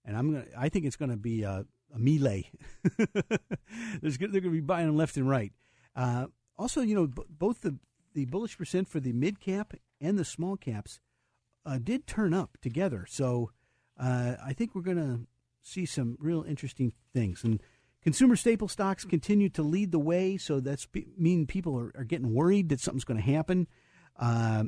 And 0.04 0.16
I'm 0.16 0.32
going 0.32 0.44
to, 0.44 0.50
I 0.58 0.68
think 0.68 0.84
it's 0.84 0.96
going 0.96 1.10
to 1.10 1.16
be 1.16 1.44
a, 1.44 1.64
a 1.94 1.98
melee. 1.98 2.50
There's, 4.00 4.18
they're 4.18 4.28
going 4.28 4.42
to 4.42 4.50
be 4.50 4.60
buying 4.60 4.86
them 4.86 4.96
left 4.96 5.16
and 5.16 5.28
right. 5.28 5.52
Uh, 5.94 6.26
also, 6.58 6.80
you 6.80 6.94
know, 6.94 7.06
b- 7.06 7.22
both 7.28 7.60
the, 7.60 7.76
the 8.14 8.24
bullish 8.26 8.58
percent 8.58 8.88
for 8.88 9.00
the 9.00 9.12
mid 9.12 9.40
cap 9.40 9.74
and 10.00 10.18
the 10.18 10.24
small 10.24 10.56
caps 10.56 11.00
uh, 11.64 11.78
did 11.82 12.06
turn 12.06 12.34
up 12.34 12.58
together. 12.60 13.06
So 13.08 13.50
uh, 13.98 14.34
I 14.44 14.52
think 14.52 14.74
we're 14.74 14.82
going 14.82 14.96
to 14.98 15.26
see 15.62 15.86
some 15.86 16.16
real 16.20 16.42
interesting 16.42 16.92
things. 17.12 17.42
And 17.44 17.62
consumer 18.02 18.36
staple 18.36 18.68
stocks 18.68 19.04
continue 19.04 19.48
to 19.50 19.62
lead 19.62 19.92
the 19.92 19.98
way. 19.98 20.36
So 20.36 20.60
that's 20.60 20.86
mean 21.16 21.46
people 21.46 21.78
are, 21.78 21.92
are, 21.96 22.04
getting 22.04 22.34
worried 22.34 22.68
that 22.68 22.80
something's 22.80 23.04
going 23.04 23.20
to 23.20 23.32
happen. 23.32 23.66
Uh, 24.18 24.64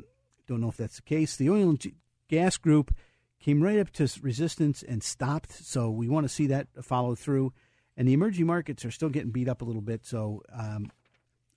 don't 0.47 0.61
know 0.61 0.69
if 0.69 0.77
that's 0.77 0.95
the 0.95 1.01
case. 1.03 1.35
The 1.35 1.49
oil 1.49 1.69
and 1.69 1.93
gas 2.29 2.57
group 2.57 2.93
came 3.39 3.61
right 3.61 3.79
up 3.79 3.91
to 3.91 4.09
resistance 4.21 4.83
and 4.83 5.03
stopped. 5.03 5.51
So 5.51 5.89
we 5.89 6.09
want 6.09 6.25
to 6.25 6.33
see 6.33 6.47
that 6.47 6.67
follow 6.83 7.15
through. 7.15 7.53
And 7.95 8.07
the 8.07 8.13
emerging 8.13 8.45
markets 8.45 8.85
are 8.85 8.91
still 8.91 9.09
getting 9.09 9.31
beat 9.31 9.47
up 9.49 9.61
a 9.61 9.65
little 9.65 9.81
bit. 9.81 10.05
So 10.05 10.43
um, 10.53 10.91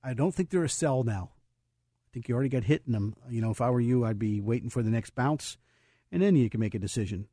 I 0.02 0.14
don't 0.14 0.34
think 0.34 0.50
they're 0.50 0.64
a 0.64 0.68
sell 0.68 1.02
now. 1.04 1.30
I 1.32 2.08
think 2.12 2.28
you 2.28 2.34
already 2.34 2.48
got 2.48 2.64
hit 2.64 2.82
in 2.86 2.92
them. 2.92 3.14
You 3.28 3.40
know, 3.40 3.50
if 3.50 3.60
I 3.60 3.70
were 3.70 3.80
you, 3.80 4.04
I'd 4.04 4.18
be 4.18 4.40
waiting 4.40 4.70
for 4.70 4.82
the 4.82 4.90
next 4.90 5.14
bounce, 5.14 5.58
and 6.10 6.20
then 6.20 6.34
you 6.34 6.50
can 6.50 6.58
make 6.58 6.74
a 6.74 6.78
decision. 6.78 7.28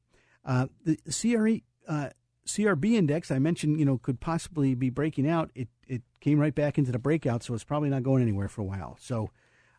Uh, 0.46 0.68
the 0.86 0.98
CRE, 1.10 1.62
uh, 1.92 2.10
CRB 2.46 2.94
index 2.94 3.32
I 3.32 3.40
mentioned, 3.40 3.80
you 3.80 3.86
know, 3.86 3.98
could 3.98 4.20
possibly 4.20 4.76
be 4.76 4.90
breaking 4.90 5.28
out. 5.28 5.50
It 5.56 5.70
it 5.88 6.04
came 6.20 6.40
right 6.40 6.54
back 6.54 6.78
into 6.78 6.92
the 6.92 7.00
breakout, 7.00 7.44
so 7.44 7.54
it's 7.54 7.64
probably 7.64 7.90
not 7.90 8.04
going 8.04 8.22
anywhere 8.22 8.48
for 8.50 8.62
a 8.62 8.66
while. 8.66 8.98
So 9.00 9.30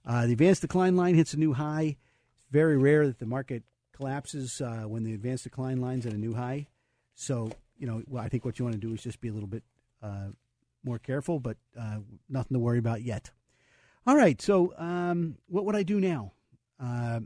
Uh, 0.04 0.26
the 0.26 0.32
advanced 0.32 0.62
decline 0.62 0.96
line 0.96 1.14
hits 1.14 1.34
a 1.34 1.38
new 1.38 1.52
high. 1.52 1.96
It's 2.34 2.46
very 2.50 2.78
rare 2.78 3.06
that 3.06 3.18
the 3.18 3.26
market 3.26 3.62
collapses 3.98 4.60
uh, 4.60 4.84
when 4.86 5.02
the 5.02 5.12
advanced 5.12 5.44
decline 5.44 5.80
line's 5.80 6.06
at 6.06 6.12
a 6.12 6.16
new 6.16 6.34
high. 6.34 6.68
So, 7.14 7.50
you 7.76 7.86
know, 7.86 8.02
well, 8.06 8.24
I 8.24 8.28
think 8.28 8.44
what 8.44 8.58
you 8.58 8.64
want 8.64 8.80
to 8.80 8.80
do 8.80 8.94
is 8.94 9.02
just 9.02 9.20
be 9.20 9.28
a 9.28 9.32
little 9.32 9.48
bit 9.48 9.64
uh, 10.02 10.28
more 10.84 10.98
careful, 10.98 11.40
but 11.40 11.56
uh, 11.78 11.98
nothing 12.28 12.54
to 12.54 12.60
worry 12.60 12.78
about 12.78 13.02
yet. 13.02 13.30
All 14.06 14.16
right, 14.16 14.40
so 14.40 14.72
um, 14.78 15.36
what 15.48 15.64
would 15.64 15.76
I 15.76 15.82
do 15.82 16.00
now? 16.00 16.32
Uh, 16.80 17.20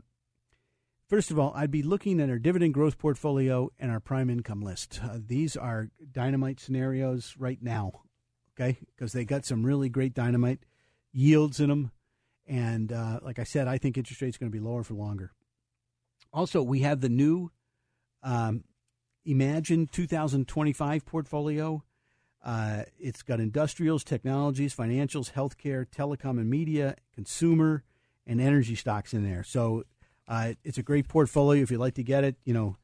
first 1.07 1.29
of 1.29 1.37
all, 1.37 1.53
I'd 1.55 1.71
be 1.71 1.83
looking 1.83 2.19
at 2.19 2.29
our 2.29 2.39
dividend 2.39 2.73
growth 2.73 2.97
portfolio 2.97 3.69
and 3.79 3.91
our 3.91 3.99
prime 3.99 4.29
income 4.29 4.61
list. 4.61 4.99
Uh, 5.01 5.19
these 5.25 5.55
are 5.55 5.91
dynamite 6.11 6.59
scenarios 6.59 7.35
right 7.37 7.61
now, 7.61 8.01
okay? 8.55 8.79
Because 8.95 9.13
they 9.13 9.25
got 9.25 9.45
some 9.45 9.63
really 9.63 9.89
great 9.89 10.15
dynamite 10.15 10.59
yields 11.11 11.59
in 11.59 11.69
them. 11.69 11.91
And 12.47 12.91
uh, 12.91 13.19
like 13.21 13.39
I 13.39 13.43
said, 13.43 13.67
I 13.67 13.77
think 13.77 13.97
interest 13.97 14.21
rates 14.21 14.37
going 14.37 14.51
to 14.51 14.57
be 14.57 14.63
lower 14.63 14.83
for 14.83 14.95
longer. 14.95 15.31
Also, 16.33 16.61
we 16.61 16.79
have 16.79 17.01
the 17.01 17.09
new 17.09 17.51
um, 18.23 18.63
Imagine 19.25 19.87
2025 19.87 21.05
portfolio. 21.05 21.83
Uh, 22.43 22.83
it's 22.99 23.23
got 23.23 23.39
industrials, 23.39 24.03
technologies, 24.03 24.75
financials, 24.75 25.31
healthcare, 25.31 25.85
telecom 25.85 26.31
and 26.31 26.49
media, 26.49 26.95
consumer, 27.15 27.83
and 28.27 28.41
energy 28.41 28.75
stocks 28.75 29.13
in 29.13 29.23
there. 29.23 29.43
So 29.43 29.83
uh, 30.27 30.53
it's 30.63 30.77
a 30.77 30.83
great 30.83 31.07
portfolio. 31.07 31.63
If 31.63 31.71
you'd 31.71 31.79
like 31.79 31.95
to 31.95 32.03
get 32.03 32.25
it, 32.25 32.35
you 32.43 32.53
know, 32.53 32.75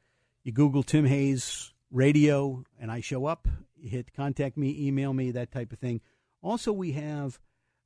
you 0.44 0.54
Google 0.54 0.84
Tim 0.84 1.06
Hayes 1.06 1.74
radio 1.92 2.64
and 2.80 2.90
I 2.90 3.02
show 3.02 3.26
up. 3.26 3.48
You 3.76 3.90
hit 3.90 4.14
contact 4.14 4.56
me, 4.56 4.88
email 4.88 5.14
me, 5.14 5.32
that 5.32 5.52
type 5.52 5.74
of 5.74 5.80
thing. 5.80 6.00
Also, 6.42 6.72
we 6.72 6.94
have 6.94 7.40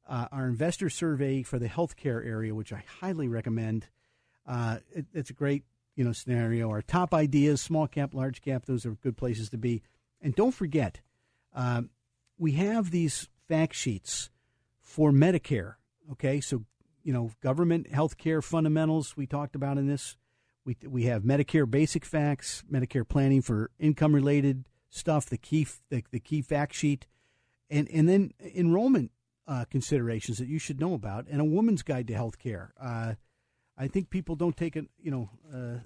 uh, 0.08 0.28
our 0.32 0.48
investor 0.48 0.90
survey 0.90 1.42
for 1.42 1.58
the 1.58 1.68
healthcare 1.70 2.24
area, 2.26 2.54
which 2.54 2.72
I 2.72 2.84
highly 3.00 3.28
recommend. 3.28 3.88
Uh, 4.46 4.78
it, 4.92 5.06
it's 5.14 5.30
a 5.30 5.34
great 5.34 5.64
you 5.96 6.04
know 6.04 6.12
scenario. 6.12 6.70
Our 6.70 6.82
top 6.82 7.14
ideas, 7.14 7.62
small 7.62 7.88
cap, 7.88 8.14
large 8.14 8.42
cap, 8.42 8.66
those 8.66 8.86
are 8.86 8.92
good 8.92 9.18
places 9.18 9.50
to 9.50 9.58
be. 9.58 9.82
And 10.22 10.36
don't 10.36 10.54
forget, 10.54 11.02
um, 11.54 11.90
we 12.38 12.54
have 12.54 12.92
these 12.92 13.30
fact 13.48 13.76
sheets 13.76 14.30
for 14.82 15.12
Medicare. 15.12 15.76
Okay, 16.12 16.42
so 16.42 16.64
you 17.04 17.14
know 17.14 17.32
government 17.42 17.92
health 17.92 18.18
care 18.18 18.42
fundamentals 18.42 19.16
we 19.16 19.28
talked 19.28 19.56
about 19.56 19.78
in 19.78 19.88
this. 19.88 20.18
We 20.66 20.78
we 20.88 21.04
have 21.06 21.24
Medicare 21.24 21.70
basic 21.70 22.06
facts, 22.06 22.64
Medicare 22.72 23.08
planning 23.08 23.42
for 23.42 23.72
income 23.80 24.16
related 24.16 24.66
stuff, 24.90 25.28
the 25.28 25.38
key 25.38 25.68
the, 25.90 26.04
the 26.12 26.20
key 26.20 26.42
fact 26.42 26.74
sheet, 26.74 27.08
and 27.70 27.90
and 27.90 28.08
then 28.08 28.34
enrollment 28.56 29.12
uh, 29.48 29.66
considerations 29.70 30.38
that 30.38 30.48
you 30.48 30.60
should 30.60 30.80
know 30.80 30.94
about, 30.94 31.28
and 31.28 31.42
a 31.42 31.46
woman's 31.46 31.84
guide 31.84 32.08
to 32.08 32.14
health 32.14 32.40
care. 32.40 32.74
Uh, 32.80 33.14
I 33.78 33.88
think 33.88 34.10
people 34.10 34.36
don't 34.36 34.56
take 34.56 34.76
it, 34.76 34.86
you 35.02 35.12
know, 35.12 35.30
uh, 35.54 35.80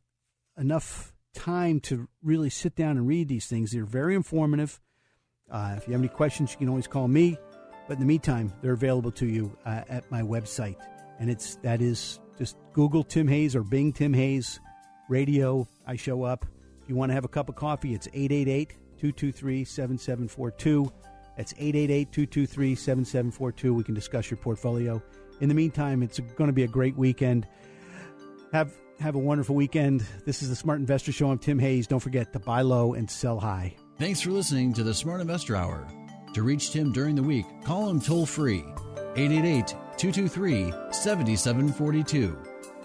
enough 0.60 1.14
time 1.34 1.80
to 1.80 2.08
really 2.22 2.50
sit 2.50 2.76
down 2.76 2.98
and 2.98 3.08
read 3.08 3.28
these 3.28 3.46
things. 3.46 3.72
They're 3.72 3.86
very 3.86 4.16
informative. 4.16 4.80
Uh, 5.50 5.76
if 5.78 5.88
you 5.88 5.94
have 5.94 6.02
any 6.02 6.10
questions, 6.10 6.52
you 6.52 6.58
can 6.58 6.70
always 6.70 6.88
call 6.88 7.08
me. 7.08 7.38
But 7.88 7.94
in 7.94 8.00
the 8.00 8.06
meantime, 8.06 8.52
they're 8.62 8.74
available 8.74 9.12
to 9.12 9.26
you 9.26 9.58
uh, 9.66 9.84
at 9.88 10.10
my 10.12 10.22
website, 10.22 10.76
and 11.20 11.30
it's 11.30 11.56
that 11.58 11.82
is 11.82 12.20
just 12.38 12.58
Google 12.74 13.04
Tim 13.04 13.30
Hayes 13.30 13.56
or 13.56 13.64
Bing 13.64 13.94
Tim 13.94 14.14
Hayes 14.14 14.60
radio. 15.08 15.66
I 15.86 15.96
show 15.96 16.24
up. 16.24 16.46
If 16.84 16.90
you 16.90 16.96
want 16.96 17.12
to 17.12 17.14
have 17.14 17.24
a 17.24 17.30
cup 17.30 17.48
of 17.48 17.56
coffee, 17.56 17.94
it's 17.94 18.08
888 18.08 18.70
223 19.00 19.64
7742. 19.64 20.92
That's 21.38 21.54
888 21.54 22.12
223 22.12 22.76
7742. 22.76 23.74
We 23.74 23.84
can 23.84 23.94
discuss 23.94 24.30
your 24.30 24.38
portfolio. 24.38 25.02
In 25.40 25.48
the 25.48 25.56
meantime, 25.56 26.04
it's 26.04 26.20
going 26.20 26.50
to 26.50 26.54
be 26.54 26.64
a 26.64 26.68
great 26.68 26.98
weekend. 26.98 27.48
Have 28.58 28.74
have 29.00 29.14
a 29.14 29.20
wonderful 29.20 29.54
weekend. 29.54 30.04
This 30.26 30.42
is 30.42 30.50
the 30.50 30.56
Smart 30.56 30.80
Investor 30.80 31.12
Show. 31.12 31.30
I'm 31.30 31.38
Tim 31.38 31.60
Hayes. 31.60 31.86
Don't 31.86 32.00
forget 32.00 32.34
to 32.34 32.40
buy 32.40 32.62
low 32.62 32.96
and 32.96 33.08
sell 33.08 33.40
high. 33.40 33.76
Thanks 34.00 34.20
for 34.20 34.32
listening 34.32 34.74
to 34.74 34.82
the 34.82 34.96
Smart 34.96 35.22
Investor 35.22 35.56
Hour. 35.56 35.88
To 36.34 36.42
reach 36.42 36.72
Tim 36.72 36.92
during 36.92 37.14
the 37.16 37.22
week, 37.22 37.46
call 37.64 37.88
him 37.88 38.02
toll 38.02 38.26
free 38.26 38.66
888 39.16 39.68
223 39.98 40.74
7742. 40.92 42.36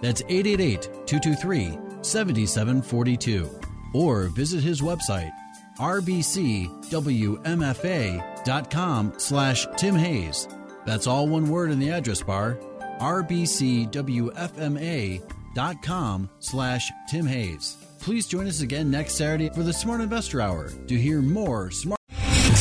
That's 0.02 0.20
888 0.28 0.82
223 1.06 1.78
7742. 2.02 3.48
Or 3.94 4.24
visit 4.24 4.62
his 4.62 4.82
website 4.82 5.32
rbcwmfa.com 5.78 6.72
slash 9.16 9.66
Tim 9.78 9.94
Hayes. 9.94 10.48
That's 10.84 11.06
all 11.06 11.26
one 11.28 11.48
word 11.48 11.70
in 11.70 11.78
the 11.78 11.92
address 11.92 12.22
bar 12.22 12.58
rbcwfma.com 13.00 14.32
slash 16.40 16.90
Tim 17.08 17.26
Hayes. 17.26 17.76
Please 18.00 18.26
join 18.26 18.46
us 18.46 18.62
again 18.62 18.90
next 18.90 19.14
Saturday 19.14 19.48
for 19.50 19.62
the 19.62 19.72
Smart 19.72 20.00
Investor 20.00 20.40
Hour 20.40 20.70
to 20.88 20.96
hear 20.96 21.22
more 21.22 21.70
smart. 21.70 21.98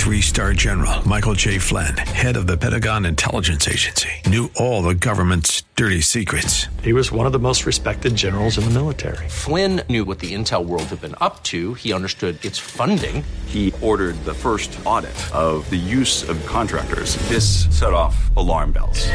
Three 0.01 0.21
star 0.21 0.53
general 0.53 1.07
Michael 1.07 1.35
J. 1.35 1.59
Flynn, 1.59 1.95
head 1.95 2.35
of 2.35 2.47
the 2.47 2.57
Pentagon 2.57 3.05
Intelligence 3.05 3.67
Agency, 3.67 4.09
knew 4.25 4.49
all 4.55 4.81
the 4.81 4.95
government's 4.95 5.61
dirty 5.75 6.01
secrets. 6.01 6.67
He 6.81 6.91
was 6.91 7.11
one 7.11 7.27
of 7.27 7.33
the 7.33 7.39
most 7.39 7.67
respected 7.67 8.15
generals 8.15 8.57
in 8.57 8.63
the 8.63 8.71
military. 8.71 9.29
Flynn 9.29 9.81
knew 9.89 10.03
what 10.03 10.17
the 10.17 10.33
intel 10.33 10.65
world 10.65 10.83
had 10.85 11.01
been 11.01 11.15
up 11.21 11.43
to. 11.43 11.75
He 11.75 11.93
understood 11.93 12.43
its 12.43 12.57
funding. 12.57 13.23
He 13.45 13.73
ordered 13.81 14.15
the 14.25 14.33
first 14.33 14.77
audit 14.85 15.15
of 15.35 15.69
the 15.69 15.77
use 15.77 16.27
of 16.27 16.43
contractors. 16.47 17.15
This 17.29 17.67
set 17.69 17.93
off 17.93 18.35
alarm 18.35 18.71
bells. 18.71 19.05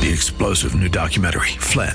The 0.00 0.08
explosive 0.10 0.74
new 0.74 0.88
documentary, 0.88 1.50
Flynn, 1.58 1.94